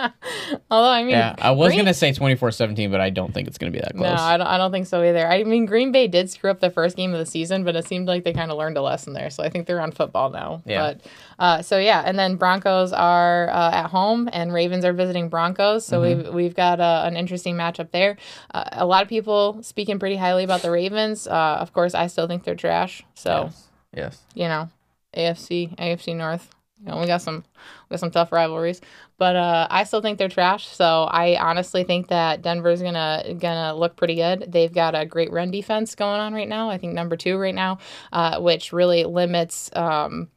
Although 0.71 0.89
I 0.91 1.03
mean, 1.03 1.11
Yeah, 1.11 1.35
I 1.39 1.51
was 1.53 1.69
Green- 1.69 1.81
gonna 1.81 1.95
say 1.95 2.11
24-17, 2.13 2.91
but 2.91 3.01
I 3.01 3.11
don't 3.11 3.33
think 3.33 3.47
it's 3.49 3.59
gonna 3.59 3.71
be 3.73 3.81
that 3.81 3.95
close. 3.97 4.17
No, 4.17 4.23
I 4.23 4.37
don't, 4.37 4.47
I 4.47 4.59
don't 4.59 4.73
think 4.73 4.87
so 4.87 5.03
either. 5.03 5.27
I 5.27 5.45
mean, 5.45 5.67
Green 5.67 5.93
Bay 5.93 6.09
did 6.09 6.31
screw 6.31 6.51
up 6.51 6.61
the 6.61 6.71
first 6.71 6.97
game 6.97 7.13
of 7.13 7.19
the 7.19 7.27
season, 7.27 7.65
but 7.65 7.77
it 7.77 7.87
seemed 7.87 8.09
like 8.09 8.25
they 8.25 8.33
kind 8.33 8.51
of 8.51 8.59
learned 8.59 8.77
a 8.77 8.83
lesson 8.83 9.13
there. 9.13 9.31
So 9.31 9.43
I 9.43 9.49
think 9.49 9.67
they're 9.67 9.81
on 9.81 9.93
football 9.93 10.31
now. 10.31 10.63
Yeah. 10.65 10.81
But 10.95 11.01
uh, 11.39 11.63
so 11.63 11.79
yeah, 11.79 12.03
and 12.05 12.19
then 12.19 12.37
Broncos 12.37 12.93
are 12.93 13.49
uh, 13.51 13.71
at 13.73 13.87
home, 13.89 14.29
and 14.33 14.53
Ravens 14.53 14.85
are 14.85 14.93
visiting 14.93 15.29
Broncos. 15.29 15.85
So 15.87 16.01
Mm-hmm. 16.01 16.23
we've 16.25 16.35
we've 16.41 16.55
got 16.55 16.81
uh, 16.81 17.03
an 17.05 17.17
interesting 17.17 17.55
matchup 17.57 17.91
there. 17.91 18.17
Uh, 18.55 18.65
a 18.73 18.87
lot 18.87 19.03
of 19.03 19.09
people 19.09 19.63
speaking 19.63 19.99
pretty 19.99 20.17
highly 20.17 20.45
about 20.45 20.63
the 20.63 20.70
Ravens. 20.71 21.27
Uh, 21.27 21.57
of 21.61 21.73
course, 21.73 21.95
I 21.95 22.07
still 22.07 22.27
think 22.27 22.45
they're 22.45 22.55
trash. 22.55 23.03
So 23.15 23.45
Yes. 23.45 23.69
yes. 23.95 24.23
you 24.35 24.49
know, 24.49 24.69
AFC, 25.17 25.77
AFC 25.77 26.15
North. 26.17 26.49
You 26.83 26.91
know, 26.93 26.99
we 27.01 27.07
got 27.07 27.21
some 27.21 27.45
we 27.89 27.95
got 27.95 28.01
some 28.01 28.11
tough 28.11 28.33
rivalries, 28.33 28.81
but 29.19 29.37
uh, 29.37 29.67
I 29.71 29.85
still 29.85 30.01
think 30.01 30.17
they're 30.19 30.31
trash. 30.31 30.67
So 30.67 31.05
I 31.11 31.37
honestly 31.39 31.85
think 31.85 32.09
that 32.09 32.41
Denver's 32.41 32.81
gonna 32.81 33.35
gonna 33.39 33.75
look 33.75 33.97
pretty 33.97 34.15
good. 34.15 34.47
They've 34.49 34.73
got 34.73 34.95
a 34.95 35.05
great 35.05 35.31
run 35.31 35.51
defense 35.51 35.95
going 35.95 36.21
on 36.21 36.33
right 36.33 36.49
now. 36.49 36.71
I 36.71 36.79
think 36.79 36.95
number 36.95 37.19
two 37.19 37.37
right 37.37 37.55
now, 37.55 37.79
uh, 38.13 38.41
which 38.41 38.73
really 38.73 39.05
limits. 39.05 39.69
Um, 39.77 40.29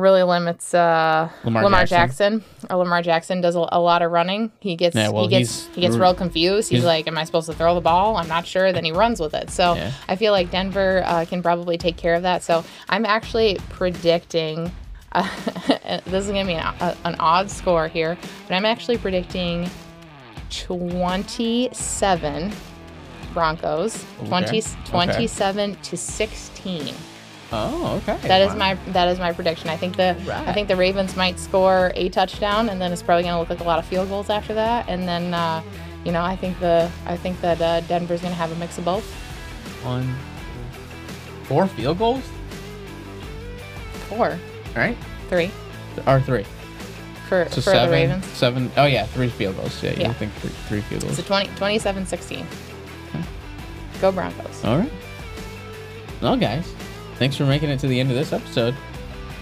really 0.00 0.22
limits 0.22 0.74
uh, 0.74 1.28
Lamar 1.44 1.64
Lamar, 1.64 1.86
Jackson. 1.86 2.40
Jackson. 2.40 2.66
Uh, 2.70 2.76
Lamar 2.76 3.02
Jackson 3.02 3.40
does 3.40 3.54
a, 3.54 3.66
a 3.72 3.80
lot 3.80 4.02
of 4.02 4.10
running. 4.10 4.50
He 4.60 4.76
gets 4.76 4.96
Yeah, 4.96 5.10
well, 5.10 5.24
he 5.24 5.30
gets 5.30 5.66
he 5.68 5.80
gets 5.80 5.96
real 5.96 6.14
confused. 6.14 6.70
He's, 6.70 6.80
he's- 6.80 6.84
like, 6.86 7.06
"Am 7.06 7.16
I 7.18 7.24
supposed 7.24 7.48
to 7.48 7.54
throw 7.54 7.74
the 7.74 7.80
ball? 7.80 8.16
I'm 8.16 8.28
not 8.28 8.46
sure." 8.46 8.72
Then 8.72 8.84
he 8.84 8.92
runs 8.92 9.20
with 9.20 9.34
it. 9.34 9.50
So 9.50 9.74
Yeah. 9.74 9.92
I 10.08 10.16
feel 10.16 10.32
like 10.32 10.50
Denver 10.50 11.02
uh, 11.06 11.24
can 11.26 11.42
probably 11.42 11.78
take 11.78 11.96
care 11.96 12.14
of 12.14 12.22
that. 12.22 12.42
So 12.42 12.64
I'm 12.88 13.06
actually 13.06 13.58
predicting. 13.70 14.70
Uh, 15.12 15.26
this 16.06 16.24
is 16.24 16.28
gonna 16.28 16.44
be 16.44 16.52
an, 16.54 16.72
a, 16.80 16.96
an 17.04 17.16
odd 17.18 17.50
score 17.50 17.88
here, 17.88 18.16
but 18.46 18.54
I'm 18.54 18.64
actually 18.64 18.96
predicting 18.96 19.68
27 20.50 22.52
Broncos, 23.34 24.04
20, 24.26 24.46
Okay. 24.46 24.60
27 24.84 25.76
to 25.82 25.96
16. 25.96 26.94
Oh, 27.52 28.00
okay. 28.06 28.16
That 28.28 28.42
is 28.42 28.50
Wow. 28.52 28.58
my 28.58 28.74
that 28.92 29.08
is 29.08 29.18
my 29.18 29.32
prediction. 29.32 29.68
I 29.70 29.76
think 29.76 29.96
the 29.96 30.16
I 30.46 30.52
think 30.52 30.68
the 30.68 30.76
Ravens 30.76 31.16
might 31.16 31.38
score 31.38 31.90
a 31.96 32.08
touchdown, 32.08 32.68
and 32.68 32.80
then 32.80 32.92
it's 32.92 33.02
probably 33.02 33.24
going 33.24 33.34
to 33.34 33.40
look 33.40 33.50
like 33.50 33.60
a 33.60 33.64
lot 33.64 33.78
of 33.80 33.86
field 33.86 34.08
goals 34.08 34.30
after 34.30 34.54
that. 34.54 34.88
And 34.88 35.06
then, 35.08 35.34
uh, 35.34 35.60
you 36.04 36.12
know, 36.12 36.22
I 36.22 36.36
think 36.36 36.60
the 36.60 36.88
I 37.06 37.16
think 37.16 37.40
that 37.40 37.60
uh, 37.60 37.80
Denver's 37.82 38.20
going 38.20 38.32
to 38.32 38.38
have 38.38 38.52
a 38.52 38.56
mix 38.56 38.78
of 38.78 38.84
both. 38.84 39.04
one, 39.82 40.14
four 41.44 41.66
field 41.66 41.98
goals. 41.98 42.22
Four, 44.08 44.30
All 44.30 44.38
right, 44.76 44.96
three 45.28 45.50
or 46.06 46.20
three. 46.20 46.44
for 47.28 47.46
So 47.50 47.56
for 47.56 47.60
seven, 47.62 47.86
the 47.86 47.92
Ravens. 47.92 48.26
seven. 48.26 48.70
Oh 48.76 48.86
yeah, 48.86 49.06
three 49.06 49.28
field 49.28 49.56
goals. 49.56 49.82
Yeah, 49.82 49.90
you 49.92 50.02
Yeah. 50.02 50.12
think 50.14 50.32
three, 50.34 50.50
three 50.68 50.80
field 50.82 51.02
goals. 51.02 51.16
So 51.16 51.22
20, 51.22 51.48
27 51.56 52.06
16. 52.06 52.46
Go 54.00 54.10
Broncos. 54.10 54.64
All 54.64 54.78
right. 54.78 54.92
Well, 56.22 56.36
guys, 56.36 56.72
thanks 57.20 57.36
for 57.36 57.44
making 57.44 57.68
it 57.68 57.78
to 57.78 57.86
the 57.86 58.00
end 58.00 58.10
of 58.10 58.16
this 58.16 58.32
episode. 58.32 58.74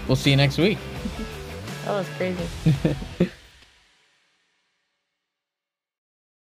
We'll 0.07 0.17
see 0.17 0.29
you 0.29 0.37
next 0.37 0.59
week. 0.59 0.77
That 1.85 1.95
was 1.95 2.07
crazy. 2.17 3.31